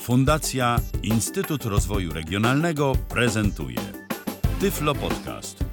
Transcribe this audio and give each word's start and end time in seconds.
Fundacja 0.00 0.76
Instytut 1.02 1.64
Rozwoju 1.64 2.12
Regionalnego 2.12 2.92
prezentuje 3.08 3.76
Tyflo 4.60 4.94
Podcast. 4.94 5.64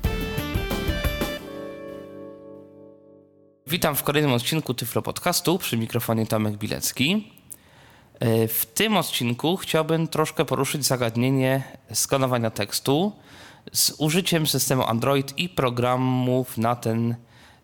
Witam 3.67 3.95
w 3.95 4.03
kolejnym 4.03 4.32
odcinku 4.32 4.74
Tyflo 4.74 5.01
Podcastu 5.01 5.58
przy 5.58 5.77
mikrofonie 5.77 6.25
Tomek 6.25 6.58
Bilecki. 6.58 7.32
E, 8.20 8.48
W 8.48 8.66
tym 8.66 8.98
odcinku 8.98 9.57
chciałbym 9.57 10.07
troszkę 10.07 10.46
poruszyć 10.46 10.86
zagadnienie 10.86 11.64
skanowania 11.94 12.50
tekstu 12.50 13.12
z 13.73 13.94
użyciem 13.98 14.48
systemu 14.48 14.84
Android 14.84 15.38
i 15.38 15.50
programów 15.50 16.57
na 16.57 16.75
ten 16.75 17.16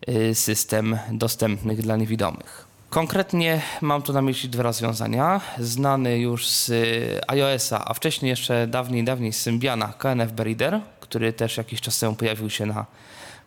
e, 0.06 0.34
system 0.34 0.98
dostępnych 1.12 1.82
dla 1.82 1.96
niewidomych. 1.96 2.73
Konkretnie 2.94 3.62
mam 3.80 4.02
tu 4.02 4.12
na 4.12 4.22
myśli 4.22 4.48
dwa 4.48 4.62
rozwiązania. 4.62 5.40
Znany 5.58 6.18
już 6.18 6.48
z 6.48 6.70
e, 6.70 7.30
iOS-a, 7.30 7.84
a 7.84 7.94
wcześniej 7.94 8.30
jeszcze 8.30 8.66
dawniej, 8.66 9.04
dawniej 9.04 9.32
z 9.32 9.40
Symbiana 9.40 9.92
KNF 9.98 10.32
Reader, 10.36 10.80
który 11.00 11.32
też 11.32 11.56
jakiś 11.56 11.80
czas 11.80 11.98
temu 11.98 12.14
pojawił 12.14 12.50
się 12.50 12.66
na 12.66 12.86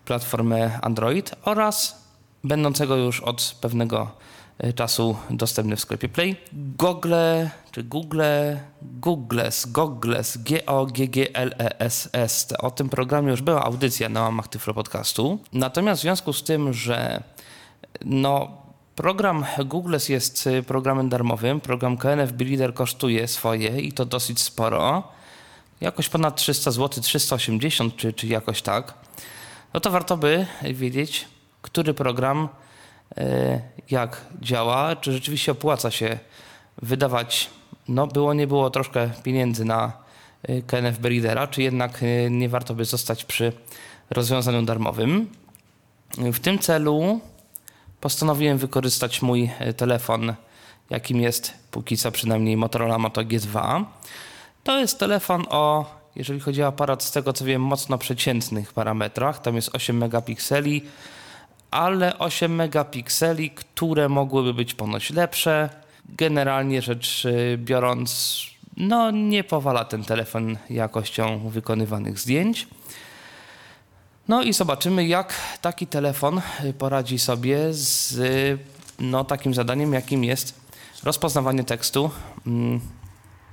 platformę 0.06 0.80
Android 0.82 1.36
oraz 1.44 2.02
będącego 2.44 2.96
już 2.96 3.22
od 3.22 3.56
pewnego 3.62 4.12
e, 4.58 4.74
czasu 4.74 5.18
dostępny 5.30 5.76
w 5.76 5.80
sklepie 5.80 6.10
Play. 6.10 6.36
Google, 6.54 7.16
czy 7.72 7.84
Google, 7.84 8.22
Googles, 8.82 9.66
Googles, 9.66 10.38
G-O-G-G-L-E-S-S. 10.38 12.48
O 12.60 12.72
tym 12.72 12.90
programie 12.90 13.32
już 13.32 13.42
była 13.42 13.64
audycja 13.64 14.10
na 14.10 14.22
łamach 14.22 14.48
Tyflo 14.48 14.74
Podcastu. 14.74 15.40
Natomiast 15.54 16.02
w 16.02 16.04
związku 16.04 16.34
z 16.34 16.44
tym, 16.44 16.74
że 16.74 17.24
no, 18.06 18.67
program 18.98 19.46
Googles 19.66 20.10
jest 20.10 20.48
y, 20.48 20.64
programem 20.64 21.10
darmowym, 21.10 21.62
program 21.62 21.98
KNF 21.98 22.32
Reader 22.40 22.74
kosztuje 22.74 23.28
swoje 23.28 23.82
i 23.82 23.92
to 23.92 24.06
dosyć 24.06 24.40
sporo, 24.40 25.04
jakoś 25.82 26.10
ponad 26.10 26.36
300 26.36 26.72
zł, 26.72 27.04
380 27.04 27.96
czy, 27.96 28.14
czy 28.14 28.28
jakoś 28.28 28.62
tak, 28.62 28.94
no 29.74 29.80
to 29.80 29.92
warto 29.92 30.18
by 30.18 30.46
wiedzieć, 30.62 31.26
który 31.62 31.94
program 31.94 32.50
e, 33.18 33.62
jak 33.90 34.26
działa, 34.42 34.96
czy 34.96 35.12
rzeczywiście 35.12 35.52
opłaca 35.52 35.92
się 35.92 36.20
wydawać, 36.82 37.50
no 37.88 38.08
było 38.08 38.34
nie 38.34 38.48
było 38.48 38.70
troszkę 38.70 39.10
pieniędzy 39.24 39.66
na 39.66 39.92
e, 40.44 40.62
KNF 40.62 41.04
Readera, 41.04 41.48
czy 41.48 41.62
jednak 41.62 42.02
nie 42.30 42.50
warto 42.50 42.74
by 42.74 42.86
zostać 42.86 43.26
przy 43.26 43.54
rozwiązaniu 44.10 44.62
darmowym. 44.62 45.30
W 46.18 46.40
tym 46.40 46.60
celu 46.60 47.22
postanowiłem 48.02 48.58
wykorzystać 48.58 49.22
mój 49.22 49.50
e, 49.60 49.74
telefon, 49.74 50.34
jakim 50.90 51.22
jest 51.22 51.54
póki 51.72 51.98
co 51.98 52.12
przynajmniej 52.12 52.58
Motorola 52.58 52.98
Moto 52.98 53.22
G2. 53.22 53.84
To 54.64 54.80
jest 54.80 55.00
telefon 55.00 55.46
o, 55.50 55.96
jeżeli 56.16 56.40
chodzi 56.40 56.64
o 56.64 56.68
aparat, 56.68 57.04
z 57.04 57.12
tego 57.12 57.34
co 57.34 57.46
wiem, 57.46 57.62
mocno 57.62 57.98
przeciętnych 57.98 58.74
parametrach. 58.74 59.42
Tam 59.42 59.56
jest 59.56 59.76
8 59.76 59.98
megapikseli, 59.98 60.82
ale 61.72 62.20
8 62.20 62.56
megapikseli, 62.56 63.50
które 63.50 64.10
mogłyby 64.10 64.54
być 64.54 64.74
ponoć 64.74 65.10
lepsze. 65.10 65.70
Generalnie 66.10 66.82
rzecz 66.82 67.26
y, 67.26 67.58
biorąc, 67.58 68.42
no 68.78 69.12
nie 69.12 69.44
powala 69.44 69.86
ten 69.86 70.04
telefon 70.04 70.58
jakością 70.70 71.50
wykonywanych 71.50 72.20
zdjęć. 72.20 72.68
No 74.28 74.44
i 74.44 74.54
zobaczymy, 74.54 75.08
jak 75.08 75.34
taki 75.62 75.88
telefon 75.88 76.42
y, 76.64 76.74
poradzi 76.74 77.20
sobie 77.20 77.74
z 77.74 78.12
y, 78.12 78.58
no, 79.00 79.24
takim 79.24 79.54
zadaniem, 79.54 79.94
jakim 79.94 80.24
jest 80.24 80.60
rozpoznawanie 81.04 81.64
tekstu 81.64 82.12
mm, 82.48 82.80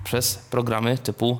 przez 0.04 0.34
programy 0.34 0.98
typu 0.98 1.38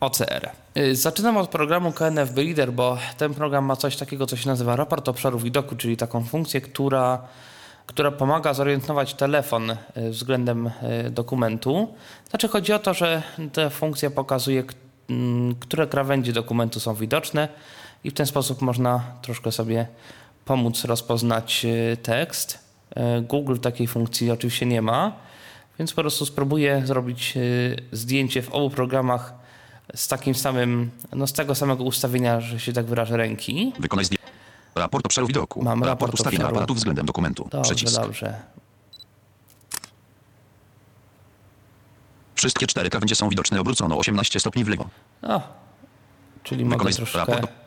OCR. 0.00 0.50
Y, 0.78 0.96
Zaczynam 0.96 1.36
od 1.36 1.50
programu 1.50 1.92
KNF 1.92 2.36
Reader, 2.36 2.72
bo 2.72 2.98
ten 3.18 3.34
program 3.34 3.64
ma 3.64 3.76
coś 3.76 3.96
takiego, 3.96 4.26
co 4.26 4.36
się 4.36 4.48
nazywa 4.48 4.76
raport 4.76 5.08
obszaru 5.08 5.38
widoku, 5.38 5.76
czyli 5.76 5.96
taką 5.96 6.24
funkcję, 6.24 6.60
która, 6.60 7.22
która 7.86 8.10
pomaga 8.10 8.54
zorientować 8.54 9.14
telefon 9.14 9.76
względem 10.10 10.70
dokumentu. 11.10 11.94
Znaczy 12.30 12.48
chodzi 12.48 12.72
o 12.72 12.78
to, 12.78 12.94
że 12.94 13.22
ta 13.52 13.70
funkcja 13.70 14.10
pokazuje, 14.10 14.64
mm, 15.10 15.54
które 15.54 15.86
krawędzie 15.86 16.32
dokumentu 16.32 16.80
są 16.80 16.94
widoczne 16.94 17.48
i 18.04 18.10
w 18.10 18.14
ten 18.14 18.26
sposób 18.26 18.62
można 18.62 19.00
troszkę 19.22 19.52
sobie 19.52 19.86
pomóc 20.44 20.84
rozpoznać 20.84 21.64
y, 21.64 21.96
tekst. 21.96 22.58
Y, 23.18 23.22
Google 23.22 23.58
takiej 23.58 23.86
funkcji 23.86 24.30
oczywiście 24.30 24.66
nie 24.66 24.82
ma, 24.82 25.12
więc 25.78 25.92
po 25.92 26.02
prostu 26.02 26.26
spróbuję 26.26 26.82
zrobić 26.86 27.36
y, 27.36 27.76
zdjęcie 27.92 28.42
w 28.42 28.50
obu 28.52 28.70
programach 28.70 29.34
z 29.94 30.08
takim 30.08 30.34
samym, 30.34 30.90
no 31.12 31.26
z 31.26 31.32
tego 31.32 31.54
samego 31.54 31.84
ustawienia, 31.84 32.40
że 32.40 32.60
się 32.60 32.72
tak 32.72 32.86
wyrażę, 32.86 33.16
ręki. 33.16 33.72
Wykonaj 33.78 34.04
zdjęcie. 34.04 34.24
Raport 34.74 35.06
obszaru 35.06 35.26
widoku. 35.26 35.62
Mam 35.62 35.84
raport 35.84 35.88
raport 35.88 36.14
ustawienia 36.14 36.46
aparatu 36.46 36.74
względem 36.74 37.06
dokumentu. 37.06 37.48
Dobrze, 37.50 37.74
Przycisk. 37.74 38.00
dobrze. 38.00 38.40
Wszystkie 42.34 42.66
cztery 42.66 42.90
krawędzie 42.90 43.14
są 43.14 43.28
widoczne. 43.28 43.60
Obrócono 43.60 43.98
18 43.98 44.40
stopni 44.40 44.64
w 44.64 44.68
lewo. 44.68 44.88
O, 45.22 45.40
czyli 46.42 46.64
mogę 46.64 46.76
Wykonaj 46.76 46.94
troszkę 46.94 47.18
raport. 47.18 47.63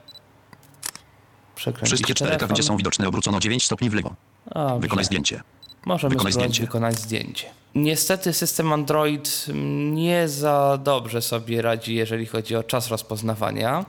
Przekręcić 1.58 1.90
Wszystkie 1.90 2.14
cztery 2.14 2.30
telefon. 2.30 2.40
krawędzie 2.40 2.64
są 2.64 2.78
widoczne. 2.78 3.08
Obrócono 3.08 3.40
9 3.40 3.66
stopni 3.66 3.90
w 3.90 3.94
lewo. 3.94 4.16
Dobrze. 4.56 4.80
Wykonaj 4.80 5.06
zdjęcie. 5.06 5.42
Możemy 5.86 6.12
spróbować 6.12 6.34
zdjęcie. 6.34 6.62
wykonać 6.62 7.00
zdjęcie. 7.00 7.46
Niestety 7.76 8.34
system 8.34 8.74
Android 8.74 9.46
nie 9.92 10.28
za 10.30 10.80
dobrze 10.84 11.22
sobie 11.22 11.62
radzi, 11.62 11.96
jeżeli 11.96 12.26
chodzi 12.26 12.56
o 12.56 12.64
czas 12.64 12.88
rozpoznawania. 12.88 13.86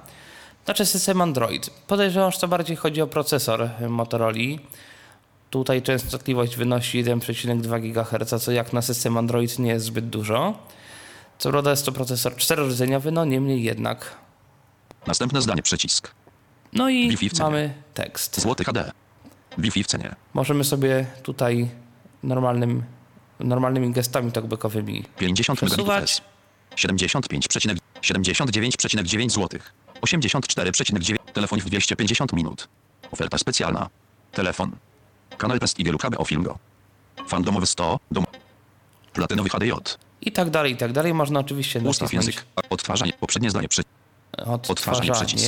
Znaczy 0.65 0.87
system 0.87 1.21
Android. 1.21 1.71
Podejrzewam, 1.87 2.33
że 2.33 2.39
to 2.39 2.49
bardziej 2.49 2.77
chodzi 2.77 3.03
o 3.03 3.07
procesor 3.07 3.71
Motorola. 3.89 4.39
Tutaj 5.51 5.83
częstotliwość 5.83 6.57
wynosi 6.57 7.05
1,2 7.05 7.81
GHz, 7.81 8.45
co 8.45 8.53
jak 8.53 8.73
na 8.73 8.83
system 8.83 9.17
Android 9.17 9.59
nie 9.59 9.71
jest 9.71 9.87
zbyt 9.87 10.09
dużo. 10.09 10.59
Co 11.39 11.51
prawda 11.51 11.71
jest 11.71 11.87
to 11.87 11.93
procesor 11.93 12.37
czterordzeniowy, 12.37 13.13
no 13.13 13.25
niemniej 13.25 13.63
jednak. 13.63 14.17
Następne 15.07 15.43
zdanie. 15.43 15.63
Przycisk. 15.63 16.11
No 16.73 16.89
i 16.89 17.17
w 17.17 17.39
mamy 17.39 17.75
tekst. 17.95 18.41
Złoty 18.41 18.65
HD. 18.65 18.91
Wi-Fi 19.59 19.85
w 19.85 19.87
cenie. 19.87 20.15
Możemy 20.35 20.65
sobie 20.65 21.07
tutaj 21.23 21.69
normalnym, 22.23 22.83
normalnymi 23.41 23.93
gestami 23.93 24.33
talkbackowymi 24.33 25.05
50 25.19 25.59
Przesuwać. 25.61 25.87
megabitów. 25.87 26.39
75,9 26.77 27.79
79,9 28.03 29.31
zł. 29.31 29.61
84,9 30.01 31.17
telefonów 31.33 31.65
250 31.65 32.33
minut. 32.33 32.69
Oferta 33.13 33.39
specjalna. 33.39 33.89
Telefon. 34.33 34.71
Kanal 35.39 35.59
Pest 35.61 35.79
i 35.79 35.85
wielu 35.85 35.99
KB 35.99 36.17
o 36.19 36.25
Filmgo. 36.25 36.59
Fan 37.29 37.43
domowy 37.43 37.67
100. 37.67 38.01
Dom... 38.11 38.25
Platynowy 39.13 39.49
HDJ. 39.49 39.73
i 40.21 40.33
tak 40.33 40.51
dalej, 40.51 40.73
i 40.73 40.77
tak 40.77 40.93
dalej. 40.93 41.15
Można 41.15 41.41
oczywiście 41.41 41.81
Ustaw 41.81 42.13
nacisnąć 42.13 42.27
język. 42.27 42.47
Odtwarzanie. 42.71 43.13
Poprzednie 43.21 43.51
zdanie. 43.51 43.69
Przy... 43.69 43.83
odtwarzanie. 44.45 45.13
przycisk. 45.13 45.47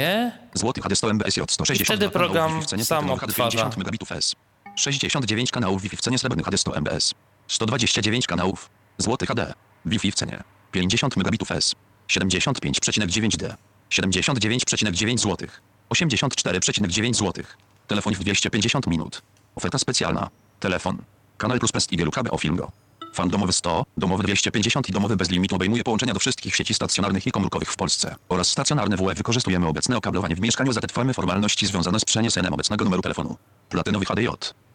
Złoty 0.55 0.83
HD 0.83 0.97
100 0.97 1.11
MBS 1.11 1.35
160 1.49 1.87
wtedy 1.87 2.11
program 2.11 2.51
Wi-Fi 2.51 2.67
w 2.67 2.67
cenie 2.67 2.85
sam 2.85 3.11
odtwarza. 3.11 3.51
50 3.51 3.77
megabitów 3.77 4.13
S. 4.13 4.35
69 4.77 5.51
kanałów 5.51 5.83
Wi-Fi 5.83 5.97
w 5.97 6.01
cenie 6.01 6.19
srebrny 6.19 6.43
HD 6.43 6.59
100 6.59 6.77
MBS. 6.77 7.15
129 7.49 8.27
kanałów. 8.27 8.71
Złoty 8.99 9.27
HD. 9.27 9.55
Wi-Fi 9.87 10.13
w 10.13 10.15
cenie. 10.15 10.43
50 10.73 11.17
megabitów 11.17 11.51
S. 11.51 11.75
75,9D. 12.09 13.55
79,9 13.91 15.19
zł. 15.19 15.49
84,9 15.95 17.15
zł. 17.15 17.45
Telefon 17.87 18.15
w 18.15 18.19
250 18.19 18.87
minut. 18.87 19.23
Oferta 19.57 19.79
specjalna. 19.79 20.31
Telefon. 20.61 20.99
Kanal 21.39 21.59
Plus 21.59 21.73
Pest 21.73 21.93
i 21.93 21.97
wielu 21.97 22.11
KB 22.11 22.29
o 22.31 22.39
Filmgo. 22.39 22.73
Fan 23.13 23.29
domowy 23.29 23.53
100, 23.53 23.85
domowy 23.97 24.23
250 24.23 24.89
i 24.89 24.93
domowy 24.93 25.17
bez 25.17 25.31
limitu 25.31 25.57
obejmuje 25.57 25.85
połączenia 25.85 26.15
do 26.15 26.21
wszystkich 26.21 26.57
sieci 26.57 26.75
stacjonarnych 26.75 27.27
i 27.27 27.31
komórkowych 27.33 27.73
w 27.73 27.77
Polsce. 27.77 28.17
Oraz 28.29 28.51
stacjonarne 28.51 28.97
WE 28.97 29.15
wykorzystujemy 29.15 29.67
obecne 29.67 29.97
okablowanie 29.97 30.37
w 30.37 30.41
mieszkaniu 30.41 30.73
za 30.73 30.81
formy 30.93 31.15
formalności 31.15 31.67
związane 31.67 32.01
z 32.01 32.05
przenieseniem 32.05 32.55
obecnego 32.55 32.85
numeru 32.85 33.03
telefonu. 33.03 33.37
Platynowy 33.69 34.05
HDJ. 34.05 34.29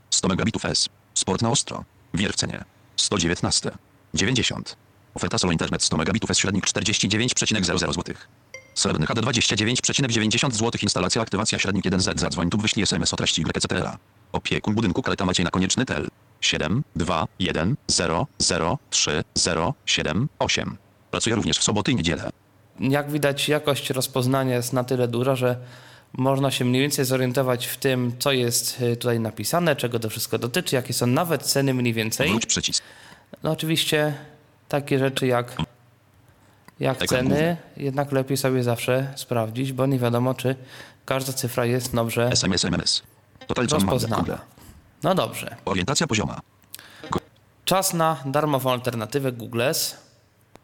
100 0.10 0.28
megabitów 0.28 0.66
S. 0.66 0.90
Sport 1.14 1.42
na 1.42 1.50
ostro. 1.50 1.84
Wier 2.14 2.34
w 2.34 2.36
cenie. 2.36 2.66
119. 2.96 3.72
90. 4.14 4.76
Oferta 5.14 5.38
solo 5.38 5.52
internet 5.52 5.84
100 5.84 5.98
megabitów 5.98 6.32
S 6.32 6.38
średnik 6.38 6.66
49,00 6.66 7.94
zł. 7.94 8.16
Srebrny 8.74 9.06
HD 9.06 9.22
29,90 9.22 10.52
zł. 10.52 10.72
Instalacja 10.82 11.22
aktywacja 11.22 11.60
średnik 11.60 11.86
1Z. 11.86 12.20
Zadzwoń 12.20 12.50
tu 12.50 12.58
wyślij 12.58 12.84
SMS 12.84 13.14
o 13.14 13.18
treści 13.18 13.42
YCTRA. 13.42 13.98
Opiekun 14.32 14.76
budynku 14.76 15.02
Kaleta 15.02 15.26
Maciej 15.26 15.44
na 15.44 15.52
konieczny 15.52 15.86
tel. 15.86 16.08
7 16.42 16.84
2 16.96 17.28
1 17.40 17.76
0 17.88 18.28
0 18.40 18.78
3 18.90 19.24
0 19.36 19.74
7 19.86 20.30
8. 20.40 20.78
Pracuje 21.12 21.36
również 21.36 21.58
w 21.58 21.64
soboty 21.64 21.92
i 21.92 21.96
niedzielę. 21.96 22.30
Jak 22.80 23.12
widać, 23.12 23.50
jakość 23.50 23.90
rozpoznania 23.90 24.56
jest 24.56 24.74
na 24.74 24.84
tyle 24.84 25.08
duża, 25.08 25.36
że 25.36 25.58
można 26.14 26.52
się 26.52 26.66
mniej 26.66 26.82
więcej 26.82 27.06
zorientować 27.06 27.66
w 27.66 27.78
tym, 27.78 28.12
co 28.20 28.32
jest 28.32 28.82
y, 28.82 28.98
tutaj 28.98 29.20
napisane, 29.20 29.76
czego 29.76 30.00
to 30.00 30.10
wszystko 30.10 30.40
dotyczy, 30.40 30.76
jakie 30.76 30.94
są 30.94 31.08
nawet 31.08 31.44
ceny 31.44 31.74
mniej 31.74 31.94
więcej. 31.94 32.30
Wróć 32.30 32.46
przycisk. 32.46 32.84
No 33.44 33.52
oczywiście 33.52 34.14
takie 34.70 35.00
rzeczy 35.00 35.28
jak 35.28 35.58
Jak 36.80 37.06
ceny, 37.06 37.58
jednak 37.78 38.12
lepiej 38.12 38.38
sobie 38.38 38.64
zawsze 38.64 39.14
sprawdzić, 39.16 39.74
bo 39.74 39.86
nie 39.86 40.00
wiadomo, 40.00 40.34
czy 40.34 40.56
każda 41.06 41.34
cyfra 41.34 41.66
jest 41.66 41.96
dobrze 41.96 42.30
SMS, 42.32 42.66
MMS. 42.66 43.04
Total 43.48 43.68
rozpoznana. 43.68 44.42
No 45.06 45.16
dobrze. 45.16 45.56
Orientacja 45.66 46.08
pozioma. 46.08 46.42
Czas 47.66 47.94
na 47.94 48.18
darmową 48.26 48.72
alternatywę 48.72 49.32
Google's. 49.32 49.96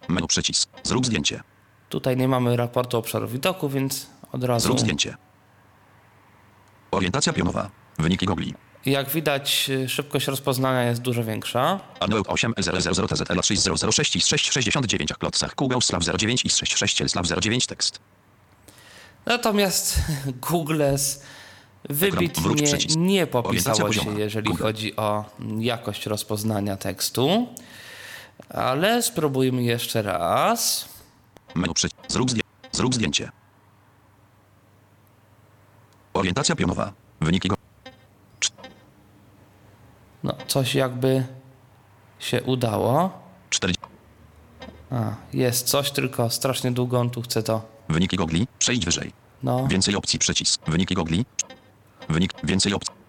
Menu 0.08 0.28
przycisk. 0.28 0.70
Zrób 0.84 1.06
zdjęcie. 1.06 1.42
Tutaj 1.90 2.18
nie 2.18 2.28
mamy 2.28 2.58
raportu 2.58 2.98
obszaru 2.98 3.28
widoku, 3.28 3.70
więc 3.70 4.08
od 4.32 4.44
razu. 4.44 4.68
Zrób 4.68 4.80
zdjęcie. 4.80 5.18
Orientacja 6.92 7.34
pionowa. 7.34 7.70
Wyniki 8.00 8.26
gogli. 8.26 8.54
Jak 8.86 9.10
widać, 9.10 9.70
y, 9.70 9.90
szybkość 9.90 10.28
rozpoznania 10.28 10.84
jest 10.84 11.02
dużo 11.02 11.24
większa. 11.24 11.80
Arnold 12.00 12.28
8 12.30 12.54
L00 12.54 13.08
TZL 13.08 13.42
6006 13.42 14.16
i 14.16 14.22
669 14.22 15.14
Klotzach 15.14 15.56
Kugeł 15.56 15.82
Slav 15.82 16.04
09 16.18 16.46
i 16.46 16.50
66 16.50 17.12
Slav 17.12 17.26
09 17.42 17.68
tekst. 17.68 18.00
Natomiast 19.26 20.02
Google's 20.50 21.20
wybitnie 21.90 22.78
nie 22.98 23.28
popisało 23.28 23.94
się, 23.94 24.20
jeżeli 24.20 24.56
chodzi 24.56 24.96
o 24.96 25.26
jakość 25.60 26.06
rozpoznania 26.06 26.78
tekstu. 26.78 27.48
Ale 28.50 29.02
spróbujmy 29.04 29.64
jeszcze 29.64 30.02
raz. 30.02 30.90
Menu. 31.56 31.74
Zrób, 32.08 32.32
zdję 32.32 32.42
zrób 32.72 32.96
zdjęcie. 32.96 33.32
Orientacja 36.14 36.56
pionowa. 36.56 36.94
Wyniki 37.22 37.50
go. 37.50 37.56
No, 40.24 40.34
coś 40.48 40.76
jakby 40.76 41.24
się 42.20 42.44
udało. 42.44 43.12
4. 43.50 43.74
A, 44.92 45.16
jest 45.34 45.68
coś, 45.68 45.92
tylko 45.92 46.30
strasznie 46.30 46.72
długo 46.72 47.00
on 47.00 47.10
tu 47.10 47.22
chce 47.22 47.44
to. 47.44 47.62
Wyniki 47.90 48.18
gogli. 48.18 48.48
Przejść 48.60 48.86
wyżej. 48.86 49.14
No, 49.44 49.68
Więcej 49.68 49.96
opcji 49.96 50.20
przycisk. 50.20 50.62
Wyniki 50.68 50.96
gogli. 50.96 51.26
Wynik. 52.10 52.32
Więcej 52.44 52.74
opcji. 52.74 53.02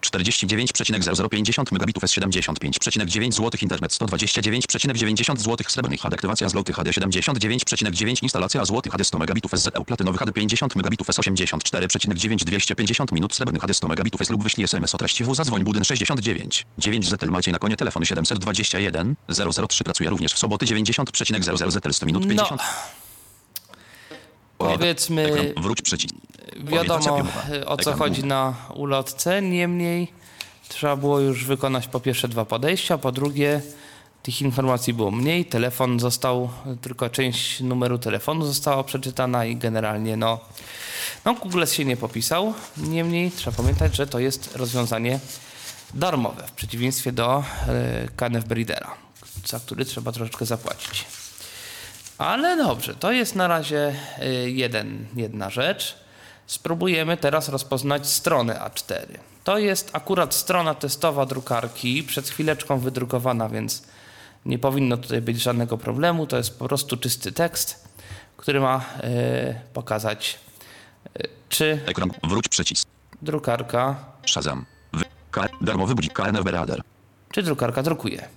49,0050 0.00 1.72
megabitów 1.72 2.04
S 2.04 2.12
75,9 2.12 3.32
zł 3.32 3.50
internet 3.62 3.92
129,90 3.92 5.38
zł 5.38 5.56
srebrnych 5.68 6.00
HD 6.00 6.14
aktywacja 6.14 6.48
złotych 6.48 6.76
HD 6.76 6.90
79,9 6.90 8.22
instalacja 8.22 8.64
złotych 8.64 8.92
HD 8.92 9.04
100 9.04 9.18
megabitów 9.18 9.52
SZE 9.52 9.84
platynowy 9.86 10.18
HD 10.18 10.32
50 10.32 10.76
megabitów 10.76 11.10
S 11.10 11.18
84,9 11.18 12.36
250 12.44 13.12
minut 13.12 13.34
srebrnych 13.34 13.62
HD 13.62 13.74
100 13.74 13.88
megabitów 13.88 14.20
S 14.22 14.30
lub 14.30 14.42
wyślij 14.42 14.64
SMS 14.64 14.94
o 14.94 14.98
treści 14.98 15.24
W 15.24 15.34
zadzwoń 15.34 15.64
budyn 15.64 15.84
69 15.84 16.66
9 16.78 17.08
Zetel 17.08 17.30
macie 17.30 17.52
na 17.52 17.58
konie 17.58 17.76
telefon 17.76 18.04
721 18.04 19.16
003 19.68 19.84
pracuje 19.84 20.10
również 20.10 20.32
w 20.32 20.38
soboty 20.38 20.66
90,00 20.66 21.70
Zetel 21.70 21.94
100 21.94 22.06
minut 22.06 22.22
no 22.22 22.28
50 22.28 22.60
powiedzmy, 24.58 25.22
Ekran, 25.22 25.62
wróć 25.62 25.82
przycisk. 25.82 26.14
Wiadomo 26.62 27.16
o 27.66 27.76
co 27.76 27.90
Ekran 27.90 27.98
chodzi 27.98 28.24
na 28.24 28.54
ulotce, 28.74 29.42
niemniej 29.42 30.12
trzeba 30.68 30.96
było 30.96 31.20
już 31.20 31.44
wykonać 31.44 31.88
po 31.88 32.00
pierwsze 32.00 32.28
dwa 32.28 32.44
podejścia, 32.44 32.98
po 32.98 33.12
drugie 33.12 33.60
tych 34.22 34.42
informacji 34.42 34.94
było 34.94 35.10
mniej, 35.10 35.44
telefon 35.44 36.00
został, 36.00 36.50
tylko 36.80 37.10
część 37.10 37.60
numeru 37.60 37.98
telefonu 37.98 38.46
została 38.46 38.84
przeczytana 38.84 39.44
i 39.44 39.56
generalnie 39.56 40.16
no, 40.16 40.40
no 41.24 41.34
Google 41.34 41.66
się 41.66 41.84
nie 41.84 41.96
popisał, 41.96 42.54
niemniej 42.76 43.30
trzeba 43.30 43.56
pamiętać, 43.56 43.96
że 43.96 44.06
to 44.06 44.18
jest 44.18 44.56
rozwiązanie 44.56 45.20
darmowe, 45.94 46.46
w 46.46 46.52
przeciwieństwie 46.52 47.12
do 47.12 47.44
e, 47.68 48.08
KNF 48.16 48.44
Breedera, 48.44 48.94
za 49.46 49.60
który 49.60 49.84
trzeba 49.84 50.12
troszeczkę 50.12 50.46
zapłacić. 50.46 51.04
Ale 52.18 52.56
dobrze, 52.56 52.94
to 52.94 53.12
jest 53.12 53.34
na 53.34 53.48
razie 53.48 53.94
y, 54.22 54.50
jeden, 54.50 55.06
jedna 55.16 55.50
rzecz. 55.50 55.96
Spróbujemy 56.50 57.16
teraz 57.16 57.48
rozpoznać 57.48 58.06
stronę 58.06 58.54
A4. 58.54 59.18
To 59.44 59.58
jest 59.58 59.90
akurat 59.92 60.34
strona 60.34 60.74
testowa 60.74 61.26
drukarki, 61.26 62.02
przed 62.02 62.28
chwileczką 62.28 62.78
wydrukowana, 62.78 63.48
więc 63.48 63.82
nie 64.46 64.58
powinno 64.58 64.96
tutaj 64.96 65.20
być 65.20 65.42
żadnego 65.42 65.78
problemu. 65.78 66.26
To 66.26 66.36
jest 66.36 66.58
po 66.58 66.68
prostu 66.68 66.96
czysty 66.96 67.32
tekst, 67.32 67.88
który 68.36 68.60
ma 68.60 68.84
y, 69.04 69.54
pokazać, 69.72 70.38
y, 71.20 71.28
czy 71.48 71.80
Ekran, 71.86 72.10
wróć 72.28 72.48
przycisk. 72.48 72.88
drukarka, 73.22 73.96
Shazam. 74.26 74.66
Wy, 74.92 75.04
K, 75.30 75.48
darmowy 75.60 75.94
budzik 75.94 76.12
KNF 76.12 76.46
Radar. 76.46 76.80
czy 77.32 77.42
drukarka 77.42 77.82
drukuje. 77.82 78.28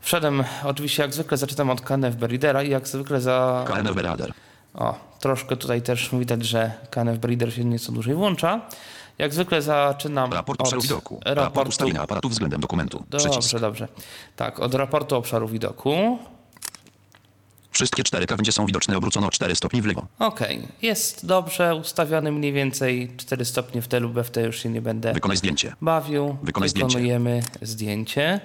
Wszedłem, 0.00 0.44
oczywiście 0.64 1.02
jak 1.02 1.14
zwykle 1.14 1.36
zaczytam 1.36 1.70
od 1.70 1.80
KNF 1.80 2.22
Readera 2.22 2.62
i 2.62 2.70
jak 2.70 2.88
zwykle 2.88 3.20
za 3.20 3.64
KNF 3.68 3.96
Radar. 3.96 4.32
O, 4.74 4.94
troszkę 5.20 5.56
tutaj 5.56 5.82
też 5.82 6.10
widać, 6.12 6.44
że 6.44 6.72
KNF 6.90 7.18
Breeder 7.18 7.54
się 7.54 7.64
nieco 7.64 7.92
dłużej 7.92 8.14
włącza. 8.14 8.60
Jak 9.18 9.34
zwykle 9.34 9.62
zaczynam 9.62 10.32
Raport 10.32 10.60
od 10.60 10.66
obszaru 10.66 10.82
widoku. 10.82 11.14
Raport 11.24 11.36
raportu. 11.38 11.68
ustawienia 11.68 12.02
aparatu 12.02 12.28
względem 12.28 12.60
dokumentu. 12.60 13.04
Przycisk. 13.10 13.34
Dobrze, 13.34 13.60
dobrze. 13.60 13.88
Tak, 14.36 14.60
od 14.60 14.74
raportu 14.74 15.16
obszaru 15.16 15.48
widoku. 15.48 16.18
Wszystkie 17.72 18.04
cztery 18.04 18.26
krawędzie 18.26 18.52
są 18.52 18.66
widoczne 18.66 18.96
obrócono 18.96 19.26
o 19.26 19.30
4 19.30 19.54
stopni 19.54 19.82
w 19.82 19.86
lewo. 19.86 20.06
Okej, 20.18 20.68
jest 20.82 21.26
dobrze 21.26 21.74
ustawiony 21.74 22.32
mniej 22.32 22.52
więcej 22.52 23.12
4 23.16 23.44
stopnie 23.44 23.82
w 23.82 23.88
T 23.88 24.00
lub 24.00 24.20
w 24.20 24.30
T 24.30 24.42
już 24.42 24.58
się 24.62 24.68
nie 24.68 24.82
będę 24.82 25.12
Wykonaj 25.12 25.36
zdjęcie. 25.36 25.74
bawił. 25.80 26.36
Wykonaj 26.42 26.68
zdjęcie. 26.68 26.88
Wykonujemy 26.94 27.42
zdjęcie. 27.62 28.40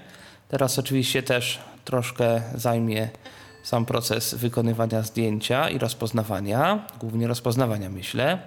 Teraz 0.49 0.79
oczywiście 0.79 1.23
też 1.23 1.59
troszkę 1.85 2.41
zajmie 2.55 3.09
sam 3.65 3.85
proces 3.85 4.33
wykonywania 4.33 5.01
zdjęcia 5.01 5.69
i 5.69 5.77
rozpoznawania. 5.77 6.87
Głównie 6.99 7.27
rozpoznawania 7.27 7.89
myślę. 7.89 8.39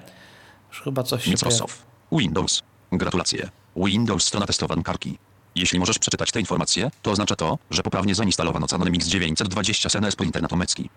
Już 0.69 0.82
chyba 0.82 1.03
coś 1.03 1.25
się... 1.25 1.31
Microsoft. 1.31 1.82
Windows. 2.12 2.62
Gratulacje. 2.93 3.50
Windows 3.76 4.25
strona 4.25 4.47
testowa 4.47 4.82
karki. 4.82 5.19
Jeśli 5.55 5.79
możesz 5.79 5.99
przeczytać 5.99 6.32
te 6.32 6.41
informacje, 6.41 6.91
to 7.03 7.11
oznacza 7.11 7.37
to, 7.37 7.59
że 7.70 7.82
poprawnie 7.82 8.15
zainstalowano 8.15 8.67
Canon 8.67 8.88
X920 8.88 9.88
SNS 9.88 10.17
po 10.17 10.25
internet 10.25 10.53
omecki. 10.53 10.91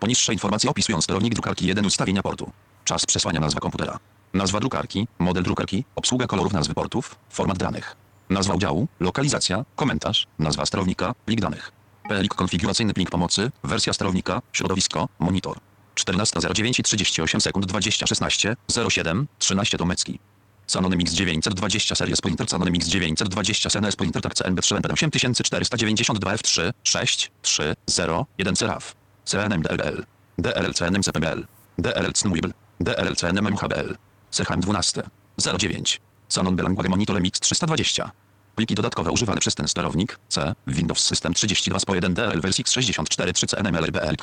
Poniższe 0.00 0.32
informacje 0.32 0.70
opisują 0.70 1.00
sterownik 1.00 1.34
drukarki 1.34 1.66
1 1.66 1.86
ustawienia 1.86 2.22
portu. 2.22 2.50
Czas 2.84 3.06
przesłania 3.06 3.40
nazwa 3.40 3.60
komputera. 3.60 3.98
Nazwa 4.34 4.60
drukarki, 4.60 5.08
model 5.18 5.42
drukarki, 5.42 5.84
obsługa 5.96 6.26
kolorów 6.26 6.52
nazwy 6.52 6.74
portów, 6.74 7.16
format 7.30 7.58
danych. 7.58 7.96
Nazwa 8.30 8.54
udziału, 8.54 8.88
lokalizacja, 9.00 9.64
komentarz, 9.76 10.26
nazwa 10.38 10.66
sterownika, 10.66 11.14
plik 11.24 11.40
danych. 11.40 11.75
Plik 12.08 12.34
konfiguracyjny 12.34 12.94
plik 12.94 13.10
pomocy, 13.10 13.50
wersja 13.64 13.92
sterownika, 13.92 14.42
środowisko, 14.52 15.08
monitor. 15.18 15.58
14.09 15.94 16.80
i 16.80 16.82
38 16.82 17.40
sekund 17.40 17.66
2016 17.66 18.56
07 18.68 19.26
13 19.38 19.78
Tomecki. 19.78 20.18
Canon 20.66 20.92
X920 20.92 21.94
series 21.94 22.20
printer 22.20 22.46
Canon 22.46 22.68
X920 22.68 23.70
CNS 23.70 23.96
printer 23.96 24.22
tak 24.22 24.34
CNB 24.34 24.60
3 24.60 24.76
8492 24.82 26.32
F3 26.34 26.72
6 26.84 27.30
3 27.42 27.74
0 27.86 28.26
1 28.38 28.54
CRAF 28.56 28.94
CNM 29.24 29.62
DLL 29.62 30.04
DLL 30.38 30.72
CNM 30.74 31.02
CPBL 31.02 31.40
DLL 31.78 32.12
CNWIBL 32.12 32.52
DLL 32.80 33.14
CNM 33.14 33.46
MHBL 33.46 33.94
CHM 34.30 34.60
12 34.60 35.02
09 35.38 36.00
Canon 36.34 36.56
Belangware 36.56 36.88
Monitor 36.88 37.20
MX 37.20 37.40
320 37.40 38.25
Pliki 38.56 38.74
dodatkowe 38.74 39.10
używane 39.10 39.40
przez 39.40 39.54
ten 39.54 39.68
sterownik 39.68 40.18
C 40.28 40.54
Windows 40.66 41.04
System 41.04 41.34
32 41.34 41.78
SPO 41.78 41.94
1 41.94 42.14
DLL 42.14 42.40
wersji 42.40 42.64
64 42.66 43.32
3 43.32 43.46
CNMLBL. 43.46 44.16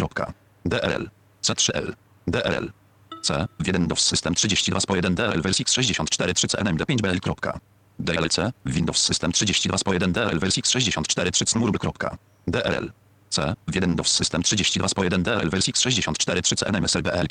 DLL 0.65 1.09
C3L 1.43 1.93
DLL 2.27 2.71
C 3.21 3.47
w 3.59 3.67
1 3.67 3.81
Windows 3.81 4.05
System 4.05 4.35
32 4.35 4.79
SPO 4.79 4.95
1 4.95 5.15
DLL 5.15 5.41
wersji 5.41 5.65
64 5.67 6.33
3 6.33 6.47
CNMD 6.47 6.81
5BL. 6.81 7.59
DLC 7.99 8.37
Windows 8.65 9.01
System 9.01 9.31
32 9.31 9.77
SPO 9.77 9.91
1 9.91 10.13
DLL 10.13 10.39
wersji 10.39 10.63
64 10.65 11.31
3 11.31 11.45
CNURB. 11.45 11.77
DLL 12.47 12.91
C 13.29 13.55
w 13.67 13.77
1 13.77 13.89
Windows 13.89 14.11
System 14.11 14.43
32 14.43 14.87
SPO 14.87 15.01
1 15.01 15.23
DLL 15.23 15.49
wersji 15.49 15.73
64 15.75 16.41
3 16.41 16.55
CNMSLBL. 16.55 17.27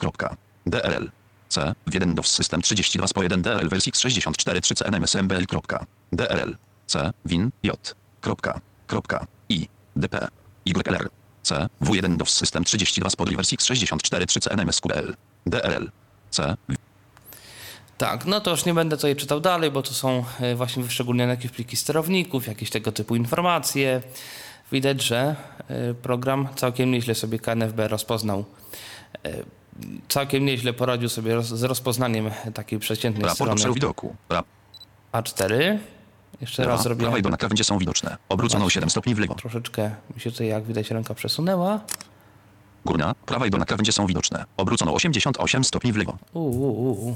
DLL 0.67 1.11
C 1.49 1.75
w 1.87 1.97
1 1.97 2.09
Windows 2.09 2.31
System 2.31 2.63
32 2.63 3.07
SPO 3.07 3.21
1 3.21 3.43
DLL 3.43 3.69
wersji 3.69 3.93
64 3.95 4.61
3 4.61 4.75
CNMSMBL. 4.75 5.45
DLL 6.13 6.57
C 6.93 7.13
Win 7.25 7.51
J. 7.63 7.95
Kropka. 8.21 8.61
Kropka. 8.87 9.27
I. 9.49 9.69
DP. 9.97 10.29
YLR. 10.67 11.09
C. 11.43 11.69
W1 11.81 12.03
Windows 12.03 12.35
System 12.35 12.65
32 12.65 13.11
SPO 13.11 13.25
wersji 13.25 13.59
64 13.61 14.27
3 14.27 14.41
CNMSQL. 14.41 15.15
DLL. 15.47 15.91
C. 16.31 16.57
Tak, 17.99 18.25
no 18.27 18.41
to 18.41 18.51
już 18.51 18.65
nie 18.65 18.75
będę 18.75 18.97
tutaj 18.97 19.17
czytał 19.17 19.41
dalej, 19.41 19.71
bo 19.71 19.83
to 19.83 19.93
są 19.95 20.25
e, 20.41 20.55
właśnie 20.55 20.83
wyszczególnione 20.83 21.31
jakieś 21.31 21.51
pliki 21.51 21.77
sterowników, 21.77 22.47
jakieś 22.47 22.71
tego 22.71 22.93
typu 22.93 23.17
informacje. 23.17 24.03
Widać, 24.73 25.03
że 25.03 25.37
e, 25.69 25.95
program 25.95 26.49
całkiem 26.57 26.91
nieźle 26.91 27.15
sobie 27.15 27.39
KNFB 27.39 27.89
rozpoznał. 27.89 28.45
E, 29.25 29.33
Całkiem 30.09 30.45
nieźle 30.45 30.73
poradził 30.73 31.09
sobie 31.09 31.35
roz, 31.35 31.47
z 31.47 31.63
rozpoznaniem 31.63 32.31
takiej 32.55 32.79
przeciętnej 32.79 33.23
Raport 33.23 33.37
strony 33.37 33.53
obszaru 33.53 33.75
widoku. 33.75 34.17
Rap. 34.29 34.47
A4. 35.13 35.79
Jeszcze 36.43 36.63
Lewa, 36.63 36.75
raz 36.75 36.83
zrobię. 36.83 37.01
prawa 37.03 37.19
i 37.19 37.23
dolna 37.23 37.37
krawędzie 37.37 37.65
są 37.65 37.79
widoczne. 37.79 38.17
Obrócono 38.29 38.65
o 38.65 38.71
7 38.71 38.91
stopni 38.91 39.15
w 39.15 39.19
lewo. 39.19 39.35
Troszeczkę 39.35 39.91
mi 40.15 40.21
się 40.21 40.31
tutaj, 40.31 40.47
jak 40.47 40.65
widać, 40.65 40.91
ręka 40.91 41.15
przesunęła. 41.15 41.81
Górna, 42.85 43.15
prawa 43.27 43.47
i 43.47 43.51
dolna 43.51 43.67
krawędzie 43.67 43.93
są 43.93 44.07
widoczne. 44.07 44.45
Obrócono 44.57 44.95
88 44.95 45.65
stopni 45.65 45.93
w 45.93 45.97
lewo. 45.97 46.17
Uuu. 46.33 47.15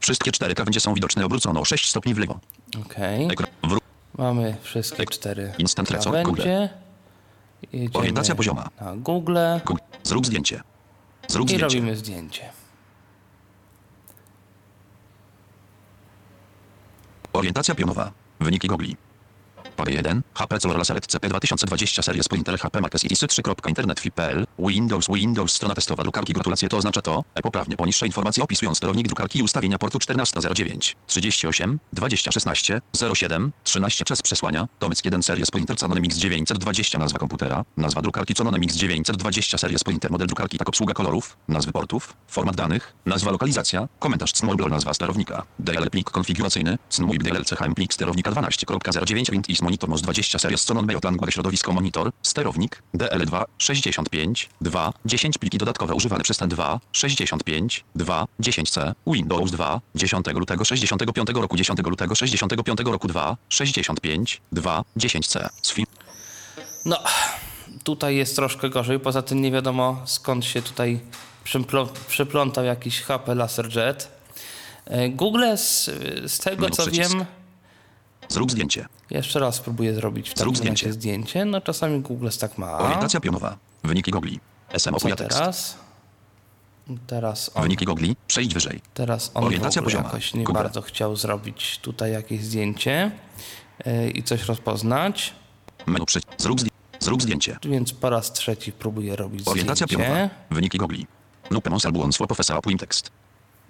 Wszystkie 0.00 0.32
cztery 0.32 0.54
krawędzie 0.54 0.80
są 0.80 0.94
widoczne. 0.94 1.24
Obrócono 1.24 1.60
o 1.60 1.64
6 1.64 1.90
stopni 1.90 2.14
w 2.14 2.18
lewo. 2.18 2.38
Okej. 2.86 3.28
Wró- 3.64 3.78
Mamy 4.18 4.56
wszystkie 4.62 5.06
cztery 5.06 5.52
Instant 5.58 5.88
krawędzie. 5.88 6.68
Jedziemy 7.72 7.98
Orientacja 7.98 8.34
pozioma. 8.34 8.68
na 8.80 8.96
Google 8.96 9.38
Zrób 10.04 10.26
zdjęcie. 10.26 10.62
Zrób 11.28 11.46
i 11.50 11.54
zdjęcie. 11.54 11.64
robimy 11.76 11.96
zdjęcie. 11.96 12.42
Orientacja 17.38 17.74
pionowa. 17.74 18.12
Wyniki 18.40 18.68
gogli. 18.68 18.96
Parę 19.76 19.92
1. 19.92 20.22
HP 20.34 20.60
Solar 20.60 20.78
Laser 20.78 21.00
CP 21.00 21.28
2020 21.28 22.02
Series 22.02 22.28
po 22.28 22.36
Intel 22.36 22.58
HP 22.58 22.80
Marques 22.80 23.04
ISY 23.04 23.26
3.internetfit.pl 23.26 24.46
Windows 24.58 25.06
Windows 25.08 25.52
strona 25.52 25.74
testowa 25.74 26.02
drukarki 26.02 26.32
Gratulacje 26.32 26.68
to 26.68 26.76
oznacza 26.76 27.02
to 27.02 27.24
e 27.34 27.42
poprawnie 27.42 27.76
poniższe 27.76 28.06
informacje 28.06 28.42
opisują 28.42 28.74
sterownik 28.74 29.06
drukarki 29.06 29.38
i 29.38 29.42
ustawienia 29.42 29.78
portu 29.78 29.98
1409 29.98 30.96
38 31.06 31.78
2016 31.92 32.80
07 33.14 33.52
13 33.64 34.04
czas 34.04 34.22
przesłania 34.22 34.68
Tomec 34.78 35.04
1 35.04 35.22
Series 35.22 35.50
Printer 35.50 35.76
Canon 35.76 35.98
MX 35.98 36.16
920 36.16 36.98
nazwa 36.98 37.18
komputera 37.18 37.64
nazwa 37.76 38.02
drukarki 38.02 38.34
Canon 38.34 38.58
MX 38.58 38.76
920 38.76 39.58
Series 39.58 39.84
Printer 39.84 40.10
model 40.10 40.26
drukarki 40.26 40.58
tak 40.58 40.68
obsługa 40.68 40.94
kolorów 40.94 41.36
nazwy 41.48 41.72
portów 41.72 42.16
format 42.28 42.56
danych 42.56 42.92
nazwa 43.06 43.30
lokalizacja 43.30 43.88
komentarz 43.98 44.32
CNMOBIL 44.32 44.68
nazwa 44.68 44.94
sterownika 44.94 45.42
DLL 45.58 45.90
plik 45.90 46.10
konfiguracyjny 46.10 46.78
CNMOBIL 46.88 47.22
DLL 47.22 47.44
CHM 47.44 47.74
plik 47.74 47.94
sterownika 47.94 48.30
12.09 48.30 49.30
Wind 49.30 49.48
is 49.48 49.62
monitor 49.66 49.88
MOS 49.88 50.02
20 50.02 50.38
series 50.38 50.60
Sonon 50.60 50.86
Meotlang 50.86 51.30
środowisko 51.30 51.72
monitor 51.72 52.10
sterownik 52.22 52.82
DL2 52.94 53.44
65 53.58 54.48
2 54.60 54.92
10 55.04 55.38
pliki 55.38 55.58
dodatkowe 55.58 55.94
używane 55.94 56.24
przez 56.24 56.36
ten 56.38 56.48
2 56.48 56.80
65 56.92 57.84
2 57.94 58.24
10C 58.40 58.92
Windows 59.06 59.50
2 59.50 59.80
10 59.94 60.26
lutego 60.34 60.64
65 60.64 61.28
roku 61.34 61.56
10 61.56 61.78
lutego 61.86 62.14
65 62.14 62.80
roku 62.86 63.08
2 63.08 63.36
65 63.48 64.40
2 64.52 64.84
10C 64.98 65.48
Sfin 65.62 65.86
No, 66.84 66.98
tutaj 67.84 68.16
jest 68.16 68.36
troszkę 68.36 68.70
gorzej. 68.70 69.00
Poza 69.00 69.22
tym 69.22 69.42
nie 69.42 69.52
wiadomo 69.52 70.02
skąd 70.06 70.44
się 70.44 70.62
tutaj 70.62 71.00
przyplą- 71.44 71.88
przyplątał 72.08 72.64
jakiś 72.64 73.02
HP 73.02 73.34
Laserjet. 73.34 74.08
E, 74.84 75.08
Google 75.08 75.44
z, 75.56 75.84
z 76.32 76.38
tego 76.38 76.62
Menu 76.62 76.76
co 76.76 76.82
przycisk. 76.82 77.10
wiem, 77.12 77.24
Zrób 78.28 78.50
zdjęcie 78.50 78.86
jeszcze 79.10 79.40
raz 79.40 79.54
spróbuję 79.54 79.94
zrobić 79.94 80.30
w 80.30 80.38
Zrób 80.38 80.54
takim 80.54 80.68
razie 80.70 80.92
zdjęcie. 80.92 80.92
zdjęcie. 80.92 81.44
No 81.44 81.60
czasami 81.60 82.00
Google 82.00 82.28
tak 82.40 82.58
ma. 82.58 82.78
Orientacja 82.78 83.20
pionowa 83.20 83.56
Wyniki 83.84 84.10
gogli 84.10 84.40
SM 84.72 84.94
Co 84.94 85.16
teraz? 85.16 85.76
Teraz 87.06 87.50
on, 87.54 87.62
Wyniki 87.62 87.84
gogli 87.84 88.16
Przejdź 88.28 88.54
wyżej 88.54 88.80
teraz 88.94 89.30
on 89.34 89.44
Orientacja 89.44 89.82
w 89.82 89.92
jakoś 89.92 90.34
nie 90.34 90.44
Google. 90.44 90.58
bardzo 90.62 90.82
chciał 90.82 91.16
zrobić 91.16 91.78
tutaj 91.82 92.12
jakieś 92.12 92.44
zdjęcie 92.44 93.10
e, 93.84 94.08
i 94.10 94.22
coś 94.22 94.44
rozpoznać. 94.44 95.32
Menu 95.86 96.06
przycisk 96.06 96.32
Zrób, 96.38 96.60
zdj- 96.60 96.70
Zrób 97.00 97.22
zdjęcie 97.22 97.56
Więc 97.64 97.92
po 97.92 98.10
raz 98.10 98.32
trzeci 98.32 98.72
próbuję 98.72 99.16
robić 99.16 99.48
Orientacja 99.48 99.86
zdjęcie. 99.86 100.04
pionowa 100.06 100.30
Wyniki 100.50 100.78
gogli 100.78 101.06
Nupemons 101.50 101.86
albo 101.86 102.02
on 102.02 102.12
swap 102.12 102.32
ofesa 102.32 102.60
tekst 102.78 103.10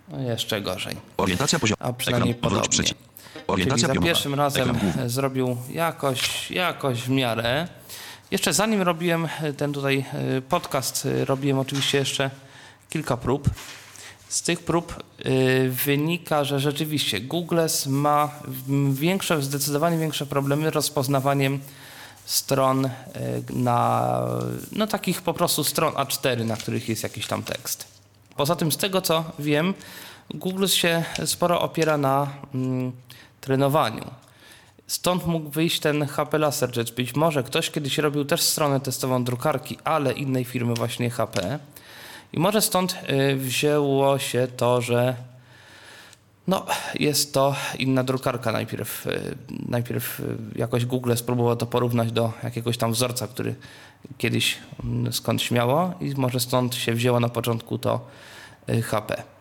No 0.08 0.20
jeszcze 0.20 0.60
gorzej. 0.62 0.96
Orientacja 1.16 1.58
pozioma. 1.58 1.76
A 1.80 1.92
przynajmniej 1.92 2.30
Ekran, 2.34 2.50
podobnie. 2.52 2.84
Przycisk. 3.54 3.68
Czyli 3.68 3.72
Orientacja 3.72 3.88
za 3.88 3.94
pionowa. 3.94 4.06
pierwszym 4.06 4.34
razem 4.34 4.78
główny. 4.78 5.10
zrobił 5.10 5.56
jakoś, 5.70 6.50
jakoś 6.50 7.02
w 7.02 7.08
miarę. 7.08 7.68
Jeszcze 8.30 8.52
zanim 8.52 8.82
robiłem 8.82 9.28
ten 9.56 9.72
tutaj 9.72 10.04
e, 10.12 10.42
podcast, 10.42 11.06
e, 11.06 11.24
robiłem 11.24 11.58
oczywiście 11.58 11.98
jeszcze 11.98 12.30
kilka 12.90 13.16
prób. 13.16 13.50
Z 14.28 14.42
tych 14.42 14.60
prób 14.60 14.92
e, 14.92 15.68
wynika, 15.68 16.44
że 16.44 16.60
rzeczywiście 16.60 17.20
Google 17.20 17.60
ma 17.86 18.30
większe, 18.90 19.42
zdecydowanie 19.42 19.98
większe 19.98 20.26
problemy 20.26 20.70
rozpoznawaniem 20.70 21.60
stron 22.24 22.86
e, 22.86 22.90
na 23.52 24.20
no 24.72 24.86
takich 24.86 25.22
po 25.22 25.34
prostu 25.34 25.64
stron 25.64 25.94
A4, 25.94 26.44
na 26.44 26.56
których 26.56 26.88
jest 26.88 27.02
jakiś 27.02 27.26
tam 27.26 27.42
tekst. 27.42 27.86
Poza 28.36 28.56
tym 28.56 28.72
z 28.72 28.76
tego 28.76 29.00
co 29.00 29.24
wiem, 29.38 29.74
Google 30.34 30.66
się 30.66 31.04
sporo 31.26 31.60
opiera 31.60 31.98
na 31.98 32.28
mm, 32.54 32.92
trenowaniu. 33.46 34.10
Stąd 34.86 35.26
mógł 35.26 35.50
wyjść 35.50 35.80
ten 35.80 36.06
HP 36.06 36.38
Laserjet. 36.38 36.90
Być 36.90 37.14
może 37.14 37.42
ktoś 37.42 37.70
kiedyś 37.70 37.98
robił 37.98 38.24
też 38.24 38.42
stronę 38.42 38.80
testową 38.80 39.24
drukarki, 39.24 39.78
ale 39.84 40.12
innej 40.12 40.44
firmy 40.44 40.74
właśnie 40.74 41.10
HP. 41.10 41.58
I 42.32 42.38
może 42.38 42.62
stąd 42.62 42.96
y, 43.32 43.36
wzięło 43.36 44.18
się 44.18 44.48
to, 44.56 44.80
że 44.80 45.16
no, 46.46 46.66
jest 46.94 47.34
to 47.34 47.54
inna 47.78 48.04
drukarka. 48.04 48.52
Najpierw, 48.52 49.06
y, 49.06 49.36
najpierw 49.68 50.20
y, 50.20 50.36
jakoś 50.56 50.86
Google 50.86 51.14
spróbował 51.16 51.56
to 51.56 51.66
porównać 51.66 52.12
do 52.12 52.32
jakiegoś 52.42 52.78
tam 52.78 52.92
wzorca, 52.92 53.26
który 53.26 53.54
kiedyś 54.18 54.58
mm, 54.84 55.12
skąd 55.12 55.42
śmiało 55.42 55.94
i 56.00 56.14
może 56.16 56.40
stąd 56.40 56.74
się 56.74 56.92
wzięło 56.94 57.20
na 57.20 57.28
początku 57.28 57.78
to 57.78 58.06
HP. 58.84 59.35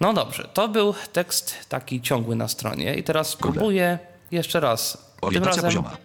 No 0.00 0.12
dobrze, 0.12 0.48
to 0.54 0.68
był 0.68 0.94
tekst 1.12 1.54
taki 1.68 2.00
ciągły 2.00 2.36
na 2.36 2.48
stronie 2.48 2.94
i 2.94 3.02
teraz 3.02 3.28
spróbuję 3.28 3.98
jeszcze 4.30 4.60
raz. 4.60 5.10
Tym 5.32 5.44
razem, 5.44 5.64
pozioma. 5.64 5.96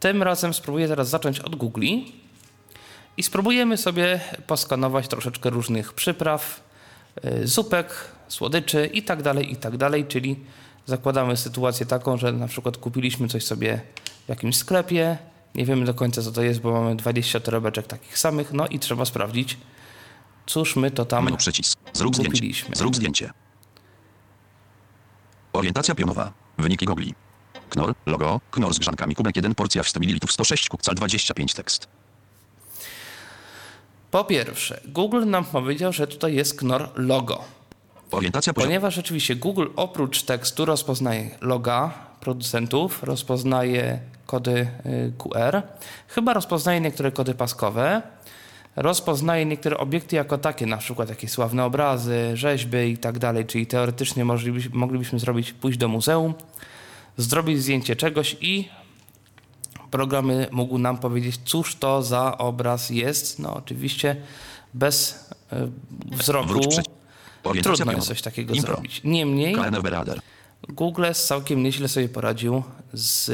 tym 0.00 0.22
razem 0.22 0.54
spróbuję 0.54 0.88
teraz 0.88 1.08
zacząć 1.08 1.40
od 1.40 1.56
Google 1.56 1.86
i 3.16 3.22
spróbujemy 3.22 3.76
sobie 3.76 4.20
poskanować 4.46 5.08
troszeczkę 5.08 5.50
różnych 5.50 5.92
przypraw, 5.92 6.60
y, 7.24 7.46
zupek, 7.46 7.94
słodyczy 8.28 8.86
i 8.86 9.02
tak 9.02 9.22
dalej, 9.22 9.52
i 9.52 9.56
tak 9.56 9.76
dalej, 9.76 10.06
czyli 10.06 10.36
zakładamy 10.86 11.36
sytuację 11.36 11.86
taką, 11.86 12.16
że 12.16 12.32
na 12.32 12.48
przykład 12.48 12.76
kupiliśmy 12.76 13.28
coś 13.28 13.44
sobie 13.44 13.80
w 14.26 14.28
jakimś 14.28 14.56
sklepie, 14.56 15.18
nie 15.54 15.64
wiemy 15.64 15.84
do 15.84 15.94
końca 15.94 16.22
co 16.22 16.32
to 16.32 16.42
jest, 16.42 16.60
bo 16.60 16.72
mamy 16.72 16.96
20 16.96 17.40
torebeczek 17.40 17.86
takich 17.86 18.18
samych, 18.18 18.52
no 18.52 18.66
i 18.66 18.78
trzeba 18.78 19.04
sprawdzić, 19.04 19.56
cóż 20.50 20.76
my 20.76 20.90
to 20.90 21.04
tam 21.04 21.24
Menu 21.24 21.36
przycisk. 21.36 21.78
Zrób 21.92 22.16
zdjęcie. 22.16 22.66
Zrób 22.72 22.96
zdjęcie. 22.96 23.30
Orientacja 25.52 25.94
pionowa. 25.94 26.32
Wyniki 26.58 26.86
gogli. 26.86 27.14
Knor, 27.70 27.94
logo, 28.06 28.40
knor 28.50 28.74
z 28.74 28.78
grzankami, 28.78 29.14
kubek 29.14 29.36
1, 29.36 29.54
porcja 29.54 29.82
w 29.82 29.88
100 29.88 30.00
ml, 30.00 30.18
106 30.28 30.68
kupca 30.68 30.94
25 30.94 31.54
tekst. 31.54 31.88
Po 34.10 34.24
pierwsze, 34.24 34.80
Google 34.84 35.26
nam 35.26 35.44
powiedział, 35.44 35.92
że 35.92 36.06
tutaj 36.06 36.34
jest 36.34 36.58
KNOR 36.58 36.90
logo. 36.94 37.44
Orientacja. 38.10 38.52
Ponieważ 38.52 38.94
rzeczywiście 38.94 39.36
Google 39.36 39.66
oprócz 39.76 40.22
tekstu 40.22 40.64
rozpoznaje 40.64 41.38
loga 41.40 41.92
producentów, 42.20 43.02
rozpoznaje 43.02 44.00
kody 44.26 44.68
y, 44.86 45.12
QR, 45.18 45.62
chyba 46.08 46.34
rozpoznaje 46.34 46.80
niektóre 46.80 47.12
kody 47.12 47.34
paskowe, 47.34 48.02
rozpoznaje 48.76 49.46
niektóre 49.46 49.78
obiekty 49.78 50.16
jako 50.16 50.38
takie, 50.38 50.66
na 50.66 50.76
przykład 50.76 51.08
jakieś 51.08 51.30
sławne 51.30 51.64
obrazy, 51.64 52.30
rzeźby 52.34 52.78
i 52.78 52.98
tak 52.98 53.18
dalej, 53.18 53.46
czyli 53.46 53.66
teoretycznie 53.66 54.24
moglibyśmy, 54.24 54.70
moglibyśmy 54.74 55.18
zrobić, 55.18 55.52
pójść 55.52 55.78
do 55.78 55.88
muzeum, 55.88 56.34
zrobić 57.16 57.62
zdjęcie 57.62 57.96
czegoś 57.96 58.36
i 58.40 58.68
programy 59.90 60.48
mógł 60.50 60.78
nam 60.78 60.98
powiedzieć, 60.98 61.40
cóż 61.44 61.74
to 61.74 62.02
za 62.02 62.38
obraz 62.38 62.90
jest. 62.90 63.38
No 63.38 63.54
oczywiście 63.54 64.16
bez 64.74 65.30
y, 65.52 65.56
wzroku 66.16 66.60
trudno 67.62 67.92
jest 67.92 68.08
coś 68.08 68.22
takiego 68.22 68.54
Impro. 68.54 68.72
zrobić. 68.72 69.00
Niemniej. 69.04 69.56
Google 70.68 71.04
całkiem 71.12 71.62
nieźle 71.62 71.88
sobie 71.88 72.08
poradził 72.08 72.62
z 72.92 73.30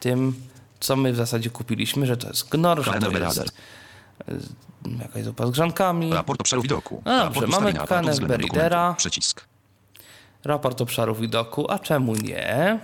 tym, 0.00 0.34
co 0.80 0.96
my 0.96 1.12
w 1.12 1.16
zasadzie 1.16 1.50
kupiliśmy, 1.50 2.06
że 2.06 2.16
to 2.16 2.28
jest 2.28 2.48
gnor, 2.48 2.84
że 2.84 2.92
to 2.92 3.10
jest 3.18 3.52
jakaś 5.00 5.24
zupa 5.24 5.46
z 5.46 5.50
grzankami, 5.50 6.12
Raport 6.12 6.40
obszaru 6.40 6.62
widoku. 6.62 7.02
No 7.04 7.24
dobrze, 7.24 7.46
mamy 7.46 7.72
względem 7.72 8.26
Beridera. 8.28 8.94
Przycisk. 8.94 9.44
raport 10.44 10.80
obszaru 10.80 11.14
widoku, 11.14 11.70
a 11.70 11.78
czemu 11.78 12.14
nie? 12.16 12.78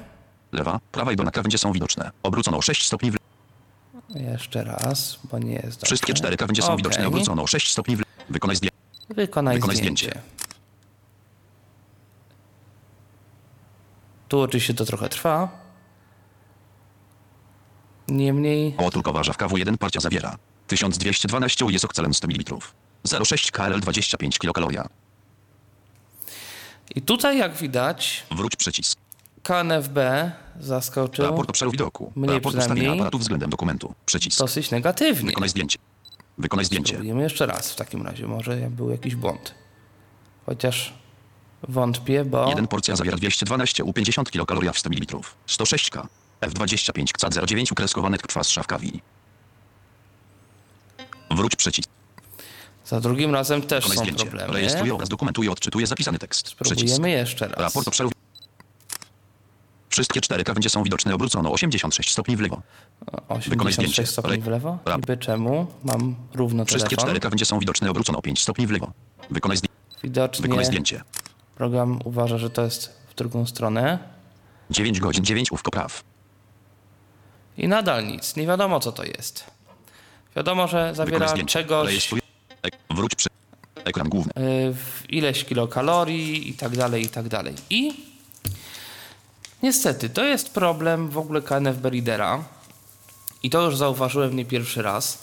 Lewa, 0.53 0.81
prawa 0.93 1.13
i 1.13 1.17
dolna 1.17 1.31
krawędzie 1.31 1.59
są 1.59 1.73
widoczne. 1.73 2.11
Obrócono 2.23 2.57
o 2.57 2.63
6 2.63 2.87
stopni 2.87 3.11
w 3.11 3.15
lewo. 3.15 4.31
Jeszcze 4.31 4.65
raz, 4.65 5.19
bo 5.31 5.39
nie 5.39 5.53
jest 5.55 5.85
Wszystkie 5.85 6.13
dobrze. 6.13 6.21
cztery 6.23 6.37
krawędzie 6.37 6.63
są 6.63 6.77
widoczne. 6.77 7.07
Obrócono 7.09 7.43
o 7.43 7.47
6 7.47 7.73
stopni 7.73 7.97
w 7.97 7.99
lewo. 7.99 8.11
Wykonaj 8.31 8.57
zdjęcie. 8.57 8.77
Wykonaj, 9.09 9.55
Wykonaj 9.55 9.77
zdjęcie. 9.77 10.07
zdjęcie. 10.07 10.23
Tu 14.29 14.41
oczywiście 14.41 14.75
to 14.75 14.85
trochę 14.85 15.09
trwa. 15.09 15.49
Niemniej 18.09 18.75
Ołotulkowa 18.79 19.23
żawka 19.23 19.47
W1 19.49 19.77
partia 19.77 20.01
zawiera 20.01 20.37
1212 20.69 21.67
jest 21.71 21.85
okcelem 21.85 22.15
100 22.15 22.29
ml. 22.29 22.55
0,6 23.07 23.51
KL 23.51 23.81
25 23.81 24.39
kilokaloria. 24.39 24.89
i 26.95 27.03
tutaj 27.03 27.39
jak 27.39 27.57
widać 27.57 28.27
Wróć 28.31 28.57
przycisk. 28.57 28.99
KNFB 29.43 29.99
zaskoczył 30.61 31.25
Raport 31.25 31.51
obszaru 31.51 31.71
widoku. 31.71 32.13
Mnie 32.17 32.33
Raport 32.33 32.57
ustawienia 32.57 32.93
aparatu 32.93 33.19
względem 33.19 33.51
dokumentu. 33.51 33.95
Przycisk. 34.07 34.39
dosyć 34.39 34.71
negatywnie. 34.71 35.29
Wykonaj 35.29 35.49
zdjęcie. 35.49 35.79
Wykonaj 36.39 36.65
zdjęcie. 36.65 36.89
Spróbujemy 36.89 37.23
jeszcze 37.23 37.47
raz 37.47 37.73
w 37.73 37.77
takim 37.77 38.03
razie. 38.03 38.27
Może 38.27 38.57
był 38.71 38.91
jakiś 38.91 39.17
błąd. 39.17 39.55
Chociaż 40.47 40.95
wątpię, 41.69 42.25
bo... 42.25 42.49
Jeden 42.49 42.67
porcja 42.67 42.97
zawiera 42.97 43.17
212 43.17 43.85
u 43.85 43.93
50 43.93 44.31
kilokaloria 44.31 44.73
w 44.73 44.79
100 44.79 44.91
ml. 44.91 45.19
106 45.47 45.91
K. 45.91 46.09
F25 46.41 47.13
CA 47.19 47.47
09 47.47 47.73
ukreskowanych 47.73 48.21
kwas 48.23 48.49
szafkawi. 48.49 49.01
Wróć 51.39 51.57
przycisk. 51.57 51.89
Za 52.87 53.01
drugim 53.01 53.35
razem 53.35 53.63
też 53.63 53.85
Wykonaj 53.85 53.97
są 53.97 54.03
zdjęcie. 54.03 54.25
problemy. 54.27 54.53
Rejestruje 54.53 54.95
obraz, 54.95 55.09
dokumentuje, 55.09 55.51
odczytuje 55.51 55.87
zapisany 55.87 56.19
tekst. 56.19 56.43
Przycisk. 56.55 56.75
Spróbujemy 56.81 57.11
jeszcze 57.11 57.49
raz. 57.49 57.59
Raport 57.61 57.89
obszaru. 57.89 58.11
Wszystkie 59.91 60.21
cztery 60.21 60.45
krawędzie 60.45 60.71
są 60.71 60.83
widoczne 60.83 61.15
obrócono 61.15 61.53
86 61.53 62.13
stopni 62.13 62.37
w 62.37 62.41
lewo. 62.41 62.63
Wykonaj 63.31 63.73
86 63.73 63.75
zdjęcie. 63.77 64.07
stopni 64.13 64.39
w 64.41 64.47
lewo. 64.47 64.79
Niby 64.97 65.17
czemu? 65.17 65.67
Mam 65.85 66.17
równo 66.35 66.65
Wszystkie 66.65 66.89
telefon. 66.89 67.05
cztery 67.09 67.21
krawędzie 67.21 67.45
są 67.45 67.59
widoczne 67.59 67.91
obrócono 67.91 68.23
5 68.23 68.43
stopni 68.43 68.67
w 68.67 68.71
lewo. 68.71 68.93
Wykonaj, 69.31 69.57
zdję- 69.57 69.69
Widocznie 70.03 70.43
wykonaj 70.43 70.65
zdjęcie. 70.65 71.03
program 71.57 71.99
uważa, 72.05 72.39
że 72.39 72.51
to 72.51 72.63
jest 72.63 72.93
w 73.11 73.15
drugą 73.15 73.47
stronę. 73.47 73.99
9 74.71 75.01
godzin 75.01 75.25
9 75.25 75.53
ów 75.53 75.63
praw. 75.63 76.05
I 77.57 77.69
nadal 77.69 78.07
nic. 78.07 78.37
Nie 78.37 78.47
wiadomo, 78.47 78.81
co 78.81 78.93
to 78.93 79.05
jest. 79.05 79.45
Wiadomo, 80.37 80.69
że 80.69 80.95
zawiera 80.95 81.35
czegoś, 81.47 82.11
Wróć 82.91 83.15
przy. 83.15 83.29
Ekran 83.85 84.09
główny. 84.09 84.33
w 84.75 85.03
ileś 85.09 85.45
kilokalorii 85.45 86.51
i 86.51 86.55
tak 86.55 86.77
dalej, 86.77 87.03
i 87.03 87.09
tak 87.09 87.29
dalej. 87.29 87.55
I 87.71 88.05
niestety, 89.63 90.09
to 90.11 90.25
jest 90.25 90.51
problem 90.51 91.09
w 91.09 91.19
ogóle 91.19 91.43
KNFB 91.43 91.91
Readera. 91.91 92.45
I 93.43 93.51
to 93.51 93.63
już 93.63 93.77
zauważyłem 93.77 94.37
nie 94.37 94.45
pierwszy 94.45 94.83
raz. 94.83 95.19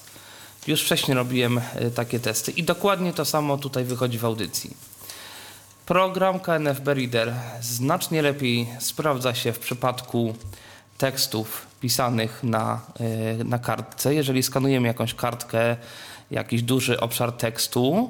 Już 0.67 0.83
wcześniej 0.83 1.15
robiłem 1.15 1.57
y, 1.57 1.91
takie 1.95 2.19
testy 2.19 2.51
i 2.51 2.63
dokładnie 2.63 3.13
to 3.13 3.25
samo 3.25 3.57
tutaj 3.57 3.83
wychodzi 3.83 4.17
w 4.17 4.25
audycji. 4.25 4.77
Program 5.85 6.39
KNFB 6.39 6.93
Reader 6.93 7.33
znacznie 7.61 8.21
lepiej 8.21 8.67
sprawdza 8.79 9.35
się 9.35 9.53
w 9.53 9.59
przypadku 9.59 10.35
tekstów 10.97 11.67
pisanych 11.85 12.43
na, 12.43 12.81
y, 13.39 13.43
na 13.43 13.59
kartce, 13.59 14.15
jeżeli 14.15 14.43
skanujemy 14.43 14.87
jakąś 14.87 15.13
kartkę, 15.13 15.77
jakiś 16.31 16.61
duży 16.61 16.99
obszar 16.99 17.31
tekstu. 17.31 18.09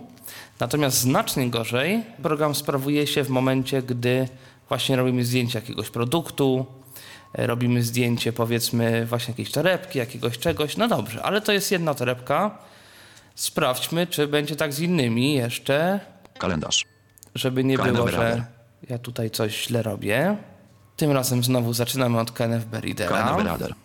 Natomiast 0.59 0.97
znacznie 0.97 1.49
gorzej 1.49 2.03
program 2.23 2.55
sprawuje 2.55 3.07
się 3.07 3.23
w 3.23 3.29
momencie, 3.29 3.81
gdy 3.81 4.27
właśnie 4.69 4.95
robimy 4.95 5.25
zdjęcie 5.25 5.59
jakiegoś 5.59 5.89
produktu, 5.89 6.65
y, 7.39 7.47
robimy 7.47 7.83
zdjęcie 7.83 8.33
powiedzmy 8.33 9.05
właśnie 9.05 9.31
jakiejś 9.31 9.51
torebki, 9.51 9.99
jakiegoś 9.99 10.39
czegoś. 10.39 10.77
No 10.77 10.87
dobrze, 10.87 11.23
ale 11.23 11.41
to 11.41 11.51
jest 11.51 11.71
jedna 11.71 11.93
torebka. 11.93 12.57
Sprawdźmy, 13.35 14.07
czy 14.07 14.27
będzie 14.27 14.55
tak 14.55 14.73
z 14.73 14.79
innymi 14.79 15.33
jeszcze 15.33 15.99
Kalendarz. 16.37 16.85
żeby 17.35 17.63
nie 17.63 17.77
KNF 17.77 17.93
było, 17.93 18.07
że 18.07 18.45
ja 18.89 18.97
tutaj 18.97 19.31
coś 19.31 19.67
źle 19.67 19.83
robię. 19.83 20.37
Tym 20.97 21.11
razem 21.11 21.43
znowu 21.43 21.73
zaczynamy 21.73 22.19
od 22.19 22.31
KNFB 22.31 22.73
Readera. 22.81 23.23
KNF 23.23 23.45
Radar. 23.45 23.75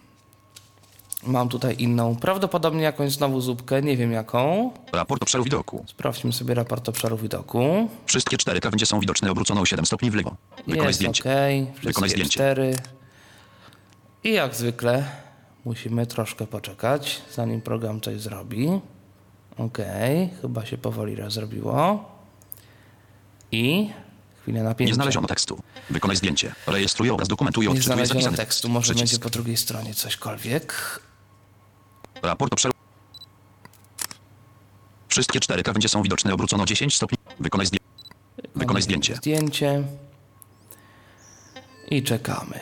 Mam 1.27 1.49
tutaj 1.49 1.75
inną, 1.79 2.17
prawdopodobnie 2.17 2.83
jakąś 2.83 3.13
znowu 3.13 3.41
zupkę, 3.41 3.83
nie 3.83 3.97
wiem 3.97 4.13
jaką. 4.13 4.71
Raport 4.93 5.23
obszaru 5.23 5.45
widoku. 5.45 5.85
Sprawdźmy 5.89 6.33
sobie 6.33 6.55
raport 6.55 6.89
obszaru 6.89 7.17
widoku. 7.17 7.89
Wszystkie 8.07 8.37
cztery 8.39 8.61
krawędzie 8.61 8.87
są 8.87 9.01
widoczne 9.01 9.31
obrócono 9.31 9.61
o 9.61 9.67
7 9.67 9.87
stopni 9.87 10.11
w 10.11 10.15
lewo. 10.15 10.37
Wykonaj 10.67 10.87
Jest 10.87 10.99
zdjęcie. 10.99 11.23
ok, 11.23 11.29
Wykonaj 11.83 11.93
wszystkie 11.93 12.09
zdjęcie. 12.09 12.31
cztery. 12.31 12.77
I 14.25 14.33
jak 14.33 14.55
zwykle 14.55 15.05
musimy 15.65 16.07
troszkę 16.07 16.47
poczekać, 16.47 17.23
zanim 17.35 17.61
program 17.61 18.01
coś 18.01 18.21
zrobi. 18.21 18.69
Ok, 19.59 19.79
chyba 20.43 20.67
się 20.67 20.79
powoli 20.79 21.17
rozrobiło. 21.17 22.05
I 23.53 23.91
chwilę 24.51 24.63
napięcia. 24.65 24.91
Nie 24.91 24.95
znaleziono 24.95 25.29
tekstu. 25.29 25.63
Wykonaj 25.91 26.17
zdjęcie. 26.17 26.55
Rejestruje 26.67 27.13
obraz, 27.13 27.29
dokumentuje, 27.29 27.69
Nie 27.69 27.73
odczytuje 27.73 27.95
znaleziono 27.95 28.21
zapisany 28.21 28.37
tekstu, 28.37 28.69
może 28.69 28.95
Przycisk. 28.95 29.13
będzie 29.13 29.23
po 29.25 29.31
drugiej 29.31 29.57
stronie 29.57 29.95
cośkolwiek. 29.95 31.01
Raport 32.23 32.53
obszaru. 32.53 32.75
Wszystkie 35.09 35.41
cztery 35.41 35.63
krawędzie 35.63 35.89
są 35.89 36.03
widoczne 36.03 36.35
obrócono 36.35 36.67
10 36.67 36.97
stopni. 36.97 37.19
Wykonaj 37.41 37.67
zdjęcie. 37.67 37.87
Wykonaj 38.55 38.83
zdjęcie. 38.83 39.17
Zdjęcie. 39.17 39.83
I 41.91 42.03
czekamy. 42.03 42.61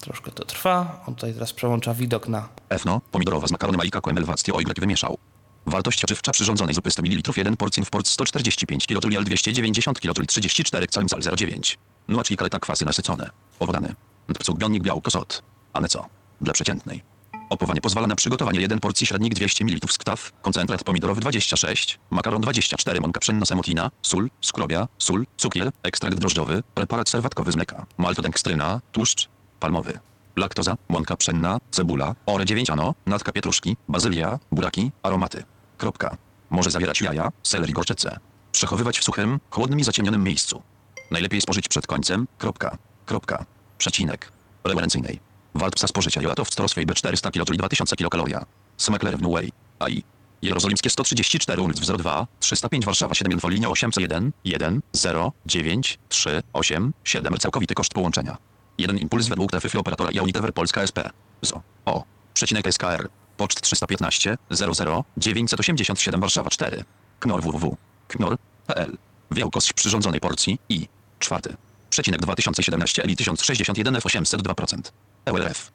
Troszkę 0.00 0.30
to 0.30 0.44
trwa. 0.44 1.04
On 1.06 1.14
tutaj 1.14 1.34
teraz 1.34 1.52
przełącza 1.52 1.94
widok 1.94 2.28
na 2.28 2.48
Efno, 2.68 3.00
pomidorowa 3.12 3.46
z 3.46 3.50
makaronem 3.50 3.80
Aika 3.80 4.00
Koemelwactio 4.00 4.60
Y 4.60 4.80
wymieszał. 4.80 5.18
Wartość 5.66 6.04
odżywcza 6.04 6.32
przyrządzonej 6.32 6.74
zupy 6.74 6.90
100 6.90 7.02
ml 7.02 7.32
1 7.36 7.56
porcją 7.56 7.84
w 7.84 7.90
port 7.90 8.08
145 8.08 8.86
kJ 8.86 8.96
290 9.24 10.00
kJ 10.00 10.26
34 10.26 10.86
całym 10.86 11.08
cal 11.08 11.20
0,9. 11.20 11.76
Nuacz 12.08 12.30
i 12.30 12.36
kaleta 12.36 12.58
kwasy 12.58 12.84
nasycone. 12.84 13.30
Owodany. 13.58 13.94
Cukronnik 14.42 14.82
białko 14.82 15.10
sod. 15.10 15.42
A 15.72 15.80
ne 15.80 15.88
co? 15.88 16.06
Dla 16.40 16.52
przeciętnej. 16.52 17.02
Opowanie 17.50 17.80
pozwala 17.80 18.06
na 18.06 18.16
przygotowanie 18.16 18.60
1 18.60 18.80
porcji 18.80 19.06
średnik 19.06 19.34
200 19.34 19.64
ml 19.64 19.88
sktaw, 19.88 20.32
koncentrat 20.42 20.84
pomidorowy 20.84 21.20
26, 21.20 21.98
makaron 22.10 22.40
24, 22.40 23.00
mąka 23.00 23.20
pszenna 23.20 23.46
semotina, 23.46 23.90
sól, 24.02 24.30
skrobia, 24.40 24.88
sól, 24.98 25.26
cukier, 25.36 25.70
ekstrakt 25.82 26.16
drożdżowy, 26.18 26.62
preparat 26.74 27.08
serwatkowy 27.08 27.52
z 27.52 27.56
mleka, 27.56 27.86
maltodekstryna, 27.98 28.80
tłuszcz, 28.92 29.28
palmowy. 29.60 29.98
Laktoza, 30.36 30.76
mąka 30.88 31.16
pszenna, 31.16 31.58
cebula, 31.70 32.14
ore 32.26 32.44
9 32.44 32.70
ano, 32.70 32.94
natka 33.06 33.32
pietruszki, 33.32 33.76
bazylia, 33.88 34.38
buraki, 34.52 34.90
aromaty. 35.02 35.44
Kropka. 35.78 36.16
Może 36.50 36.70
zawierać 36.70 37.00
jaja, 37.00 37.32
seler 37.42 37.70
i 37.70 37.72
gorczycę. 37.72 38.18
Przechowywać 38.52 38.98
w 38.98 39.04
suchym, 39.04 39.40
chłodnym 39.50 39.80
i 39.80 39.84
zaciemnionym 39.84 40.24
miejscu. 40.24 40.62
Najlepiej 41.10 41.40
spożyć 41.40 41.68
przed 41.68 41.86
końcem. 41.86 42.26
Kropka. 42.38 42.78
Kropka. 43.06 43.44
Przecinek. 43.78 44.32
Referencyjnej. 44.64 45.20
Wart 45.54 45.74
psa 45.74 45.86
spożycia 45.86 46.22
Jolatów 46.22 46.50
Storoswej 46.50 46.86
B400 46.86 47.30
kJ 47.30 47.56
2000 47.56 47.96
kilokaloria. 47.96 48.46
Smekler 48.76 49.18
w 49.18 49.22
Nuway. 49.22 49.52
AI. 49.78 50.02
Jerozolimskie 50.42 50.90
134 50.90 51.62
ulic 51.62 51.80
w 51.80 51.96
02, 51.96 52.26
305 52.40 52.84
Warszawa 52.84 53.14
7 53.14 53.32
infolinia 53.32 53.68
801 53.68 54.32
1 54.44 54.80
0 54.92 55.32
9 55.46 55.98
3 56.08 56.42
8 56.52 56.92
7 57.04 57.38
całkowity 57.38 57.74
koszt 57.74 57.94
połączenia. 57.94 58.36
Jeden 58.78 58.98
impuls 58.98 59.28
według 59.28 59.50
trefy 59.50 59.78
operatora 59.78 60.10
i 60.10 60.20
Unitever 60.20 60.52
Polska 60.52 60.82
SP. 60.88 60.98
ZO. 61.42 61.62
O. 61.84 62.04
Przecinek 62.34 62.72
SKR. 62.72 63.08
Poczt 63.36 63.60
315 63.60 64.38
00 64.50 65.04
987 65.16 66.20
Warszawa 66.20 66.50
4. 66.50 66.84
Knor 67.20 67.42
www. 67.42 67.76
Knor.pl. 68.08 68.96
Wielkość 69.30 69.72
przyrządzonej 69.72 70.20
porcji 70.20 70.58
i. 70.68 70.88
Czwarty. 71.18 71.56
Przecinek 71.90 72.20
2017 72.20 73.02
Eli 73.04 73.16
1061 73.16 73.94
F802%. 73.94 74.78
EURF. 75.24 75.70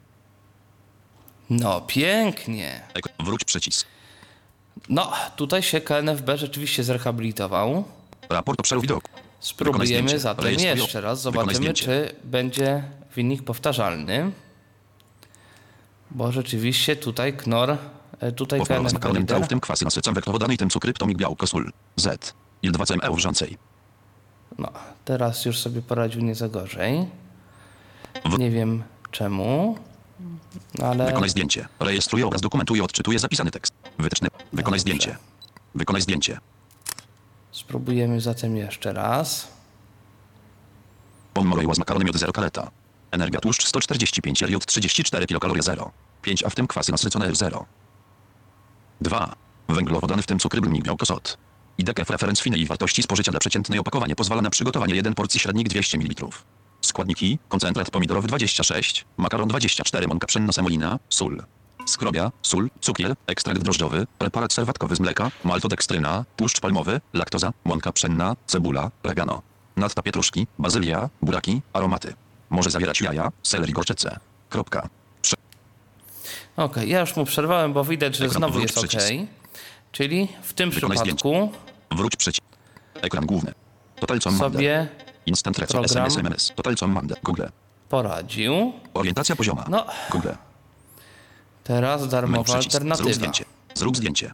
No, 1.50 1.80
pięknie. 1.80 2.80
Wróć 3.20 3.44
przycisk. 3.44 3.86
No, 4.88 5.12
tutaj 5.36 5.62
się 5.62 5.80
KNFB 5.80 6.38
rzeczywiście 6.38 6.84
zrehabilitował. 6.84 7.84
Raport 8.28 8.60
obszaru 8.60 8.80
widoku. 8.80 9.10
Spróbujemy 9.40 10.18
zatem 10.18 10.54
jeszcze 10.54 11.00
raz. 11.00 11.20
Zobaczymy, 11.20 11.74
czy 11.74 12.14
będzie 12.24 12.84
wynik 13.14 13.42
powtarzalny. 13.42 14.32
Bo 16.14 16.32
rzeczywiście 16.32 16.96
tutaj 16.96 17.36
KNOR, 17.36 17.76
e, 18.20 18.32
tutaj 18.32 18.58
Powpływa 18.58 18.88
z 18.88 19.26
tał, 19.26 19.42
w 19.42 19.48
tym 19.48 19.60
kwasy 19.60 19.84
nasycam 19.84 20.14
węglowodany 20.14 20.54
i 20.54 20.56
tym 20.58 20.70
cukry, 20.70 20.92
ptomik 20.92 21.18
białko, 21.18 21.46
sól. 21.46 21.72
Z. 21.96 22.34
Il 22.62 22.72
2 22.72 22.86
CME 22.86 23.10
wrzącej. 23.10 23.58
No, 24.58 24.68
teraz 25.04 25.44
już 25.44 25.58
sobie 25.58 25.82
poradził 25.82 26.22
nie 26.22 26.34
za 26.34 26.48
gorzej. 26.48 27.06
Nie 28.38 28.50
wiem 28.50 28.82
czemu, 29.10 29.78
ale 30.82 31.06
Wykonaj 31.06 31.30
zdjęcie. 31.30 31.68
Rejestruje 31.80 32.26
obraz, 32.26 32.42
dokumentuje, 32.42 32.84
odczytuje 32.84 33.18
zapisany 33.18 33.50
tekst. 33.50 33.74
Wytyczny. 33.98 34.28
Wykonaj 34.52 34.62
Dobrze. 34.62 34.80
zdjęcie. 34.80 35.16
Wykonaj 35.74 36.02
zdjęcie. 36.02 36.40
spróbujemy 37.52 38.20
zatem 38.20 38.56
jeszcze 38.56 38.92
raz. 38.92 39.48
Pomoroiła 41.34 41.74
z 41.74 41.78
makaronem 41.78 42.08
J 42.08 42.16
0 42.18 42.32
kaleta. 42.32 42.70
Energia 43.12 43.40
tłuszcz 43.40 43.66
145 43.66 44.40
J 44.40 44.66
34 44.66 45.26
kilokalorie 45.26 45.62
0. 45.62 45.90
5 46.22 46.44
a 46.44 46.50
w 46.50 46.54
tym 46.54 46.66
kwasy 46.66 46.92
nasycone 46.92 47.32
F0. 47.32 47.64
2. 49.00 49.34
Węglowodany 49.68 50.22
w 50.22 50.26
tym 50.26 50.38
cukry 50.38 50.60
brnik 50.60 50.84
białkosod. 50.84 51.38
IDKF 51.78 52.10
referenc 52.10 52.40
finnej 52.40 52.66
wartości 52.66 53.02
spożycia 53.02 53.30
dla 53.30 53.40
przeciętnej 53.40 53.78
opakowanie 53.78 54.16
pozwala 54.16 54.42
na 54.42 54.50
przygotowanie 54.50 54.94
1 54.94 55.14
porcji 55.14 55.40
średnik 55.40 55.68
200 55.68 55.98
ml. 55.98 56.26
Składniki: 56.80 57.38
koncentrat 57.48 57.90
pomidorowy 57.90 58.28
26, 58.28 59.04
makaron 59.16 59.48
24, 59.48 60.06
mąka 60.06 60.26
pszenna 60.26 60.52
semolina, 60.52 60.98
sól. 61.08 61.44
Skrobia, 61.86 62.32
sól, 62.42 62.70
cukier, 62.80 63.14
ekstrakt 63.26 63.62
drożdżowy, 63.62 64.06
preparat 64.18 64.52
serwatkowy 64.52 64.96
z 64.96 65.00
mleka, 65.00 65.30
maltodekstryna, 65.44 66.24
tłuszcz 66.36 66.60
palmowy, 66.60 67.00
laktoza, 67.12 67.52
mąka 67.64 67.92
pszenna, 67.92 68.36
cebula, 68.46 68.90
regano. 69.04 69.42
Nadta 69.76 70.02
pietruszki, 70.02 70.46
bazylia, 70.58 71.10
buraki, 71.22 71.62
aromaty. 71.72 72.14
Może 72.52 72.70
zawierać 72.70 73.00
jaja, 73.00 73.32
seler 73.42 73.68
i 73.70 73.72
gorczycę. 73.72 74.18
Kropka. 74.48 74.88
Prze- 75.22 75.36
Okej, 76.56 76.88
ja 76.90 77.00
już 77.00 77.16
mu 77.16 77.24
przerwałem, 77.24 77.72
bo 77.72 77.84
widać, 77.84 78.16
że 78.16 78.24
Ekran 78.24 78.38
znowu 78.40 78.60
jest 78.60 78.78
OK. 78.78 78.84
Czyli 79.92 80.28
w 80.42 80.52
tym 80.52 80.70
Wykonaj 80.70 80.98
przypadku 80.98 81.52
Wróć 81.90 82.16
przycisk. 82.16 82.44
Ekran 82.94 83.26
główny. 83.26 83.52
Total 84.00 84.18
Commander. 84.20 84.52
sobie 84.52 84.88
Instant 85.26 85.58
Reco. 85.58 85.84
SMS, 85.84 86.16
MMS. 86.16 86.52
Total 86.56 86.74
Commander. 86.76 87.18
Google. 87.22 87.42
poradził. 87.88 88.72
Orientacja 88.94 89.36
pozioma. 89.36 89.64
No. 89.68 89.86
Google. 90.10 90.28
Teraz 91.64 92.08
darmowa 92.08 92.44
przycisk. 92.44 92.62
Zrób 92.70 92.74
alternatywa. 92.74 93.12
zdjęcie. 93.14 93.44
Zrób 93.74 93.96
zdjęcie. 93.96 94.32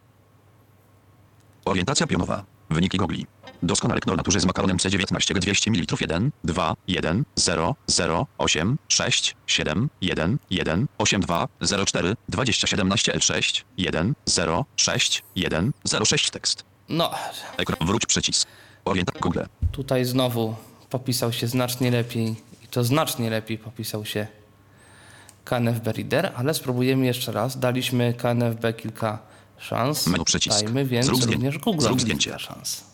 Orientacja 1.65 2.07
pionowa. 2.07 2.43
Wyniki 2.69 2.97
gogli. 2.97 3.27
Doskonale 3.63 3.99
knor 3.99 4.17
naturze 4.17 4.39
z 4.39 4.45
makaronem 4.45 4.77
C19 4.77 5.39
200 5.39 5.71
ml 5.71 5.95
1, 6.01 6.31
2, 6.43 6.75
1, 6.87 7.23
0, 7.35 7.75
0, 7.87 8.25
8, 8.37 8.77
6, 8.87 9.35
7, 9.47 9.89
1, 10.01 10.37
1, 10.49 10.87
8, 10.97 11.21
2, 11.21 11.47
0, 11.61 11.85
4, 11.85 12.15
20, 12.29 12.67
17 12.67 13.11
L6, 13.11 13.63
1, 13.77 14.13
0, 14.25 14.65
6, 14.75 15.23
1, 15.35 15.71
0, 15.83 16.05
6 16.05 16.29
tekst. 16.29 16.63
No, 16.89 17.11
Ekran. 17.57 17.87
Wróć 17.87 18.05
przycisk. 18.05 18.47
Orientacja 18.85 19.21
Google. 19.21 19.39
tutaj 19.71 20.05
znowu 20.05 20.55
popisał 20.89 21.33
się 21.33 21.47
znacznie 21.47 21.91
lepiej 21.91 22.35
i 22.63 22.67
to 22.67 22.83
znacznie 22.83 23.29
lepiej 23.29 23.57
popisał 23.57 24.05
się 24.05 24.27
KNFB 25.45 25.91
Reader, 25.91 26.31
ale 26.35 26.53
spróbujemy 26.53 27.05
jeszcze 27.05 27.31
raz. 27.31 27.59
Daliśmy 27.59 28.13
KNFB 28.13 28.73
kilka 28.77 29.19
szans. 29.57 30.07
Menu 30.07 30.25
przycisk. 30.25 30.63
Dajmy 30.63 30.85
więc 30.85 31.05
Zrób 31.05 31.25
również 31.25 31.57
Google 31.57 31.95
kilka 31.95 32.39
szans. 32.39 32.88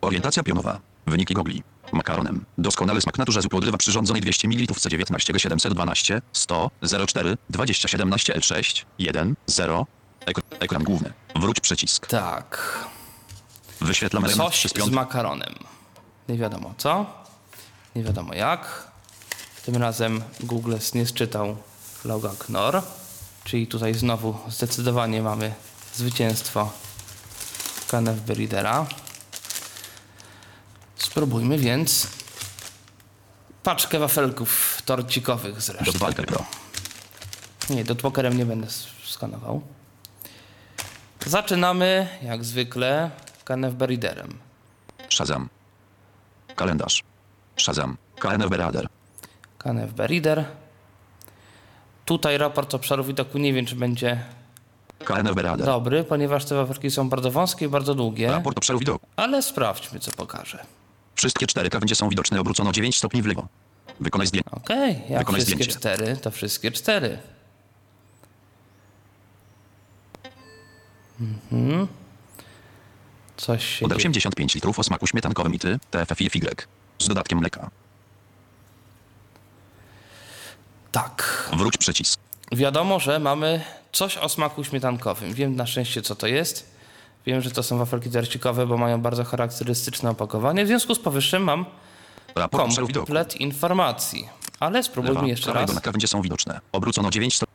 Orientacja 0.00 0.42
pionowa. 0.42 0.80
Wyniki 1.06 1.34
gogli. 1.34 1.62
Makaronem. 1.92 2.44
Doskonały 2.58 3.00
smak 3.00 3.18
naturze 3.18 3.42
zupy 3.42 3.56
odrywa 3.56 3.78
przyrządzonej 3.78 4.22
200 4.22 4.48
ml 4.48 4.66
C19 4.66 5.38
712 5.38 6.22
100 6.32 6.70
04 7.06 7.36
20 7.50 7.88
17 7.88 8.32
L6 8.32 8.84
1 8.98 9.34
0 9.46 9.86
Ekran, 10.26 10.60
ekran 10.60 10.84
główny. 10.84 11.12
Wróć 11.36 11.60
przycisk. 11.60 12.06
Tak. 12.06 12.78
Wyświetlam 13.80 14.24
element 14.24 14.52
3 14.52 14.68
Coś 14.68 14.82
z 14.82 14.90
makaronem. 14.90 15.54
Nie 16.28 16.38
wiadomo 16.38 16.74
co. 16.78 17.06
Nie 17.96 18.02
wiadomo 18.02 18.34
jak. 18.34 18.88
Tym 19.64 19.76
razem 19.76 20.22
Google 20.40 20.74
nie 20.94 21.06
sczytał 21.06 21.56
loga 22.04 22.30
KNOR. 22.38 22.82
Czyli 23.44 23.66
tutaj 23.66 23.94
znowu 23.94 24.38
zdecydowanie 24.48 25.22
mamy 25.22 25.54
zwycięstwo 25.94 26.72
KNFB 27.88 28.34
Readera. 28.34 28.86
Spróbujmy 30.98 31.58
więc 31.58 32.08
paczkę 33.62 33.98
wafelków 33.98 34.82
torcikowych 34.84 35.62
zresztą. 35.62 35.98
Walker 35.98 36.26
Pro. 36.26 36.44
Nie, 37.70 37.84
dotwalkerem 37.84 38.36
nie 38.38 38.46
będę 38.46 38.66
skanował. 39.04 39.62
Zaczynamy 41.26 42.08
jak 42.22 42.44
zwykle 42.44 43.10
KNFB 43.44 43.86
Readerem. 43.86 44.38
Shazam. 45.08 45.48
Kalendarz. 46.56 47.02
Shazam. 47.56 47.96
KNF 48.18 48.50
Radar. 48.50 48.88
KNFB 49.58 50.00
Reader. 50.06 50.44
Tutaj 52.04 52.38
raport 52.38 52.74
obszaru 52.74 53.04
widoku 53.04 53.38
nie 53.38 53.52
wiem, 53.52 53.66
czy 53.66 53.76
będzie 53.76 54.24
KNF 55.04 55.34
dobry, 55.64 56.04
ponieważ 56.04 56.44
te 56.44 56.54
wafelki 56.54 56.90
są 56.90 57.08
bardzo 57.08 57.30
wąskie 57.30 57.64
i 57.66 57.68
bardzo 57.68 57.94
długie, 57.94 58.30
Raport 58.30 58.58
obszaru 58.58 58.78
widoku. 58.78 59.06
ale 59.16 59.42
sprawdźmy, 59.42 60.00
co 60.00 60.10
pokaże. 60.12 60.66
Wszystkie 61.18 61.46
cztery 61.46 61.70
krawędzie 61.70 61.94
są 61.94 62.08
widoczne. 62.08 62.40
Obrócono 62.40 62.72
9 62.72 62.96
stopni 62.96 63.22
w 63.22 63.26
lewo. 63.26 63.48
Wykonaj 64.00 64.26
zdjęcie. 64.26 64.50
Okej, 64.50 65.00
jak 65.08 65.18
Wykonaj 65.18 65.40
wszystkie 65.40 65.64
zdjęcie. 65.64 65.78
cztery, 65.80 66.16
to 66.16 66.30
wszystkie 66.30 66.72
cztery. 66.72 67.18
Mhm. 71.20 71.88
Coś 73.36 73.64
się 73.64 73.86
dzieje. 73.88 73.96
85 73.96 74.54
litrów 74.54 74.78
o 74.78 74.82
smaku 74.82 75.06
śmietankowym 75.06 75.54
i 75.54 75.58
ty, 75.58 75.78
TFFY. 75.90 76.28
Z 76.98 77.08
dodatkiem 77.08 77.38
mleka. 77.38 77.70
Tak. 80.92 81.48
Wróć 81.56 81.76
przycisk. 81.76 82.20
Wiadomo, 82.52 83.00
że 83.00 83.18
mamy 83.18 83.64
coś 83.92 84.16
o 84.16 84.28
smaku 84.28 84.64
śmietankowym. 84.64 85.34
Wiem 85.34 85.56
na 85.56 85.66
szczęście, 85.66 86.02
co 86.02 86.14
to 86.14 86.26
jest. 86.26 86.77
Wiem, 87.26 87.40
że 87.40 87.50
to 87.50 87.62
są 87.62 87.78
wafelki 87.78 88.10
torcikowe, 88.10 88.66
bo 88.66 88.76
mają 88.76 89.00
bardzo 89.00 89.24
charakterystyczne 89.24 90.10
opakowanie. 90.10 90.64
W 90.64 90.68
związku 90.68 90.94
z 90.94 90.98
powyższym 90.98 91.42
mam 91.42 91.64
Raport 92.34 92.76
komplet 92.94 93.36
informacji. 93.40 94.28
Ale 94.60 94.82
spróbujmy 94.82 95.14
Lewa, 95.14 95.26
jeszcze 95.28 95.52
raz. 95.52 95.66
dolna 95.66 95.80
krawędzie 95.80 96.08
są 96.08 96.22
widoczne. 96.22 96.60
Obrócono 96.72 97.10
9 97.10 97.36
stopni. 97.36 97.54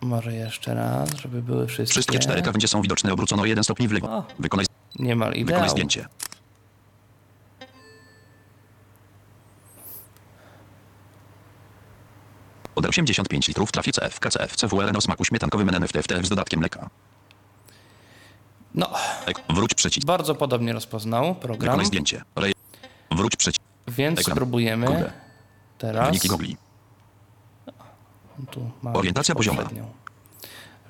Może 0.00 0.32
jeszcze 0.34 0.74
raz, 0.74 1.08
żeby 1.22 1.42
były 1.42 1.66
wszystkie. 1.66 1.92
Wszystkie 1.92 2.18
cztery 2.18 2.42
krawędzie 2.42 2.68
są 2.68 2.82
widoczne. 2.82 3.12
Obrócono 3.12 3.44
1 3.44 3.64
stopni 3.64 3.88
w 3.88 3.92
lewo. 3.92 4.24
Wykonaj, 4.38 4.66
Niemal 4.98 5.28
wykonaj 5.30 5.42
ideał. 5.56 5.68
zdjęcie. 5.68 6.06
Od 12.74 12.86
85 12.86 13.48
litrów 13.48 13.72
trafi 13.72 13.92
CF, 13.92 14.20
KCF, 14.20 14.56
CWLN 14.56 14.96
o 14.96 15.00
smaku 15.00 15.24
śmietankowym 15.24 15.68
NNFT 15.70 15.96
z 16.22 16.28
dodatkiem 16.28 16.60
mleka. 16.60 16.90
No, 18.76 18.90
Wróć 19.54 19.74
przycisk. 19.74 20.06
bardzo 20.06 20.34
podobnie 20.34 20.72
rozpoznał 20.72 21.34
program, 21.34 21.60
Wykonaj 21.70 21.86
zdjęcie. 21.86 22.22
Rej- 22.36 22.52
Wróć 23.10 23.36
przycisk. 23.36 23.62
więc 23.88 24.20
Ekran. 24.20 24.34
spróbujemy 24.36 24.86
Google. 24.86 25.04
teraz. 25.78 26.06
Wyniki 26.06 26.28
gogli. 26.28 26.56
Tu 28.50 28.70
Orientacja 28.94 29.34
pozioma. 29.34 29.62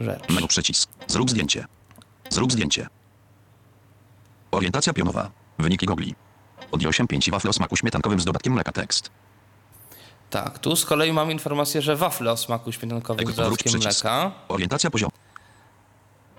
Rzecz. 0.00 0.28
Menu 0.28 0.48
przycisk. 0.48 0.90
Zrób 1.06 1.30
zdjęcie. 1.30 1.66
Zrób 2.30 2.52
zdjęcie. 2.52 2.86
Orientacja 4.50 4.92
pionowa. 4.92 5.30
Wyniki 5.58 5.86
gogli. 5.86 6.14
Od 6.72 6.80
8,5 6.80 7.30
wafle 7.30 7.50
o 7.50 7.52
smaku 7.52 7.76
śmietankowym 7.76 8.20
z 8.20 8.24
dodatkiem 8.24 8.52
mleka 8.52 8.72
tekst. 8.72 9.10
Tak, 10.30 10.58
tu 10.58 10.76
z 10.76 10.84
kolei 10.84 11.12
mam 11.12 11.30
informację, 11.30 11.82
że 11.82 11.96
wafle 11.96 12.32
o 12.32 12.36
smaku 12.36 12.72
śmietankowym 12.72 13.26
z 13.26 13.30
Ekran. 13.30 13.46
Wróć 13.46 13.58
dodatkiem 13.64 13.80
mleka. 13.82 14.32
Orientacja 14.48 14.90
poziom. 14.90 15.10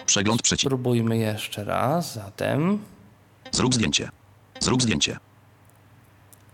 Przegląd 0.08 0.41
przycisk. 0.41 0.62
Spróbujmy 0.67 1.17
jeszcze 1.17 1.63
raz, 1.63 2.13
zatem. 2.13 2.80
Zrób 3.52 3.74
zdjęcie. 3.74 4.10
Zrób 4.60 4.82
zdjęcie. 4.82 5.17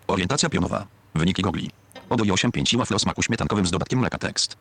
Orientacja 0.07 0.49
pionowa. 0.49 0.85
Wyniki 1.15 1.41
gogli. 1.41 1.71
Od 2.09 2.21
8,5 2.21 2.77
wafle 2.77 2.95
o 2.95 2.99
smaku 2.99 3.23
śmietankowym 3.23 3.65
z 3.65 3.71
dodatkiem 3.71 3.99
mleka 3.99 4.17
tekst. 4.17 4.57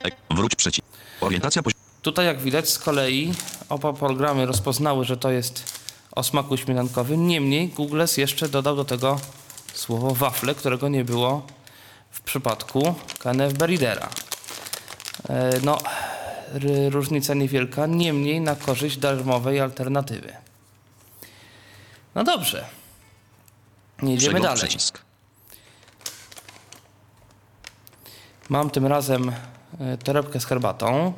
Ek- 0.00 0.16
Wróć 0.30 0.54
przycisk. 0.56 0.86
Orientacja 1.20 1.62
poziom. 1.62 1.80
Tutaj, 2.02 2.26
jak 2.26 2.40
widać, 2.40 2.68
z 2.70 2.78
kolei 2.78 3.32
oba 3.68 3.92
programy 3.92 4.46
rozpoznały, 4.46 5.04
że 5.04 5.16
to 5.16 5.30
jest 5.30 5.80
o 6.12 6.22
smaku 6.22 6.56
śmietankowym. 6.56 7.26
Niemniej 7.28 7.68
Google 7.68 8.02
jeszcze 8.16 8.48
dodał 8.48 8.76
do 8.76 8.84
tego 8.84 9.20
słowo 9.74 10.14
wafle, 10.14 10.54
którego 10.54 10.88
nie 10.88 11.04
było 11.04 11.46
w 12.10 12.20
przypadku 12.20 12.94
KNF 13.18 13.52
Readera. 13.58 14.08
E, 15.28 15.60
No, 15.64 15.78
różnica 16.90 17.34
niewielka, 17.34 17.86
niemniej 17.86 18.40
na 18.40 18.56
korzyść 18.56 18.96
darmowej 18.96 19.60
alternatywy. 19.60 20.32
No 22.14 22.24
dobrze. 22.24 22.64
Jedziemy 24.02 24.18
Przegląd 24.18 24.44
dalej. 24.44 24.58
przycisk. 24.58 24.98
Mam 28.48 28.70
tym 28.70 28.86
razem 28.86 29.32
e, 29.80 29.96
torebkę 29.98 30.40
z 30.40 30.44
herbatą. 30.44 31.12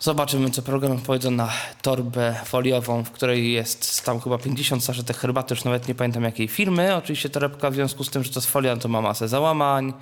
Zobaczymy, 0.00 0.50
co 0.50 0.62
program 0.62 0.98
powiedzą 0.98 1.30
na 1.30 1.48
torbę 1.82 2.40
foliową, 2.44 3.04
w 3.04 3.10
której 3.10 3.52
jest 3.52 4.04
tam 4.04 4.20
chyba 4.20 4.38
50 4.38 4.84
saszetek 4.84 5.16
herbaty, 5.16 5.54
już 5.54 5.64
nawet 5.64 5.88
nie 5.88 5.94
pamiętam 5.94 6.24
jakiej 6.24 6.48
firmy. 6.48 6.96
Oczywiście 6.96 7.30
torebka 7.30 7.70
w 7.70 7.74
związku 7.74 8.04
z 8.04 8.10
tym, 8.10 8.24
że 8.24 8.30
to 8.30 8.40
jest 8.40 8.50
folia, 8.50 8.76
to 8.76 8.88
ma 8.88 9.00
masę 9.00 9.28
załamań. 9.28 9.92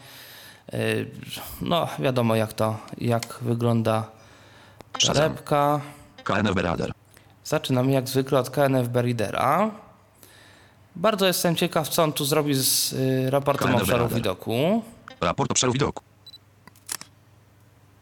No, 1.60 1.88
wiadomo 1.98 2.36
jak 2.36 2.52
to, 2.52 2.76
jak 2.98 3.38
wygląda 3.42 4.10
torebka. 5.06 5.80
KNF 6.24 6.56
Radar. 6.56 6.92
Zaczynamy 7.44 7.92
jak 7.92 8.08
zwykle 8.08 8.38
od 8.38 8.50
KNF 8.50 8.88
Readera. 8.94 9.70
Bardzo 10.96 11.26
jestem 11.26 11.56
ciekaw, 11.56 11.88
co 11.88 12.02
on 12.02 12.12
tu 12.12 12.24
zrobi 12.24 12.54
z 12.54 12.92
y, 12.92 13.30
raportem 13.30 13.68
KNF 13.68 13.82
obszaru 13.82 14.08
widoku. 14.08 14.82
Raport 15.20 15.50
obszaru 15.50 15.72
widoku. 15.72 16.02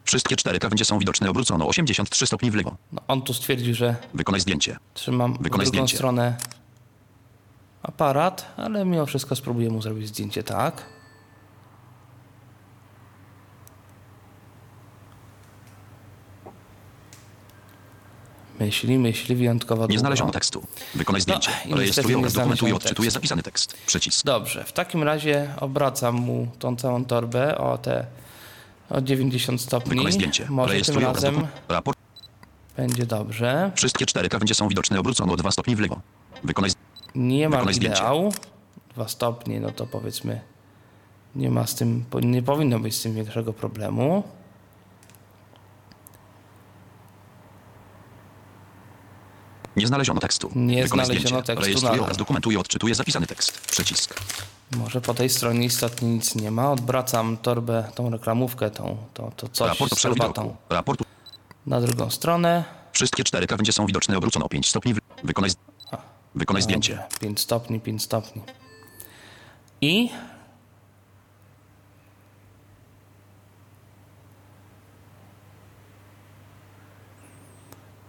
Wszystkie 0.05 0.37
cztery 0.37 0.59
krawędzie 0.59 0.85
są 0.85 0.98
widoczne. 0.98 1.31
Obrócono 1.31 1.66
83 1.68 2.26
stopni 2.26 2.50
w 2.50 2.55
lewo. 2.55 2.76
No, 2.92 3.00
on 3.09 3.22
tu 3.22 3.35
stwierdził, 3.35 3.74
że 3.74 3.96
Wykonaj 4.14 4.40
zdjęcie. 4.40 4.76
trzymam 4.94 5.35
w 5.35 5.42
Wykonaj 5.42 5.64
drugą 5.64 5.68
zdjęcie. 5.68 5.96
stronę 5.96 6.37
aparat, 7.83 8.46
ale 8.57 8.85
mimo 8.85 9.07
wszystko 9.07 9.37
spróbuję 9.37 9.70
mu 9.70 9.83
zrobić 9.83 10.09
zdjęcie 10.09 10.42
tak. 10.42 10.83
Myśli, 18.61 18.99
myśli, 18.99 19.37
wyjątkowo 19.37 19.83
Nie 19.83 19.88
długo. 19.88 20.01
znaleziono 20.01 20.31
tekstu. 20.33 20.62
Wykonaj 20.95 21.21
zdjęcie. 21.21 21.51
No, 21.51 21.57
niestety 21.57 21.79
Rejestruje 21.81 22.16
nie 22.16 22.23
oraz 22.23 22.77
odczytuje 22.77 23.07
tekstu. 23.07 23.19
zapisany 23.19 23.42
tekst. 23.42 23.75
Przycisk. 23.87 24.25
Dobrze, 24.27 24.64
w 24.64 24.73
takim 24.73 25.03
razie 25.03 25.49
obracam 25.61 26.14
mu 26.14 26.47
tą 26.59 26.77
całą 26.77 27.05
torbę 27.05 27.59
o 27.59 27.79
te 27.79 28.07
o 28.90 29.01
90 29.01 29.61
stopni. 29.61 29.90
Wykonaj 29.90 30.12
zdjęcie. 30.12 30.47
Może 30.51 30.69
tym 30.69 30.73
Rejestruje 30.73 31.09
oraz 31.09 31.23
razem. 31.25 31.47
Raport. 31.69 31.99
będzie 32.77 33.07
dobrze. 33.07 33.73
Wszystkie 33.75 34.07
cztery 34.07 34.29
krawędzie 34.29 34.55
są 34.55 34.69
widoczne 34.69 35.01
obrócone 35.01 35.33
o 35.33 35.37
2 35.37 35.51
stopnie 35.51 35.77
w 35.77 35.81
lewo. 35.81 36.01
Wykonaj 36.45 36.71
Nie 37.14 37.49
zdjęcie. 37.75 37.99
ideału. 38.01 38.33
Dwa 38.95 39.09
stopnie, 39.09 39.61
no 39.61 39.71
to 39.71 39.87
powiedzmy 39.87 40.40
nie 41.37 41.51
ma 41.51 41.66
z 41.66 41.75
tym, 41.75 42.05
nie 42.23 42.42
powinno 42.42 42.79
być 42.81 42.95
z 42.97 43.03
tym 43.03 43.14
większego 43.14 43.53
problemu. 43.53 44.23
Nie 49.77 49.87
znaleziono 49.87 50.21
tekstu. 50.21 50.51
Nie 50.55 50.83
Wykonaj 50.83 51.07
znaleziono 51.07 51.29
zdjęcie. 51.29 51.47
tekstu 51.47 51.65
Rejestruje 51.65 51.93
nadal. 51.93 52.05
oraz 52.05 52.17
dokumentuje, 52.17 52.59
odczytuje 52.61 52.95
zapisany 52.95 53.27
tekst. 53.27 53.61
Przycisk. 53.71 54.21
Może 54.77 55.01
po 55.01 55.15
tej 55.15 55.31
stronie 55.31 55.67
istotnie 55.67 56.09
nic 56.09 56.35
nie 56.35 56.51
ma. 56.51 56.71
Odwracam 56.73 57.37
torbę, 57.37 57.91
tą 57.95 58.11
reklamówkę, 58.11 58.71
tą, 58.71 58.97
to, 59.15 59.33
to 59.37 59.49
coś 59.49 59.69
Raport 59.69 59.99
z 59.99 60.03
herbatą 60.03 60.57
Raport. 60.69 61.03
na 61.67 61.81
drugą 61.81 62.11
stronę. 62.11 62.65
Wszystkie 62.93 63.25
cztery 63.25 63.47
krawędzie 63.47 63.73
są 63.73 63.87
widoczne 63.87 64.17
obrócone 64.17 64.45
o 64.45 64.49
5 64.49 64.69
stopni 64.69 64.95
Wykonaj 65.25 65.51
Wykonaj 66.35 66.62
zdjęcie. 66.62 67.03
5 67.21 67.41
stopni, 67.41 67.81
5 67.81 68.03
stopni. 68.03 68.43
I 69.81 70.11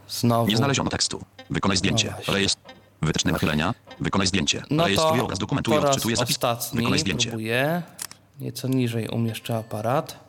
znowu. 0.08 0.48
Nie 0.50 0.58
znaleziono 0.58 0.90
tekstu. 0.90 1.22
Wykonaj 1.50 1.78
zdjęcie. 1.78 2.14
No. 2.28 2.34
Rejestr. 2.34 2.62
Wytyczne 3.02 3.32
nachylenia. 3.32 3.74
Wykonaj 4.00 4.28
zdjęcie. 4.28 4.64
No 4.70 4.84
Rejestruje 4.84 5.20
to 5.20 5.26
oraz 5.26 5.40
po 5.40 5.46
dokumentuje, 5.46 5.80
raz 5.80 5.90
odczytuje 5.90 6.16
zapis. 6.16 6.36
ostatni 6.36 6.78
Wykonaj 6.78 7.00
zdjęcie. 7.00 7.30
próbuję. 7.30 7.82
Nieco 8.40 8.68
niżej 8.68 9.08
umieszczę 9.08 9.58
aparat. 9.58 10.20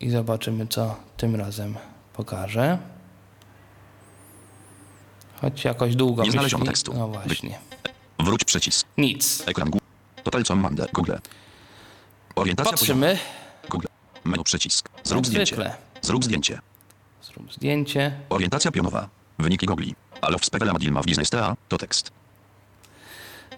I 0.00 0.10
zobaczymy, 0.10 0.66
co 0.66 0.96
tym 1.16 1.36
razem 1.36 1.76
pokaże. 2.12 2.78
Choć 5.40 5.64
jakoś 5.64 5.96
długo 5.96 6.22
Nie 6.22 6.26
myśli. 6.26 6.32
znaleziono 6.32 6.64
tekstu. 6.64 6.94
No 6.94 7.08
Wy- 7.08 7.12
właśnie. 7.18 7.58
Wróć 8.20 8.44
przycisk. 8.44 8.86
Nic. 8.98 9.42
Ekran 9.46 9.70
Google. 9.70 9.84
Total 10.24 10.44
Commander. 10.44 10.88
Google. 10.92 11.12
Orientacja. 12.36 12.72
Patrzymy. 12.72 13.18
Google. 13.70 13.86
Menu 14.24 14.44
przycisk. 14.44 14.88
Zrób 15.04 15.26
zdjęcie. 15.26 15.74
Zrób 16.02 16.24
zdjęcie. 16.24 16.60
Zdjęcie. 17.50 18.20
Orientacja 18.30 18.70
pionowa. 18.70 19.08
Wyniki 19.38 19.66
Google. 19.66 19.90
Ale 20.20 20.38
w 20.38 20.44
spewele 20.44 20.72
Madilma 20.72 21.02
w 21.02 21.06
Business 21.06 21.30
TA 21.30 21.56
to 21.68 21.78
tekst. 21.78 22.10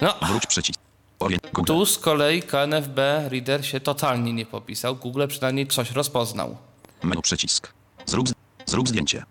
No, 0.01 0.15
Wróć 0.29 0.47
przycisk. 0.47 0.81
Orient 1.21 1.43
tu 1.67 1.87
z 1.87 1.99
kolei 1.99 2.43
KNFB 2.43 2.99
Reader 3.29 3.67
się 3.67 3.81
totalnie 3.81 4.33
nie 4.33 4.47
popisał. 4.47 4.97
Google 4.97 5.27
przynajmniej 5.29 5.67
coś 5.67 5.91
rozpoznał. 5.91 6.57
Menu 7.03 7.23
przycisk. 7.23 7.73
Zrób, 8.07 8.29
z- 8.29 8.35
zrób 8.67 8.89
zdjęcie. 8.89 9.25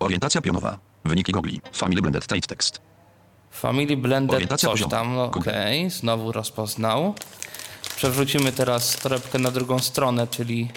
Orientacja 0.00 0.40
pionowa. 0.40 0.78
Wyniki 1.04 1.32
Google. 1.32 1.50
Family 1.72 2.02
Blended 2.02 2.26
Type 2.26 2.46
Text. 2.46 2.80
Family 3.50 3.96
Blended 3.96 4.34
Orientacja 4.34 4.68
coś 4.68 4.86
tam, 4.88 5.14
no 5.14 5.24
okej, 5.24 5.90
znowu 5.90 6.32
rozpoznał. 6.32 7.14
Przewrócimy 7.96 8.52
teraz 8.52 8.96
torebkę 8.96 9.38
na 9.38 9.50
drugą 9.50 9.78
stronę, 9.78 10.26
czyli 10.26 10.70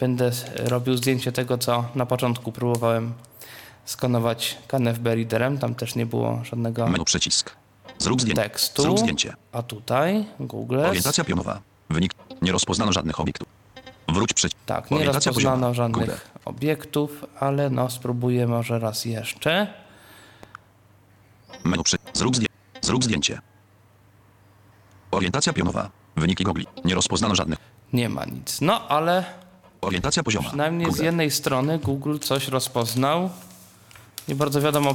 będę 0.00 0.26
s- 0.26 0.44
robił 0.56 0.96
zdjęcie 0.96 1.32
tego, 1.32 1.58
co 1.58 1.84
na 1.94 2.06
początku 2.06 2.52
próbowałem 2.52 3.14
skanować 3.84 4.58
KNFB 4.68 5.14
Readerem. 5.14 5.58
Tam 5.58 5.74
też 5.74 5.94
nie 5.94 6.06
było 6.06 6.40
żadnego 6.44 6.86
Menu 6.86 7.04
przycisk. 7.04 7.50
Zrób 7.98 8.20
zdjęcie. 8.20 8.42
tekstu. 8.42 8.82
Zrób 8.82 8.98
zdjęcie. 8.98 9.34
A 9.52 9.62
tutaj 9.62 10.24
Google. 10.40 10.78
Orientacja 10.80 11.24
pionowa. 11.24 11.60
Wynik. 11.90 12.12
Nie 12.42 12.52
rozpoznano 12.52 12.92
żadnych 12.92 13.20
obiektów. 13.20 13.48
Wróć 14.08 14.32
przycisk. 14.32 14.60
Tak, 14.66 14.90
nie 14.90 15.04
rozpoznano 15.04 15.74
żadnych 15.74 16.06
Google. 16.06 16.20
obiektów, 16.44 17.24
ale 17.40 17.70
no 17.70 17.90
spróbuję 17.90 18.46
może 18.46 18.78
raz 18.78 19.04
jeszcze. 19.04 19.66
Menu 21.64 21.82
przy... 21.84 21.96
Zrób, 22.14 22.36
zdję... 22.36 22.48
Zrób 22.82 23.04
zdjęcie. 23.04 23.40
Orientacja 25.10 25.52
pionowa. 25.52 25.90
Wyniki 26.16 26.44
Google. 26.44 26.62
Nie 26.84 26.94
rozpoznano 26.94 27.34
żadnych. 27.34 27.58
Nie 27.94 28.08
ma 28.08 28.24
nic. 28.24 28.60
No 28.60 28.88
ale 28.88 29.24
Orientacja 29.80 30.22
pozioma. 30.22 30.48
przynajmniej 30.48 30.86
z 30.86 30.90
Google. 30.90 31.04
jednej 31.04 31.30
strony 31.30 31.78
Google 31.78 32.18
coś 32.18 32.48
rozpoznał. 32.48 33.30
Nie 34.28 34.34
bardzo 34.34 34.60
wiadomo, 34.60 34.94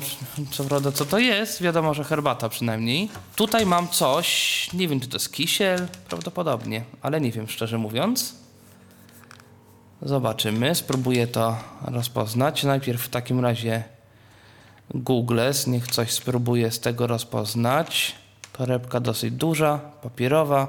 co 0.52 0.64
prawda, 0.64 0.92
co 0.92 1.06
to 1.06 1.20
jest. 1.20 1.62
Wiadomo, 1.62 1.94
że 1.94 2.04
herbata 2.04 2.50
przynajmniej. 2.50 3.10
Tutaj 3.36 3.66
mam 3.66 3.88
coś, 3.88 4.70
nie 4.74 4.88
wiem, 4.88 5.00
czy 5.00 5.08
to 5.08 5.16
jest 5.16 5.34
kisiel, 5.34 5.88
prawdopodobnie, 6.10 6.84
ale 7.02 7.22
nie 7.22 7.32
wiem, 7.32 7.48
szczerze 7.48 7.78
mówiąc. 7.78 8.36
Zobaczymy, 10.02 10.76
spróbuję 10.76 11.28
to 11.28 11.58
rozpoznać. 11.82 12.64
Najpierw 12.64 13.02
w 13.02 13.10
takim 13.10 13.40
razie 13.40 13.84
Googles, 14.94 15.68
niech 15.68 15.88
coś 15.88 16.12
spróbuję 16.12 16.72
z 16.72 16.80
tego 16.80 17.08
rozpoznać. 17.08 18.16
Torebka 18.60 19.00
dosyć 19.00 19.34
duża, 19.34 19.78
papierowa, 19.78 20.68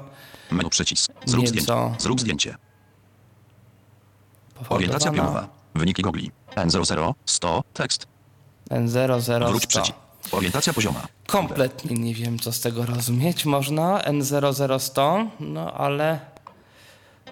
Menu 0.51 0.69
przycisk. 0.69 1.11
Zrób 1.25 1.41
Nieco. 1.43 1.49
zdjęcie. 1.49 1.95
Zrób 1.99 2.21
zdjęcie. 2.21 2.55
Orientacja 4.69 5.11
pionowa. 5.11 5.47
Wyniki 5.75 6.01
Google. 6.01 6.19
N00 6.55 7.13
100 7.25 7.63
tekst. 7.73 8.07
N00 8.69 9.47
Wróć 9.49 9.63
100. 9.63 9.67
przycisk. 9.67 9.97
Orientacja 10.31 10.73
pozioma. 10.73 11.07
Kompletnie 11.27 11.95
nie 11.95 12.13
wiem, 12.15 12.39
co 12.39 12.51
z 12.51 12.59
tego 12.59 12.85
rozumieć 12.85 13.45
można. 13.45 13.99
N00 14.01 14.79
100, 14.79 15.27
no 15.39 15.73
ale 15.73 16.19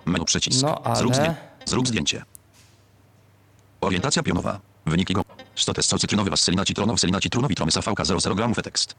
Menu 0.06 0.26
przycisk. 0.26 0.62
No, 0.63 0.82
ale- 0.84 0.95
Zrób, 0.95 1.15
zdję... 1.15 1.36
Zrób 1.65 1.88
zdjęcie. 1.88 2.24
Orientacja 3.82 4.24
pionowa. 4.24 4.60
Wyniki. 4.86 5.15
100 5.56 5.74
test 5.74 5.89
cytrynowy 6.00 6.30
wasylina 6.30 6.65
citronowa 6.65 6.93
wasylina 6.93 7.19
citronowi 7.19 7.56
savk 7.72 8.06
00 8.06 8.36
gramów 8.36 8.58
tekst. 8.63 8.95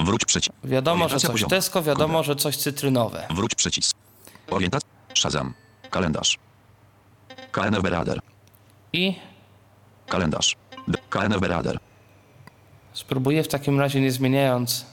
Wróć 0.00 0.24
przycisk. 0.24 0.52
wiadomo, 0.64 1.08
że 1.08 1.20
coś. 1.20 1.44
Tesco, 1.48 1.82
wiadomo, 1.82 2.22
że 2.22 2.36
coś 2.36 2.56
cytrynowe. 2.56 3.26
Wróć 3.34 3.54
przycisk. 3.54 3.96
Orientacja. 4.50 4.88
Shazam. 5.14 5.54
Kalendarz. 5.90 6.38
KNFB 7.52 7.90
Radar. 7.90 8.20
I 8.92 9.14
Kalendarz. 10.08 10.56
KNFB 11.10 11.48
Radar. 11.48 11.78
spróbuję 12.92 13.42
w 13.42 13.48
takim 13.48 13.80
razie, 13.80 14.00
nie 14.00 14.12
zmieniając 14.12 14.86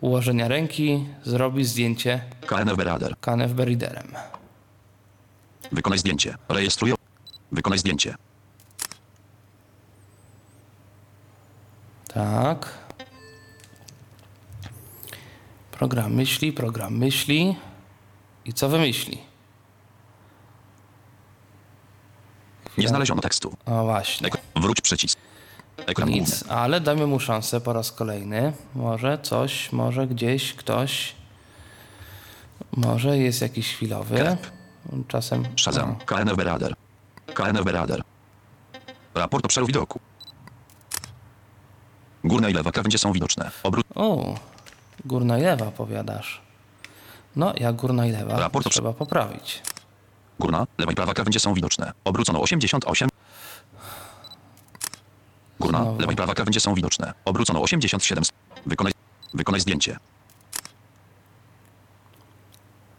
ułożenia 0.00 0.48
ręki, 0.48 1.06
zrobić 1.24 1.68
zdjęcie 1.68 2.20
KNFB 2.46 2.84
Radar. 2.84 3.16
KNFB 3.20 3.64
Readerem. 3.64 4.12
Wykonaj 5.72 5.98
zdjęcie. 5.98 6.34
Rejestruję. 6.48 6.94
Wykonaj 7.52 7.78
zdjęcie. 7.78 8.14
Tak. 12.14 12.85
Program 15.78 16.14
myśli, 16.14 16.52
program 16.52 16.96
myśli. 16.98 17.56
I 18.44 18.52
co 18.52 18.68
wymyśli? 18.68 19.18
Nie 22.78 22.88
znaleziono 22.88 23.20
tekstu. 23.22 23.56
O 23.66 23.84
właśnie. 23.84 24.26
Ek- 24.28 24.36
Wróć 24.56 24.80
przycisk. 24.80 25.18
Ekran 25.86 26.08
główny. 26.08 26.20
Nic, 26.26 26.44
ale 26.48 26.80
damy 26.80 27.06
mu 27.06 27.20
szansę 27.20 27.60
po 27.60 27.72
raz 27.72 27.92
kolejny. 27.92 28.52
Może 28.74 29.18
coś, 29.22 29.72
może 29.72 30.06
gdzieś 30.06 30.54
ktoś. 30.54 31.14
Może 32.76 33.18
jest 33.18 33.40
jakiś 33.42 33.74
chwilowy. 33.74 34.16
Krep. 34.16 34.46
Czasem. 35.08 35.44
Shazam. 35.56 35.96
KNFB 35.96 36.44
Radar. 36.44 36.74
KNFB 37.34 37.72
Radar. 37.72 38.02
Raport 39.14 39.44
obszaru 39.44 39.66
widoku. 39.66 40.00
Górna 42.24 42.48
i 42.48 42.52
lewa 42.52 42.72
krawędzie 42.72 42.98
są 42.98 43.12
widoczne. 43.12 43.50
Obrót. 43.62 43.86
O, 43.94 44.34
górna 45.06 45.38
i 45.38 45.42
lewa 45.42 45.70
powiadasz. 45.70 46.40
No, 47.36 47.52
jak 47.56 47.76
górna 47.76 48.06
i 48.06 48.10
lewa 48.12 48.40
Raport 48.40 48.70
trzeba 48.70 48.92
poprawić. 48.92 49.62
Górna, 50.38 50.66
lewa 50.78 50.92
i 50.92 50.94
prawa 50.94 51.14
krawędzie 51.14 51.40
są 51.40 51.54
widoczne. 51.54 51.92
Obrócono 52.04 52.40
88. 52.40 53.08
Górna, 55.60 55.82
Znowu. 55.82 56.00
lewa 56.00 56.12
i 56.12 56.16
prawa 56.16 56.34
krawędzie 56.34 56.60
są 56.60 56.74
widoczne. 56.74 57.14
Obrócono 57.24 57.62
87. 57.62 58.24
Wykonaj, 58.66 58.92
wykonaj 59.34 59.60
zdjęcie. 59.60 59.98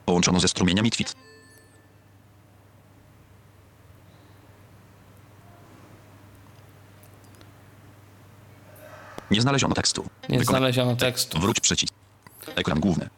Połączono 0.06 0.40
ze 0.40 0.48
strumieniami 0.48 0.92
twit. 0.92 1.16
Nie 9.32 9.42
znaleziono 9.42 9.76
tekstu. 9.76 10.06
Nie 10.30 10.44
znaleziono 10.46 10.96
tekstu. 10.96 11.40
Wróć 11.40 11.60
przycisk. 11.60 11.94
Ekran 12.56 12.80
główny. 12.80 13.10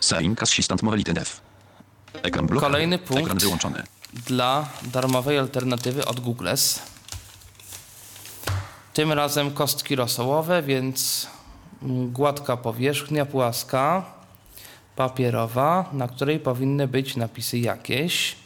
Setting 0.00 0.42
assistant 0.42 0.82
mobility 0.82 1.12
dev. 1.12 1.30
Ekran 2.22 2.46
blokady. 2.46 2.72
Kolejny 2.72 2.98
punkt. 2.98 3.22
Ekran 3.22 3.38
wyłączony. 3.38 3.82
dla 4.26 4.68
darmowej 4.82 5.38
alternatywy 5.38 6.04
od 6.04 6.20
Googles. 6.20 6.82
Tym 8.92 9.12
razem 9.12 9.50
kostki 9.50 9.96
rosołowe, 9.96 10.62
więc 10.62 11.26
mm, 11.82 12.12
gładka 12.12 12.56
powierzchnia, 12.56 13.26
płaska, 13.26 14.04
papierowa, 14.96 15.88
na 15.92 16.08
której 16.08 16.40
powinny 16.40 16.88
być 16.88 17.16
napisy 17.16 17.58
jakieś. 17.58 18.36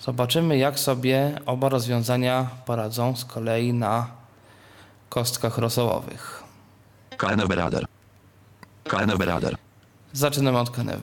Zobaczymy, 0.00 0.58
jak 0.58 0.78
sobie 0.78 1.40
oba 1.46 1.68
rozwiązania 1.68 2.50
poradzą 2.66 3.16
z 3.16 3.24
kolei 3.24 3.72
na 3.72 4.17
kostkach 5.08 5.58
rosołowych. 5.58 6.42
KNF 7.16 7.48
Berader. 7.48 7.86
KNF 8.84 9.18
Berader. 9.18 9.56
Zaczynamy 10.12 10.58
od 10.58 10.70
KNF 10.70 11.00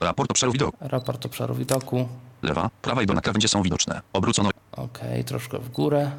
Raport 0.00 0.30
obszaru 0.30 0.52
widoku. 0.52 0.76
raport 0.80 1.26
obszaru 1.26 1.54
widoku. 1.54 2.08
Lewa, 2.42 2.70
prawa 2.82 3.02
i 3.02 3.06
dolna 3.06 3.20
krawędzie 3.22 3.48
są 3.48 3.62
widoczne. 3.62 4.00
Obrócono. 4.12 4.50
Ok, 4.72 4.98
troszkę 5.26 5.58
w 5.58 5.70
górę. 5.70 6.10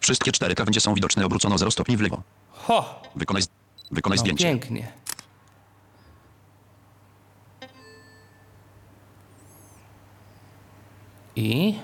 Wszystkie 0.00 0.32
cztery 0.32 0.54
krawędzie 0.54 0.80
są 0.80 0.94
widoczne. 0.94 1.26
Obrócono 1.26 1.58
0 1.58 1.70
stopni 1.70 1.96
w 1.96 2.00
lewo. 2.00 2.22
Ho! 2.52 3.02
Wykonaj, 3.16 3.42
wykonaj 3.90 4.16
No, 4.18 4.20
zdjęcie. 4.20 4.44
pięknie. 4.44 4.92
I 11.36 11.78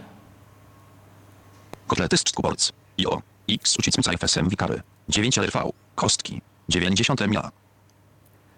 Kotlety 1.87 2.17
z 2.17 2.25
czkuborc. 2.25 2.73
IO. 2.99 3.23
X 3.49 3.77
ucicm 3.79 4.03
FSM 4.19 4.49
wikary. 4.49 4.83
9 5.09 5.39
LRV. 5.39 5.71
Kostki. 5.95 6.41
90 6.69 7.21
MIA. 7.29 7.51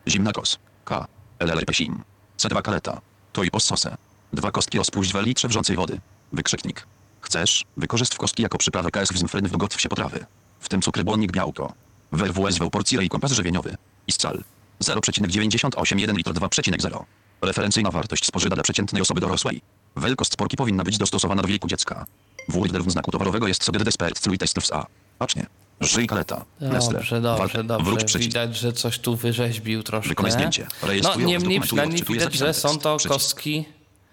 Zimna 0.09 0.33
kos. 0.33 0.59
K. 0.85 1.07
LL 1.38 1.64
pesim. 1.67 2.05
C2 2.38 2.62
kaleta. 2.62 3.01
To 3.33 3.43
i 3.43 3.51
possose. 3.51 3.97
Dwa 4.33 4.51
kostki 4.51 4.79
rozpuść 4.79 5.12
w 5.12 5.23
litrze 5.23 5.49
wrzącej 5.49 5.77
wody. 5.77 6.01
Wykrzyknik. 6.33 6.87
Chcesz? 7.21 7.64
Wykorzyst 7.77 8.14
kostki 8.14 8.43
jako 8.43 8.59
przyprawę 8.59 8.91
KS 8.91 9.12
w 9.12 9.19
zmfryn 9.19 9.49
w 9.49 9.57
gotwsie 9.57 9.88
potrawy. 9.88 10.27
W 10.61 10.69
tym 10.69 10.83
cukry 10.83 11.05
błonnik 11.05 11.33
białko. 11.33 11.73
WWSW 12.12 12.71
porcji 12.71 12.99
i 13.05 13.09
kompas 13.09 13.33
żywieniowy. 13.33 13.77
I 14.07 14.12
scal. 14.12 14.45
0,981 14.81 16.17
litr 16.17 16.33
2,0. 16.33 17.05
Referencyjna 17.43 17.91
wartość 17.91 18.27
spożyta 18.27 18.55
dla 18.55 18.64
przeciętnej 18.64 19.03
osoby 19.03 19.21
dorosłej. 19.21 19.61
Wielkość 19.97 20.33
sporki 20.33 20.57
powinna 20.57 20.85
być 20.85 20.99
dostosowana 20.99 21.43
do 21.43 21.49
wieku 21.49 21.69
dziecka. 21.69 22.07
WIDR 22.49 22.83
w 22.85 22.91
znaku 22.91 23.11
towarowego 23.11 23.49
jest 23.49 23.65
sobie 23.65 23.79
despert 23.79 24.19
celui 24.19 24.39
testów 24.39 24.65
A. 24.73 24.87
Pacznie. 25.19 25.47
Żyj 25.81 26.07
kaleta. 26.07 26.45
Dobrze, 26.61 27.21
dobrze, 27.21 27.65
dobrze. 27.65 28.19
Widać, 28.19 28.57
że 28.57 28.73
coś 28.73 28.99
tu 28.99 29.17
wyrzeźbił 29.17 29.83
troszkę. 29.83 30.09
Wykonaj 30.09 30.33
zdjęcie. 30.33 30.67
No 31.03 31.15
niemniej 31.17 31.61
przynajmniej 31.61 32.03
widać, 32.03 32.35
że 32.35 32.55
są 32.55 32.79
to 32.79 32.97
kostki, 33.09 33.65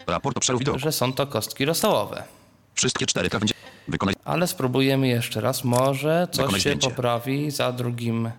Raport 0.08 0.38
obszaru 0.38 0.60
widoku. 0.60 0.80
że 0.80 0.91
są 0.91 1.13
to 1.13 1.28
kostki 1.28 1.65
rosołowe. 1.65 2.24
Wszystkie 2.76 3.06
cztery 3.06 3.30
krawędzie. 3.30 3.54
Wykonaj. 3.88 4.15
Ale 4.26 4.48
spróbujemy 4.48 5.08
jeszcze 5.08 5.41
raz. 5.41 5.63
Może 5.63 6.28
coś 6.32 6.38
Wykonaj 6.38 6.62
się 6.62 6.69
zdjęcie. 6.69 6.89
poprawi 6.89 7.52
za 7.52 7.71
drugim 7.71 8.32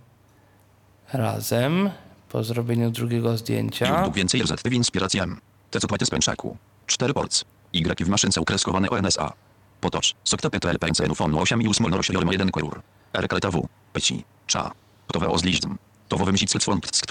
razem 1.13 1.91
po 2.29 2.45
zrobieniu 2.45 2.91
drugiego 2.91 3.37
zdjęcia. 3.37 3.99
YouTube 4.01 4.15
więcej 4.15 4.43
RZ 4.43 4.53
w 4.65 4.73
inspiracji 4.73 5.21
M. 5.21 5.41
Te 5.71 5.81
co 5.81 5.89
płacie 5.89 6.07
z 6.07 6.11
pęczaku. 6.11 6.57
4 6.87 7.15
porc. 7.15 7.45
Y 7.73 8.05
w 8.05 8.09
maszynce 8.09 8.41
ukreskowane 8.41 8.91
ONSA. 8.91 9.33
Potocz. 9.81 10.15
Sokta 10.25 10.51
PTL 10.51 10.79
PNCN 10.79 11.15
FON 11.15 11.35
8 11.35 11.62
i 11.62 11.69
8 11.69 11.91
Norosiorma 11.91 12.33
1 12.33 12.51
Korur. 12.51 12.83
R 13.12 13.29
kaleta 13.29 13.51
W. 13.51 13.69
Peci. 13.93 14.25
Cza. 14.47 14.73
Towe 15.12 15.29
ozliźdm. 15.29 15.77
Towowy 16.09 16.33
msicl 16.33 16.59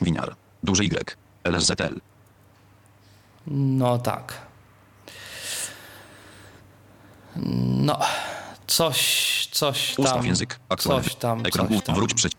winiar. 0.01 0.36
Duży 0.63 0.84
Y. 0.84 1.17
LSZL. 1.43 2.01
No 3.47 3.97
tak. 3.97 4.45
No, 7.36 7.99
coś, 8.67 9.49
coś 9.51 9.95
tam. 9.95 10.06
Ustaw 10.06 10.25
język. 10.25 10.60
Aktualny. 10.69 11.04
Coś 11.04 11.15
tam, 11.15 11.45
Ekran 11.45 11.67
coś 11.67 11.84
tam. 11.84 11.95
Wróć 11.95 12.13
przycisk. 12.13 12.38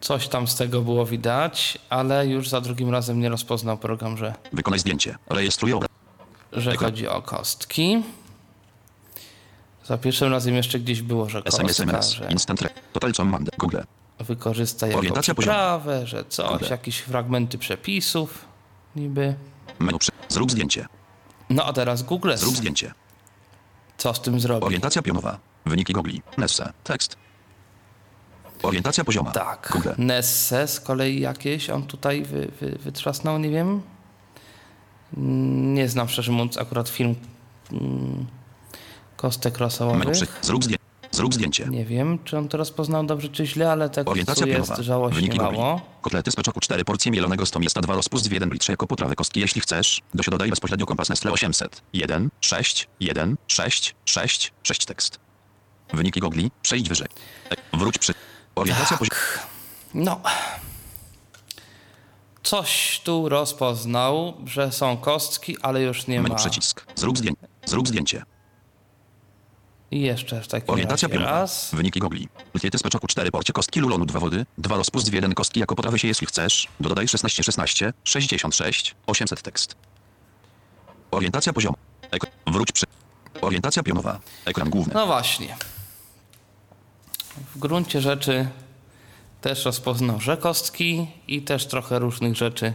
Coś 0.00 0.28
tam 0.28 0.48
z 0.48 0.56
tego 0.56 0.80
było 0.82 1.06
widać, 1.06 1.78
ale 1.90 2.26
już 2.26 2.48
za 2.48 2.60
drugim 2.60 2.90
razem 2.90 3.20
nie 3.20 3.28
rozpoznał 3.28 3.78
program, 3.78 4.16
że, 4.16 4.34
Wykonaj 4.52 4.80
zdjęcie. 4.80 5.16
Rejestruj 5.30 5.72
obraz. 5.72 5.90
Że 6.54 6.76
chodzi 6.76 7.08
o 7.08 7.22
kostki. 7.22 8.02
Za 9.84 9.98
pierwszym 9.98 10.32
razem 10.32 10.54
jeszcze 10.54 10.80
gdzieś 10.80 11.02
było, 11.02 11.28
że 11.28 11.42
SMS, 11.44 11.76
kostka, 11.76 11.82
SMS. 11.84 12.10
że 12.10 12.28
Instant. 12.30 12.60
Total 12.92 13.12
Command. 13.12 13.50
Google. 13.58 13.78
wykorzysta 14.20 14.86
jako 14.86 15.20
przyprawę, 15.22 16.06
że 16.06 16.24
coś, 16.24 16.48
Kurde. 16.48 16.68
jakieś 16.68 16.98
fragmenty 16.98 17.58
przepisów 17.58 18.44
niby. 18.96 19.34
Menu 19.78 19.98
przy... 19.98 20.10
Zrób 20.28 20.50
zdjęcie. 20.50 20.86
No 21.50 21.64
a 21.64 21.72
teraz 21.72 22.02
Google, 22.02 22.32
Zrób 22.36 22.56
zdjęcie. 22.56 22.92
co 23.98 24.14
z 24.14 24.20
tym 24.20 24.40
zrobi? 24.40 24.66
Orientacja 24.66 25.02
pionowa. 25.02 25.38
Wyniki 25.66 25.92
Google. 25.92 26.10
Nesse. 26.38 26.72
Tekst. 26.84 27.16
Orientacja 28.62 29.04
pozioma. 29.04 29.30
Tak. 29.30 29.70
Google. 29.72 29.90
Nesse 29.98 30.68
z 30.68 30.80
kolei 30.80 31.20
jakieś 31.20 31.70
on 31.70 31.86
tutaj 31.86 32.22
wy, 32.22 32.50
wy, 32.60 32.78
wytrzasnął, 32.80 33.38
nie 33.38 33.50
wiem. 33.50 33.82
Mm, 35.16 35.74
Nie 35.74 35.88
znam 35.88 36.08
szczerze 36.08 36.32
mówiąc 36.32 36.58
akurat 36.58 36.88
film 36.88 37.14
mm, 37.72 38.26
kostek 39.16 39.58
rosołowych. 39.58 40.16
Zrób 40.42 40.64
zdjęcie. 40.64 40.84
Zrób 41.10 41.34
zdjęcie. 41.34 41.66
Nie 41.66 41.84
wiem, 41.84 42.18
czy 42.24 42.38
on 42.38 42.48
to 42.48 42.56
rozpoznał 42.58 43.04
dobrze, 43.06 43.28
czy 43.28 43.46
źle, 43.46 43.72
ale 43.72 43.90
tekstu 43.90 44.10
Orientacja 44.10 44.46
jest 44.46 44.68
pionowa. 44.68 44.82
żałośnie 44.82 45.16
Wyniki 45.16 45.38
mało. 45.38 45.50
Google. 45.74 45.84
Kotlety 46.02 46.30
z 46.30 46.36
peczoku 46.36 46.60
4 46.60 46.84
porcje 46.84 47.12
mielonego 47.12 47.46
100 47.46 47.60
miasta 47.60 47.80
2 47.80 47.94
rozpust 47.94 48.28
w 48.28 48.32
1 48.32 48.50
litrze 48.50 48.72
jako 48.72 48.86
potrawę 48.86 49.14
kostki 49.16 49.40
jeśli 49.40 49.60
chcesz. 49.60 50.00
Do 50.14 50.22
się 50.22 50.30
dodaj 50.30 50.50
bezpośrednio 50.50 50.86
kompas 50.86 51.08
Nestle 51.08 51.32
800. 51.32 51.82
1, 51.92 52.30
6, 52.40 52.88
1, 53.00 53.36
6, 53.46 53.94
6, 54.04 54.52
6 54.62 54.84
tekst. 54.86 55.20
Wyniki 55.92 56.20
Google. 56.20 56.40
Przejdź 56.62 56.88
wyżej. 56.88 57.08
Wróć 57.72 57.98
przy... 57.98 58.14
Orientacja 58.54 58.96
pozioma. 58.96 59.16
No. 59.94 60.20
Coś 62.44 63.00
tu 63.04 63.28
rozpoznał, 63.28 64.34
że 64.46 64.72
są 64.72 64.96
kostki, 64.96 65.56
ale 65.62 65.82
już 65.82 66.06
nie 66.06 66.16
Menu 66.20 66.28
ma. 66.32 66.38
przycisk. 66.38 66.86
Zrób 66.94 67.18
zdjęcie. 67.18 67.46
Zrób 67.66 67.88
zdjęcie. 67.88 68.22
I 69.90 70.00
jeszcze 70.00 70.40
w 70.40 70.48
takim 70.48 70.70
Orientacja 70.70 71.08
razie 71.08 71.18
pionowa. 71.18 71.40
raz. 71.40 71.70
Wyniki 71.74 72.00
Google. 72.00 72.18
Kotlety 72.52 72.78
z 72.78 72.82
peczoku 72.82 73.06
4 73.06 73.30
porcie 73.30 73.52
kostki 73.52 73.80
lulonu 73.80 74.04
2 74.06 74.20
wody, 74.20 74.46
2 74.58 74.76
rozpust 74.76 75.10
w 75.10 75.12
1 75.12 75.34
kostki 75.34 75.60
jako 75.60 75.74
potrawę 75.76 75.98
się 75.98 76.08
jeśli 76.08 76.26
chcesz. 76.26 76.68
Dodaj 76.80 77.08
16 77.08 77.42
16 77.42 77.92
66 78.04 78.94
800 79.06 79.42
tekst. 79.42 79.76
Orientacja 81.10 81.52
poziomu. 81.52 81.76
Ek- 82.10 82.26
wróć 82.46 82.72
przy... 82.72 82.86
Orientacja 83.40 83.82
pionowa. 83.82 84.18
Ekran 84.44 84.70
główny. 84.70 84.94
No 84.94 85.06
właśnie. 85.06 85.56
W 87.54 87.58
gruncie 87.58 88.00
rzeczy 88.00 88.48
też 89.44 89.64
rozpoznał, 89.64 90.20
że 90.20 90.36
kostki 90.36 91.06
i 91.28 91.42
też 91.42 91.66
trochę 91.66 91.98
różnych 91.98 92.36
rzeczy 92.36 92.74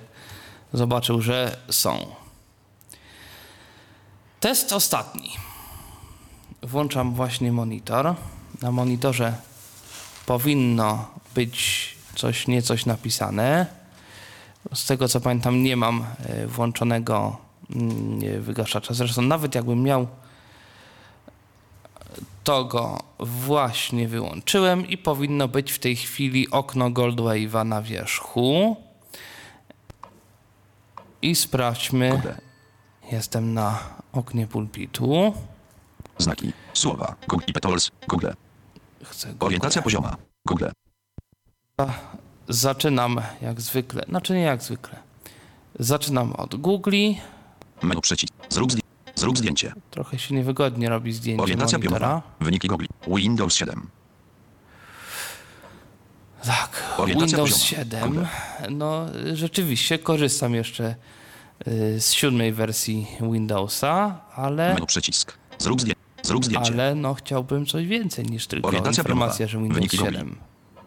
zobaczył, 0.73 1.21
że 1.21 1.57
są. 1.69 2.05
Test 4.39 4.73
ostatni. 4.73 5.31
Włączam 6.61 7.13
właśnie 7.13 7.51
monitor. 7.51 8.15
Na 8.61 8.71
monitorze 8.71 9.33
powinno 10.25 11.07
być 11.35 11.89
coś 12.15 12.47
niecoś 12.47 12.85
napisane. 12.85 13.65
Z 14.73 14.85
tego 14.85 15.07
co 15.07 15.21
pamiętam, 15.21 15.63
nie 15.63 15.75
mam 15.75 16.05
e, 16.19 16.47
włączonego 16.47 17.37
mm, 17.75 18.41
wygaszacza. 18.41 18.93
Zresztą, 18.93 19.21
nawet 19.21 19.55
jakbym 19.55 19.83
miał 19.83 20.07
to 22.49 22.65
go 22.65 22.99
właśnie 23.19 24.07
wyłączyłem 24.07 24.87
i 24.87 24.97
powinno 24.97 25.47
być 25.47 25.71
w 25.71 25.79
tej 25.79 25.95
chwili 25.95 26.49
okno 26.49 26.89
Goldwave'a 26.89 27.65
na 27.65 27.81
wierzchu. 27.81 28.75
I 31.21 31.35
sprawdźmy. 31.35 32.21
Jestem 33.11 33.53
na 33.53 33.79
oknie 34.11 34.47
pulpitu. 34.47 35.33
Znaki. 36.17 36.53
Słowa. 36.73 37.15
Google 37.27 37.45
i 37.47 37.53
Petals. 37.53 37.91
Google. 38.07 38.27
Chcę 39.03 39.27
Google. 39.27 39.45
Orientacja 39.45 39.81
pozioma. 39.81 40.15
Google. 40.47 40.65
Zaczynam 42.47 43.21
jak 43.41 43.61
zwykle, 43.61 44.03
znaczy 44.09 44.33
nie 44.33 44.41
jak 44.41 44.63
zwykle. 44.63 44.95
Zaczynam 45.79 46.33
od 46.33 46.55
Google. 46.55 47.13
Menu 47.81 48.01
przycisk. 48.01 48.33
Zrób, 48.49 48.71
zdję... 48.71 48.88
Zrób 49.19 49.37
zdjęcie. 49.37 49.73
Trochę 49.91 50.19
się 50.19 50.35
niewygodnie 50.35 50.89
robi 50.89 51.13
zdjęcie 51.13 51.43
Orientacja 51.43 51.77
monitora. 51.77 51.99
pionowa. 51.99 52.21
Wyniki 52.41 52.67
Google. 52.67 52.85
Windows 53.07 53.53
7. 53.55 53.87
Tak, 56.45 56.83
Orientacja 56.97 57.37
Windows 57.37 57.51
pozioma. 57.51 57.83
7. 57.83 58.09
Google. 58.09 58.25
No 58.69 59.05
rzeczywiście 59.33 59.99
korzystam 59.99 60.55
jeszcze 60.55 60.95
y, 61.67 62.01
z 62.01 62.11
siódmej 62.11 62.53
wersji 62.53 63.07
Windowsa, 63.21 64.21
ale, 64.35 64.73
Menu 64.73 64.85
przycisk. 64.85 65.37
Zrób, 65.59 65.81
zdję... 65.81 65.93
Zrób 66.23 66.45
zdjęcie. 66.45 66.73
ale 66.73 66.95
no 66.95 67.13
chciałbym 67.13 67.65
coś 67.65 67.85
więcej 67.87 68.25
niż 68.25 68.47
tylko 68.47 68.67
Orientacja 68.67 69.01
informacja, 69.01 69.47
pionowa. 69.47 69.51
że 69.51 69.57
Windows 69.57 69.91
Wyniki 69.91 69.97
Google. 69.97 70.35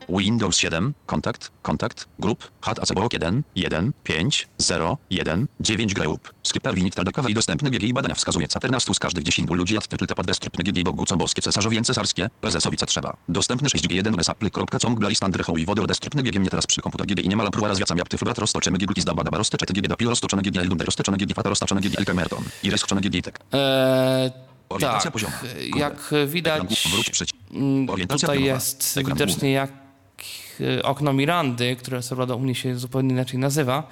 7. 0.08 0.18
Windows 0.18 0.56
7, 0.56 0.94
kontakt, 1.06 1.50
kontakt, 1.62 2.08
grup, 2.18 2.50
hat 2.60 2.78
acebok 2.78 3.12
1, 3.12 3.42
1, 3.54 3.92
5, 4.04 4.48
0, 4.58 4.98
1, 5.10 5.46
9 5.60 5.94
group. 5.94 6.32
Skryper 6.42 6.74
winit 6.74 6.94
tardekowe 6.94 7.30
i 7.30 7.34
dostępny 7.34 7.70
GG 7.70 7.82
i 7.82 7.92
badania 7.92 8.14
wskazuje 8.14 8.48
14 8.48 8.94
z 8.94 8.98
każdych 8.98 9.24
10 9.24 9.50
ludzi 9.50 9.76
ad 9.76 9.86
tytuł 9.86 10.06
tapad 10.06 10.26
destrupny 10.26 10.64
GG 10.64 10.84
bogu 10.84 11.06
co 11.06 11.16
boskie 11.16 11.42
cesarzowie 11.42 11.82
cesarskie, 11.82 12.30
prezesowi 12.40 12.76
co 12.76 12.86
trzeba. 12.86 13.16
Dostępny 13.28 13.68
6G1 13.68 14.16
resaply.com 14.16 14.94
blali 14.94 15.14
standrychą 15.14 15.56
i 15.56 15.66
wody 15.66 15.86
destrupny 15.86 16.22
GG 16.22 16.40
mnie 16.40 16.50
teraz 16.50 16.66
przy 16.66 16.82
komputer 16.82 17.06
GG 17.06 17.24
i 17.24 17.28
nie 17.28 17.36
ma 17.36 17.50
próba 17.50 17.68
rozwiacam 17.68 17.98
japty 17.98 18.18
fibrat 18.18 18.38
roztoczemy 18.38 18.78
GG 18.78 19.00
z 19.00 19.04
daba 19.04 19.24
daba 19.24 19.38
roztoczety 19.38 19.72
GG 19.72 19.88
dapil 19.88 20.08
roztoczone 20.08 20.42
GG 20.42 20.56
eldunde 20.56 20.84
roztoczone 20.84 21.18
GG 21.18 21.34
fata 21.34 21.48
roztoczone 21.48 21.80
GG 21.80 21.98
elkemerton 21.98 22.44
i 22.62 22.70
roztoczone 22.70 23.00
GG 23.00 23.24
tek. 23.24 23.38
Eee, 23.52 24.30
Orientacja 24.68 25.02
tak, 25.02 25.12
poziomu. 25.12 25.32
jak 25.76 26.14
widać, 26.26 26.88
Wróć 26.90 27.32
mm, 27.50 28.08
tutaj 28.08 28.42
jest 28.42 28.98
widocznie 29.04 29.52
jak 29.52 29.81
e, 30.60 30.82
okno 30.82 31.12
Mirandy, 31.12 31.76
które 31.76 32.02
co 32.02 32.16
prawda 32.16 32.34
u 32.34 32.38
mnie 32.38 32.54
się 32.54 32.76
zupełnie 32.76 33.10
inaczej 33.10 33.38
nazywa. 33.38 33.88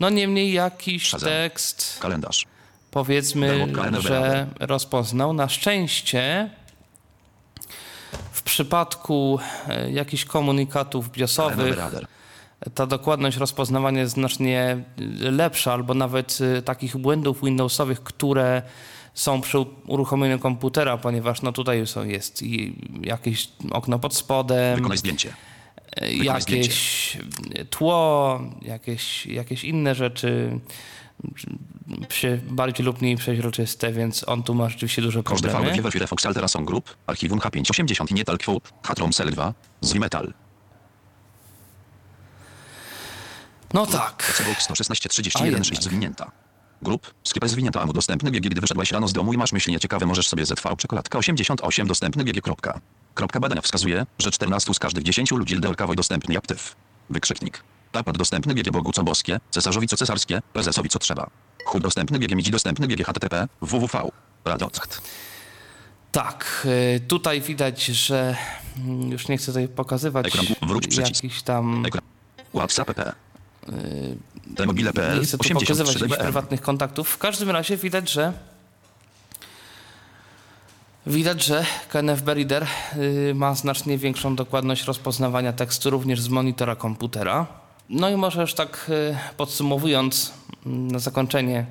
No 0.00 0.10
niemniej 0.10 0.52
jakiś 0.52 1.08
Shazam. 1.08 1.28
tekst, 1.28 1.98
Kalendarz. 2.00 2.46
powiedzmy, 2.90 3.72
że 3.98 4.46
rozpoznał. 4.60 5.32
Na 5.32 5.48
szczęście 5.48 6.50
w 8.32 8.42
przypadku 8.42 9.38
e, 9.68 9.90
jakichś 9.90 10.24
komunikatów 10.24 11.10
BIOSowych 11.10 11.78
ta 12.74 12.86
dokładność 12.86 13.36
rozpoznawania 13.36 14.00
jest 14.00 14.14
znacznie 14.14 14.84
y, 14.98 15.30
lepsza, 15.30 15.72
albo 15.72 15.94
nawet 15.94 16.38
y, 16.58 16.62
takich 16.62 16.96
błędów 16.96 17.44
Windowsowych, 17.44 18.02
które 18.02 18.62
są 19.14 19.40
przy 19.40 19.58
uruchomieniu 19.86 20.38
komputera, 20.38 20.96
ponieważ 20.96 21.42
no 21.42 21.52
tutaj 21.52 21.86
są, 21.86 22.04
jest 22.04 22.42
i 22.42 22.74
jakieś 23.02 23.48
okno 23.70 23.98
pod 23.98 24.16
spodem, 24.16 24.76
Wykonaj 24.76 24.98
zdjęcie. 24.98 25.34
Jakieś 26.02 27.16
tło, 27.70 28.40
jakieś, 28.62 29.26
jakieś 29.26 29.64
inne 29.64 29.94
rzeczy 29.94 30.60
przy- 32.08 32.40
bardziej 32.50 32.86
lub 32.86 33.00
mniej 33.02 33.16
przeźroczyste, 33.16 33.92
więc 33.92 34.28
on 34.28 34.42
tu 34.42 34.54
ma 34.54 34.68
rzeczywiście 34.68 35.02
Koszty 35.24 35.48
problemy. 35.48 35.76
VW 35.82 35.90
Fiverr 35.90 36.08
Fox 36.08 36.26
Altera 36.26 36.48
są 36.48 36.64
Group, 36.64 36.96
Archiwum 37.06 37.38
H580 37.38 38.10
i 38.10 38.14
Netal 38.14 38.38
Quote, 38.38 38.70
Hatrom 38.82 39.12
Cell 39.12 39.30
2, 39.30 39.54
Zwimetal, 39.80 40.32
No 43.74 43.86
tak. 43.86 44.34
Cebok 44.36 44.56
A 44.58 44.60
116 44.60 45.08
31 45.08 45.64
6 45.64 45.70
jednak. 45.70 45.84
zwinięta. 45.92 46.30
Grup, 46.82 47.14
skrypaj 47.24 47.48
zwinięta 47.48 47.80
amu 47.80 47.92
dostępny 47.92 48.30
GG, 48.30 48.48
gdy 48.48 48.60
wyszedłeś 48.60 48.92
rano 48.92 49.08
z 49.08 49.12
domu 49.12 49.32
i 49.32 49.36
masz 49.36 49.52
myśli 49.52 49.72
nieciekawe, 49.72 50.06
możesz 50.06 50.28
sobie 50.28 50.46
ZV 50.46 50.76
czekoladka 50.76 51.18
88 51.18 51.86
dostępny 51.86 52.24
GG. 52.24 52.42
Kropka. 53.14 53.40
Badania 53.40 53.62
wskazuje, 53.62 54.06
że 54.18 54.30
14 54.30 54.74
z 54.74 54.78
każdych 54.78 55.02
10 55.04 55.30
ludzi 55.30 55.54
LDLKW 55.54 55.94
dostępny 55.94 56.38
aktyw. 56.38 56.76
Wykrzyknik. 57.10 57.62
Tapad 57.92 58.18
dostępny 58.18 58.54
GG 58.54 58.70
Bogu 58.70 58.92
co 58.92 59.04
boskie, 59.04 59.40
cesarzowi 59.50 59.88
co 59.88 59.96
cesarskie, 59.96 60.42
prezesowi 60.52 60.88
co 60.88 60.98
trzeba. 60.98 61.30
Chud 61.66 61.82
dostępny 61.82 62.18
GG 62.18 62.34
midzi 62.34 62.50
dostępny 62.50 62.86
GG 62.88 63.06
HTTP, 63.06 63.48
www. 63.62 64.12
Radocht. 64.44 65.02
Tak, 66.12 66.66
y, 66.96 67.00
tutaj 67.00 67.40
widać, 67.40 67.84
że 67.84 68.36
mm, 68.78 69.10
już 69.10 69.28
nie 69.28 69.38
chcę 69.38 69.46
tutaj 69.46 69.68
pokazywać 69.68 70.26
Ekran, 70.26 70.46
wróć 70.62 70.86
przycisk. 70.86 71.24
jakiś 71.24 71.42
tam 71.42 71.86
Ekran. 71.86 72.02
WhatsApp 72.54 72.94
PP. 72.94 73.12
Demobile.pl 74.46 75.18
nie 75.18 75.24
chcę 75.24 75.38
tu 75.38 75.44
pokazywać 75.44 75.62
83 75.62 75.98
jakichś 75.98 76.12
dBm. 76.12 76.22
prywatnych 76.24 76.60
kontaktów. 76.60 77.08
W 77.08 77.18
każdym 77.18 77.50
razie 77.50 77.76
widać, 77.76 78.10
że 78.10 78.32
widać, 81.06 81.44
że 81.44 81.64
KNF 81.88 82.26
Reader 82.26 82.66
y, 82.96 83.32
ma 83.34 83.54
znacznie 83.54 83.98
większą 83.98 84.36
dokładność 84.36 84.84
rozpoznawania 84.84 85.52
tekstu 85.52 85.90
również 85.90 86.20
z 86.20 86.28
monitora 86.28 86.76
komputera. 86.76 87.46
No 87.88 88.10
i 88.10 88.16
może 88.16 88.40
już 88.40 88.54
tak 88.54 88.86
y, 88.88 89.16
podsumowując 89.36 90.32
mm, 90.66 90.90
na 90.90 90.98
zakończenie, 90.98 91.66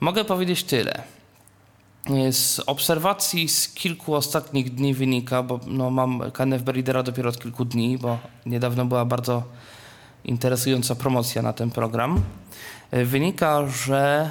mogę 0.00 0.24
powiedzieć 0.24 0.64
tyle. 0.64 1.02
Y, 2.10 2.32
Z 2.32 2.60
obserwacji 2.66 3.48
z 3.48 3.68
kilku 3.68 4.14
ostatnich 4.14 4.74
dni 4.74 4.94
wynika, 4.94 5.42
bo 5.42 5.60
no, 5.66 5.90
mam 5.90 6.30
KNF 6.32 6.62
Readera 6.66 7.02
dopiero 7.02 7.28
od 7.28 7.42
kilku 7.42 7.64
dni, 7.64 7.98
bo 7.98 8.18
niedawno 8.46 8.84
była 8.84 9.04
bardzo 9.04 9.42
interesująca 10.24 10.94
promocja 10.94 11.42
na 11.42 11.52
ten 11.52 11.70
program. 11.70 12.22
Wynika, 12.92 13.66
że 13.66 14.30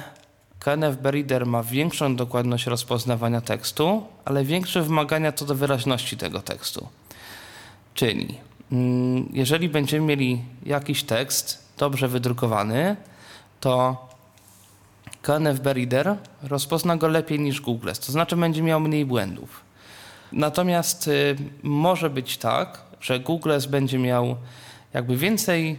KNF 0.64 0.96
Reader 1.02 1.46
ma 1.46 1.62
większą 1.62 2.16
dokładność 2.16 2.66
rozpoznawania 2.66 3.40
tekstu, 3.40 4.06
ale 4.24 4.44
większe 4.44 4.82
wymagania 4.82 5.32
co 5.32 5.44
do 5.44 5.54
wyraźności 5.54 6.16
tego 6.16 6.40
tekstu. 6.40 6.88
Czyli 7.94 8.38
mm, 8.72 9.28
jeżeli 9.32 9.68
będziemy 9.68 10.06
mieli 10.06 10.42
jakiś 10.66 11.02
tekst 11.02 11.58
dobrze 11.78 12.08
wydrukowany, 12.08 12.96
to 13.60 13.96
KNF 15.22 15.58
Reader 15.64 16.16
rozpozna 16.42 16.96
go 16.96 17.08
lepiej 17.08 17.40
niż 17.40 17.60
Google, 17.60 17.90
to 18.06 18.12
znaczy 18.12 18.36
będzie 18.36 18.62
miał 18.62 18.80
mniej 18.80 19.06
błędów. 19.06 19.60
Natomiast 20.32 21.08
y, 21.08 21.36
może 21.62 22.10
być 22.10 22.36
tak, 22.36 22.80
że 23.00 23.20
Google 23.20 23.52
będzie 23.68 23.98
miał 23.98 24.36
jakby 24.94 25.16
więcej 25.16 25.78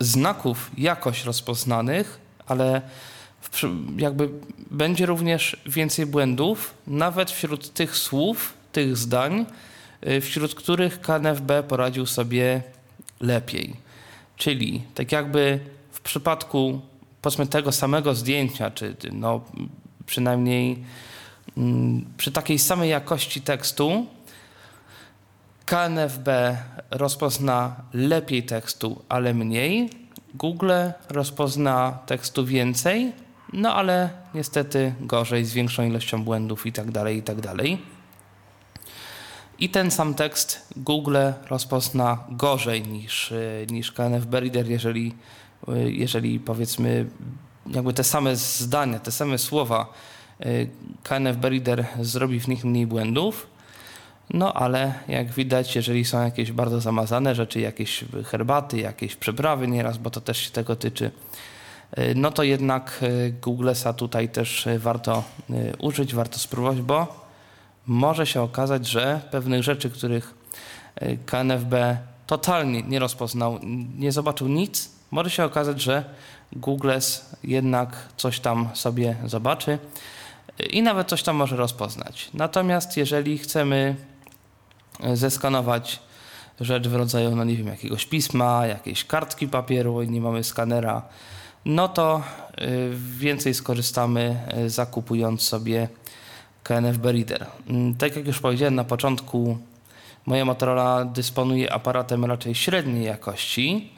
znaków 0.00 0.70
jakoś 0.78 1.24
rozpoznanych, 1.24 2.20
ale 2.46 2.82
jakby 3.96 4.28
będzie 4.70 5.06
również 5.06 5.56
więcej 5.66 6.06
błędów, 6.06 6.74
nawet 6.86 7.30
wśród 7.30 7.72
tych 7.72 7.96
słów, 7.96 8.54
tych 8.72 8.96
zdań, 8.96 9.46
y, 10.06 10.20
wśród 10.20 10.54
których 10.54 11.00
KNFB 11.00 11.62
poradził 11.68 12.06
sobie 12.06 12.62
lepiej. 13.20 13.76
Czyli 14.36 14.82
tak 14.94 15.12
jakby 15.12 15.60
w 15.92 16.00
przypadku 16.00 16.80
powiedzmy 17.22 17.46
tego 17.46 17.72
samego 17.72 18.14
zdjęcia, 18.14 18.70
czy 18.70 18.96
no, 19.12 19.40
przynajmniej 20.06 20.84
mm, 21.56 22.04
przy 22.16 22.32
takiej 22.32 22.58
samej 22.58 22.90
jakości 22.90 23.40
tekstu, 23.40 24.06
KNFB 25.66 26.28
rozpozna 26.90 27.76
lepiej 27.94 28.42
tekstu, 28.42 29.02
ale 29.08 29.34
mniej. 29.34 29.90
Google 30.34 30.72
rozpozna 31.08 31.98
tekstu 32.06 32.46
więcej, 32.46 33.12
no 33.52 33.74
ale 33.74 34.10
niestety 34.34 34.94
gorzej, 35.00 35.44
z 35.44 35.52
większą 35.52 35.82
ilością 35.82 36.24
błędów 36.24 36.66
i 36.66 36.72
tak 36.72 36.90
dalej, 36.90 37.16
i 37.16 37.22
tak 37.22 37.40
dalej. 37.40 37.78
I 39.58 39.68
ten 39.68 39.90
sam 39.90 40.14
tekst 40.14 40.74
Google 40.76 41.16
rozpozna 41.48 42.18
gorzej 42.30 42.82
niż, 42.82 43.32
y, 43.32 43.66
niż 43.70 43.92
KNF 43.92 44.26
Reader, 44.30 44.70
jeżeli, 44.70 45.14
y, 45.68 45.92
jeżeli 45.92 46.40
powiedzmy 46.40 47.06
jakby 47.66 47.92
te 47.92 48.04
same 48.04 48.36
zdania, 48.36 48.98
te 48.98 49.10
same 49.10 49.38
słowa 49.38 49.92
y, 50.46 50.70
KNF 51.02 51.36
Reader 51.44 51.86
zrobi 52.00 52.40
w 52.40 52.48
nich 52.48 52.64
mniej 52.64 52.86
błędów. 52.86 53.46
No 54.30 54.52
ale 54.52 54.94
jak 55.08 55.30
widać, 55.30 55.76
jeżeli 55.76 56.04
są 56.04 56.24
jakieś 56.24 56.52
bardzo 56.52 56.80
zamazane 56.80 57.34
rzeczy, 57.34 57.60
jakieś 57.60 58.04
herbaty, 58.24 58.78
jakieś 58.78 59.16
przyprawy 59.16 59.68
nieraz, 59.68 59.98
bo 59.98 60.10
to 60.10 60.20
też 60.20 60.38
się 60.38 60.50
tego 60.50 60.76
tyczy, 60.76 61.10
no 62.14 62.30
to 62.30 62.42
jednak 62.42 63.00
y, 63.02 63.34
Googlesa 63.42 63.92
tutaj 63.92 64.28
też 64.28 64.66
y, 64.66 64.78
warto 64.78 65.24
y, 65.50 65.72
użyć, 65.78 66.14
warto 66.14 66.38
spróbować, 66.38 66.82
bo 66.82 67.26
może 67.86 68.26
się 68.26 68.42
okazać, 68.42 68.86
że 68.86 69.20
pewnych 69.30 69.62
rzeczy, 69.62 69.90
których 69.90 70.34
KNFB 71.26 71.98
totalnie 72.26 72.82
nie 72.82 72.98
rozpoznał, 72.98 73.58
nie 73.98 74.12
zobaczył 74.12 74.48
nic, 74.48 74.90
może 75.10 75.30
się 75.30 75.44
okazać, 75.44 75.82
że 75.82 76.04
Googles 76.52 77.34
jednak 77.44 78.08
coś 78.16 78.40
tam 78.40 78.68
sobie 78.74 79.16
zobaczy 79.26 79.78
i 80.70 80.82
nawet 80.82 81.08
coś 81.08 81.22
tam 81.22 81.36
może 81.36 81.56
rozpoznać. 81.56 82.30
Natomiast 82.34 82.96
jeżeli 82.96 83.38
chcemy 83.38 83.96
zeskanować 85.14 86.00
rzecz 86.60 86.88
w 86.88 86.94
rodzaju, 86.94 87.36
no 87.36 87.44
nie 87.44 87.56
wiem, 87.56 87.66
jakiegoś 87.66 88.06
pisma, 88.06 88.66
jakiejś 88.66 89.04
kartki 89.04 89.48
papieru 89.48 90.02
i 90.02 90.08
nie 90.08 90.20
mamy 90.20 90.44
skanera, 90.44 91.02
no 91.64 91.88
to 91.88 92.22
y, 92.60 92.90
więcej 93.18 93.54
skorzystamy 93.54 94.36
y, 94.58 94.70
zakupując 94.70 95.42
sobie 95.42 95.88
KNF 96.62 96.96
Reader. 97.04 97.46
Mm, 97.68 97.94
Tak 97.94 98.16
jak 98.16 98.26
już 98.26 98.40
powiedziałem 98.40 98.74
na 98.74 98.84
początku, 98.84 99.58
moja 100.26 100.44
Motorola 100.44 101.04
dysponuje 101.04 101.72
aparatem 101.72 102.24
raczej 102.24 102.54
średniej 102.54 103.04
jakości, 103.04 103.92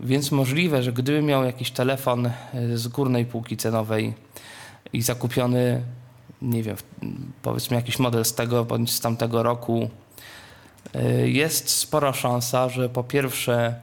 więc 0.00 0.30
możliwe, 0.30 0.82
że 0.82 0.92
gdybym 0.92 1.24
miał 1.26 1.44
jakiś 1.44 1.70
telefon 1.70 2.26
y, 2.26 2.78
z 2.78 2.88
górnej 2.88 3.26
półki 3.26 3.56
cenowej 3.56 4.14
i 4.92 5.02
zakupiony, 5.02 5.82
nie 6.42 6.62
wiem, 6.62 6.76
powiedzmy 7.42 7.76
jakiś 7.76 7.98
model 7.98 8.24
z 8.24 8.34
tego 8.34 8.64
bądź 8.64 8.92
z 8.92 9.00
tamtego 9.00 9.42
roku, 9.42 9.90
jest 11.24 11.70
spora 11.70 12.12
szansa, 12.12 12.68
że 12.68 12.88
po 12.88 13.04
pierwsze 13.04 13.74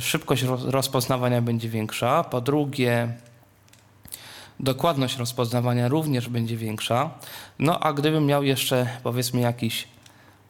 szybkość 0.00 0.42
roz- 0.42 0.64
rozpoznawania 0.64 1.42
będzie 1.42 1.68
większa, 1.68 2.24
po 2.24 2.40
drugie 2.40 3.12
dokładność 4.60 5.16
rozpoznawania 5.16 5.88
również 5.88 6.28
będzie 6.28 6.56
większa. 6.56 7.10
No 7.58 7.80
a 7.80 7.92
gdybym 7.92 8.26
miał 8.26 8.42
jeszcze 8.42 8.88
powiedzmy 9.02 9.40
jakiś 9.40 9.88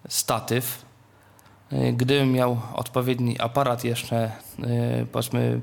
statyw, 0.08 0.88
Y, 1.72 1.92
Gdybym 1.92 2.32
miał 2.32 2.60
odpowiedni 2.74 3.40
aparat 3.40 3.84
jeszcze, 3.84 4.30
y, 5.02 5.06
powiedzmy, 5.12 5.60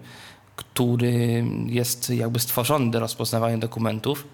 który 0.56 1.44
jest 1.66 2.10
jakby 2.10 2.40
stworzony 2.40 2.92
do 2.92 3.00
rozpoznawania 3.00 3.58
dokumentów, 3.58 4.28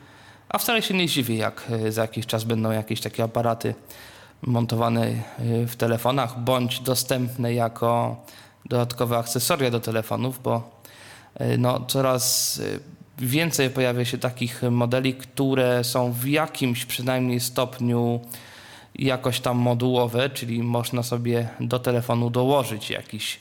a 0.49 0.57
wcale 0.57 0.81
się 0.81 0.93
nie 0.93 1.07
zdziwię, 1.07 1.35
jak 1.35 1.67
y, 1.85 1.91
za 1.91 2.01
jakiś 2.01 2.25
czas 2.25 2.43
będą 2.43 2.71
jakieś 2.71 3.01
takie 3.01 3.23
aparaty 3.23 3.75
montowane 4.41 5.07
w 5.67 5.75
telefonach, 5.75 6.39
bądź 6.39 6.79
dostępne 6.79 7.53
jako 7.53 8.15
dodatkowe 8.71 9.17
akcesoria 9.17 9.71
do 9.71 9.79
telefonów, 9.79 10.41
bo 10.43 10.81
y, 11.41 11.57
no, 11.57 11.85
coraz 11.87 12.57
y, 12.57 12.79
więcej 13.17 13.69
pojawia 13.69 14.05
się 14.05 14.17
takich 14.17 14.61
modeli, 14.71 15.13
które 15.13 15.83
są 15.83 16.11
w 16.11 16.25
jakimś 16.25 16.85
przynajmniej 16.85 17.39
stopniu 17.39 18.19
jakoś 18.95 19.39
tam 19.39 19.57
modułowe, 19.57 20.29
czyli 20.29 20.63
można 20.63 21.03
sobie 21.03 21.49
do 21.59 21.79
telefonu 21.79 22.29
dołożyć 22.29 22.89
jakiś 22.89 23.39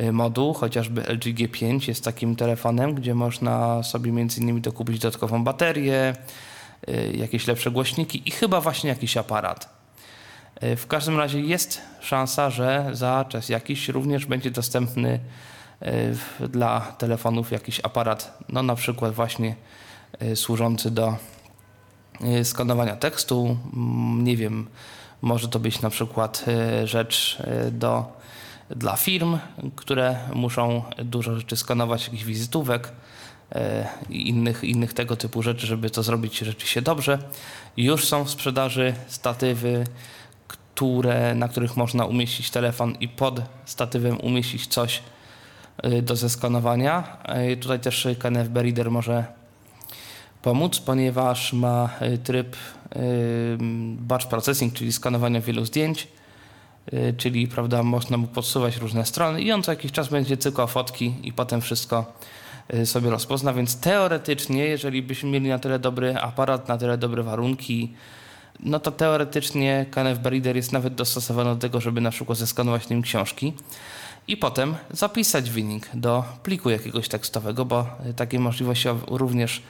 y, 0.00 0.12
moduł, 0.12 0.54
chociażby 0.54 1.00
LG 1.00 1.24
G5 1.24 1.88
jest 1.88 2.04
takim 2.04 2.36
telefonem, 2.36 2.94
gdzie 2.94 3.14
można 3.14 3.82
sobie 3.82 4.12
między 4.12 4.40
innymi 4.40 4.60
dokupić 4.60 4.98
dodatkową 4.98 5.44
baterię, 5.44 6.14
jakieś 7.14 7.46
lepsze 7.46 7.70
głośniki 7.70 8.22
i 8.26 8.30
chyba 8.30 8.60
właśnie 8.60 8.90
jakiś 8.90 9.16
aparat. 9.16 9.75
Y, 10.62 10.76
W 10.76 10.86
każdym 10.86 11.18
razie 11.18 11.40
jest 11.40 11.80
szansa, 12.00 12.50
że 12.50 12.88
za 12.92 13.24
czas 13.28 13.48
jakiś 13.48 13.88
również 13.88 14.26
będzie 14.26 14.50
dostępny 14.50 15.20
w- 15.80 16.48
dla 16.48 16.80
telefonów 16.80 17.52
jakiś 17.52 17.80
aparat, 17.80 18.38
no 18.48 18.62
na 18.62 18.74
przykład 18.74 19.14
właśnie 19.14 19.54
y, 20.22 20.36
służący 20.36 20.90
do 20.90 21.16
skanowania 22.44 22.96
tekstu. 22.96 23.56
Mm, 23.76 24.24
Nie 24.24 24.36
wiem, 24.36 24.66
może 25.22 25.48
to 25.48 25.58
być 25.58 25.80
na 25.82 25.90
przykład 25.90 26.44
rzecz 26.84 27.38
do, 27.72 28.04
dla 28.70 28.96
firm, 28.96 29.38
które 29.76 30.16
muszą 30.34 30.82
dużo 31.04 31.34
rzeczy 31.36 31.56
skanować, 31.56 32.04
jakichś 32.04 32.24
wizytówek 32.24 32.92
i 34.10 34.28
innych, 34.28 34.64
innych 34.64 34.92
tego 34.94 35.16
typu 35.16 35.42
rzeczy, 35.42 35.66
żeby 35.66 35.90
to 35.90 36.02
zrobić 36.02 36.38
rzeczywiście 36.38 36.82
dobrze. 36.82 37.18
Już 37.76 38.04
są 38.08 38.24
w 38.24 38.30
sprzedaży 38.30 38.94
statywy, 39.08 39.84
które, 40.76 41.34
na 41.34 41.48
których 41.48 41.76
można 41.76 42.04
umieścić 42.04 42.50
telefon 42.50 42.96
i 43.00 43.08
pod 43.08 43.40
statywem 43.64 44.20
umieścić 44.20 44.66
coś 44.66 45.02
y, 45.84 46.02
do 46.02 46.16
zeskanowania. 46.16 47.16
Y, 47.52 47.56
Tutaj 47.56 47.80
też 47.80 48.08
KNF 48.18 48.48
Reader 48.54 48.90
może 48.90 49.24
pomóc, 50.42 50.78
ponieważ 50.78 51.52
ma 51.52 51.90
y, 52.02 52.18
tryb 52.18 52.56
batch 53.98 54.26
processing, 54.26 54.74
czyli 54.74 54.92
skanowania 54.92 55.40
wielu 55.40 55.64
zdjęć, 55.64 56.08
czyli 57.16 57.48
prawda, 57.48 57.82
można 57.82 58.16
mu 58.16 58.26
podsuwać 58.26 58.76
różne 58.76 59.06
strony 59.06 59.42
i 59.42 59.52
on 59.52 59.62
co 59.62 59.72
jakiś 59.72 59.92
czas 59.92 60.08
będzie 60.08 60.36
cykał 60.36 60.68
fotki 60.68 61.14
i 61.22 61.32
potem 61.32 61.60
wszystko 61.60 62.12
sobie 62.84 63.10
rozpozna, 63.10 63.52
więc 63.52 63.80
teoretycznie, 63.80 64.64
jeżeli 64.64 65.02
byśmy 65.02 65.30
mieli 65.30 65.48
na 65.48 65.58
tyle 65.58 65.78
dobry 65.78 66.16
aparat, 66.16 66.68
na 66.68 66.78
tyle 66.78 66.98
dobre 66.98 67.22
warunki, 67.22 67.94
no 68.60 68.80
to 68.80 68.92
teoretycznie 68.92 69.86
KNF 69.90 70.18
Reader 70.24 70.56
jest 70.56 70.72
nawet 70.72 70.94
dostosowany 70.94 71.50
do 71.50 71.56
tego, 71.56 71.80
żeby 71.80 72.00
na 72.00 72.10
przykład 72.10 72.38
zeskanować 72.38 72.88
nim 72.88 73.02
książki 73.02 73.52
i 74.28 74.36
potem 74.36 74.74
zapisać 74.90 75.50
wynik 75.50 75.90
do 75.94 76.24
pliku 76.42 76.70
jakiegoś 76.70 77.08
tekstowego, 77.08 77.64
bo 77.64 77.86
y, 78.10 78.14
takie 78.14 78.40
możliwości 78.40 78.88
również 79.06 79.62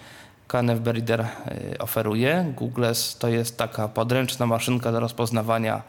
KNF 0.48 0.86
Reader 0.86 1.20
y, 1.20 1.78
oferuje. 1.78 2.52
Googles 2.56 3.16
to 3.18 3.28
jest 3.28 3.58
taka 3.58 3.88
podręczna 3.88 4.46
maszynka 4.46 4.92
do 4.92 5.00
rozpoznawania 5.00 5.82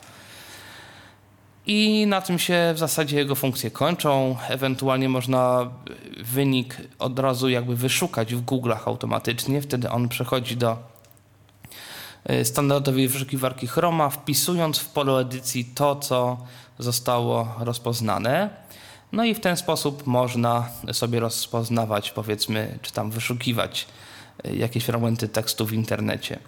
i 1.67 2.05
na 2.07 2.21
tym 2.21 2.39
się 2.39 2.71
w 2.73 2.77
zasadzie 2.77 3.17
jego 3.17 3.35
funkcje 3.35 3.71
kończą. 3.71 4.35
Ewentualnie 4.49 5.09
można 5.09 5.71
wynik 6.23 6.77
od 6.99 7.19
razu 7.19 7.49
jakby 7.49 7.75
wyszukać 7.75 8.35
w 8.35 8.45
Google'ach 8.45 8.79
automatycznie. 8.85 9.61
Wtedy 9.61 9.89
on 9.89 10.09
przechodzi 10.09 10.57
do 10.57 10.77
standardowej 12.43 13.07
wyszukiwarki 13.07 13.67
Chroma, 13.67 14.09
wpisując 14.09 14.77
w 14.77 14.89
polu 14.89 15.17
edycji 15.17 15.65
to, 15.65 15.95
co 15.95 16.37
zostało 16.79 17.55
rozpoznane. 17.59 18.49
No 19.11 19.25
i 19.25 19.33
w 19.33 19.39
ten 19.39 19.57
sposób 19.57 20.07
można 20.07 20.69
sobie 20.91 21.19
rozpoznawać, 21.19 22.11
powiedzmy, 22.11 22.79
czy 22.81 22.93
tam 22.93 23.11
wyszukiwać 23.11 23.87
y, 24.47 24.55
jakieś 24.55 24.83
fragmenty 24.83 25.29
tekstu 25.29 25.65
w 25.65 25.73
internecie. 25.73 26.39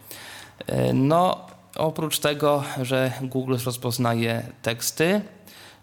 Y, 0.69 0.93
No, 0.93 1.47
oprócz 1.75 2.19
tego, 2.19 2.63
że 2.81 3.11
Google 3.21 3.55
rozpoznaje 3.65 4.43
teksty, 4.61 5.21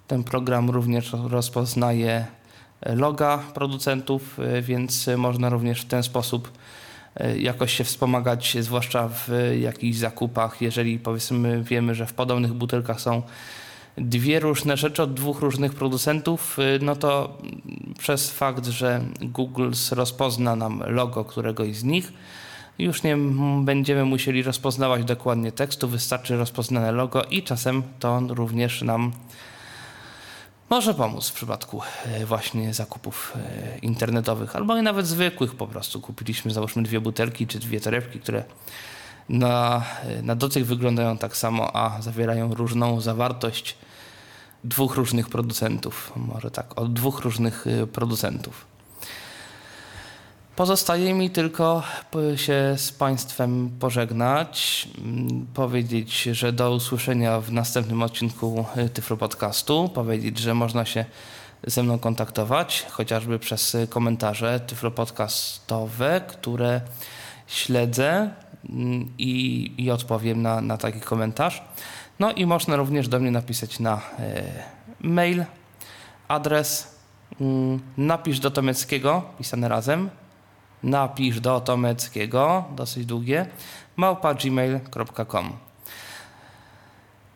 ten 0.06 0.24
program 0.24 0.70
również 0.70 1.12
rozpoznaje 1.12 2.26
loga 2.86 3.38
producentów, 3.54 4.38
więc 4.62 5.06
można 5.16 5.48
również 5.48 5.82
w 5.82 5.88
ten 5.88 6.02
sposób 6.02 6.50
jakoś 7.38 7.72
się 7.72 7.84
wspomagać, 7.84 8.56
zwłaszcza 8.60 9.08
w 9.08 9.28
jakichś 9.60 9.96
zakupach, 9.96 10.62
jeżeli 10.62 10.98
powiedzmy 10.98 11.62
wiemy, 11.62 11.94
że 11.94 12.06
w 12.06 12.12
podobnych 12.12 12.52
butelkach 12.52 13.00
są 13.00 13.22
dwie 13.98 14.40
różne 14.40 14.76
rzeczy 14.76 15.02
od 15.02 15.14
dwóch 15.14 15.40
różnych 15.40 15.74
producentów, 15.74 16.58
y, 16.58 16.78
no 16.82 16.96
to 16.96 17.38
przez 17.98 18.30
fakt, 18.30 18.66
że 18.66 19.00
Google 19.20 19.70
rozpozna 19.90 20.56
nam 20.56 20.82
logo 20.86 21.24
któregoś 21.24 21.76
z 21.76 21.84
nich, 21.84 22.12
już 22.78 23.02
nie 23.02 23.16
będziemy 23.64 24.04
musieli 24.04 24.42
rozpoznawać 24.42 25.04
dokładnie 25.04 25.52
tekstu, 25.52 25.88
wystarczy 25.88 26.36
rozpoznane 26.36 26.92
logo 26.92 27.24
i 27.24 27.42
czasem 27.42 27.82
to 27.98 28.20
również 28.28 28.82
nam 28.82 29.12
może 30.70 30.94
pomóc 30.94 31.28
w 31.28 31.32
przypadku 31.32 31.82
e, 32.04 32.26
właśnie 32.26 32.74
zakupów 32.74 33.32
e, 33.36 33.78
internetowych, 33.78 34.56
albo 34.56 34.76
i 34.76 34.82
nawet 34.82 35.06
zwykłych 35.06 35.54
po 35.54 35.66
prostu. 35.66 36.00
Kupiliśmy 36.00 36.50
załóżmy 36.50 36.82
dwie 36.82 37.00
butelki 37.00 37.46
czy 37.46 37.58
dwie 37.58 37.80
torebki, 37.80 38.20
które 38.20 38.44
na, 39.28 39.84
e, 40.02 40.22
na 40.22 40.36
wyglądają 40.64 41.18
tak 41.18 41.36
samo, 41.36 41.76
a 41.76 42.02
zawierają 42.02 42.54
różną 42.54 43.00
zawartość 43.00 43.76
dwóch 44.64 44.94
różnych 44.94 45.28
producentów. 45.28 46.12
Może 46.16 46.50
tak, 46.50 46.78
od 46.78 46.92
dwóch 46.92 47.20
różnych 47.20 47.64
producentów. 47.92 48.75
Pozostaje 50.56 51.14
mi 51.14 51.30
tylko 51.30 51.82
się 52.36 52.74
z 52.76 52.92
Państwem 52.92 53.70
pożegnać, 53.80 54.88
mm, 54.98 55.46
powiedzieć, 55.54 56.22
że 56.22 56.52
do 56.52 56.74
usłyszenia 56.74 57.40
w 57.40 57.52
następnym 57.52 58.02
odcinku 58.02 58.64
y, 58.76 58.88
Tyflo 58.88 59.16
Podcastu, 59.16 59.90
powiedzieć, 59.94 60.38
że 60.38 60.54
można 60.54 60.84
się 60.84 61.04
ze 61.66 61.82
mną 61.82 61.98
kontaktować, 61.98 62.86
chociażby 62.90 63.38
przez 63.38 63.74
y, 63.74 63.86
komentarze 63.86 64.60
tyflopodcastowe, 64.60 66.20
które 66.28 66.80
śledzę 67.46 68.30
mm, 68.68 69.12
i, 69.18 69.72
i 69.78 69.90
odpowiem 69.90 70.42
na, 70.42 70.60
na 70.60 70.76
taki 70.76 71.00
komentarz. 71.00 71.62
No 72.18 72.32
i 72.32 72.46
można 72.46 72.76
również 72.76 73.08
do 73.08 73.18
mnie 73.20 73.30
napisać 73.30 73.80
na 73.80 73.96
y, 73.96 74.00
mail, 75.00 75.44
adres 76.28 76.96
mm, 77.40 77.80
napisz 77.96 78.40
do 78.40 78.50
Tomeckiego, 78.50 79.22
pisane 79.38 79.68
razem, 79.68 80.10
napisz 80.82 81.40
do 81.40 81.60
Tomeckiego, 81.60 82.64
dosyć 82.76 83.06
długie, 83.06 83.46
małpa 83.96 84.34
gmail.com. 84.34 85.52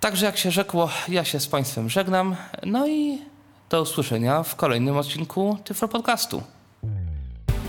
Także 0.00 0.26
jak 0.26 0.38
się 0.38 0.50
rzekło, 0.50 0.90
ja 1.08 1.24
się 1.24 1.40
z 1.40 1.46
Państwem 1.46 1.90
żegnam, 1.90 2.36
no 2.66 2.88
i 2.88 3.18
do 3.70 3.82
usłyszenia 3.82 4.42
w 4.42 4.56
kolejnym 4.56 4.96
odcinku 4.96 5.58
Tyflo 5.64 5.88
Podcastu. 5.88 6.42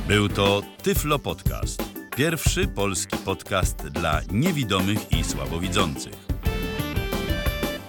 Był 0.07 0.29
to 0.29 0.61
Tyflo 0.83 1.19
Podcast. 1.19 1.83
Pierwszy 2.15 2.67
polski 2.67 3.17
podcast 3.17 3.87
dla 3.87 4.21
niewidomych 4.31 5.11
i 5.11 5.23
słabowidzących. 5.23 6.13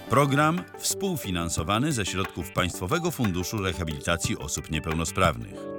Program 0.09 0.63
współfinansowany 0.77 1.91
ze 1.91 2.05
środków 2.05 2.51
Państwowego 2.51 3.11
Funduszu 3.11 3.57
Rehabilitacji 3.57 4.37
Osób 4.37 4.71
Niepełnosprawnych. 4.71 5.72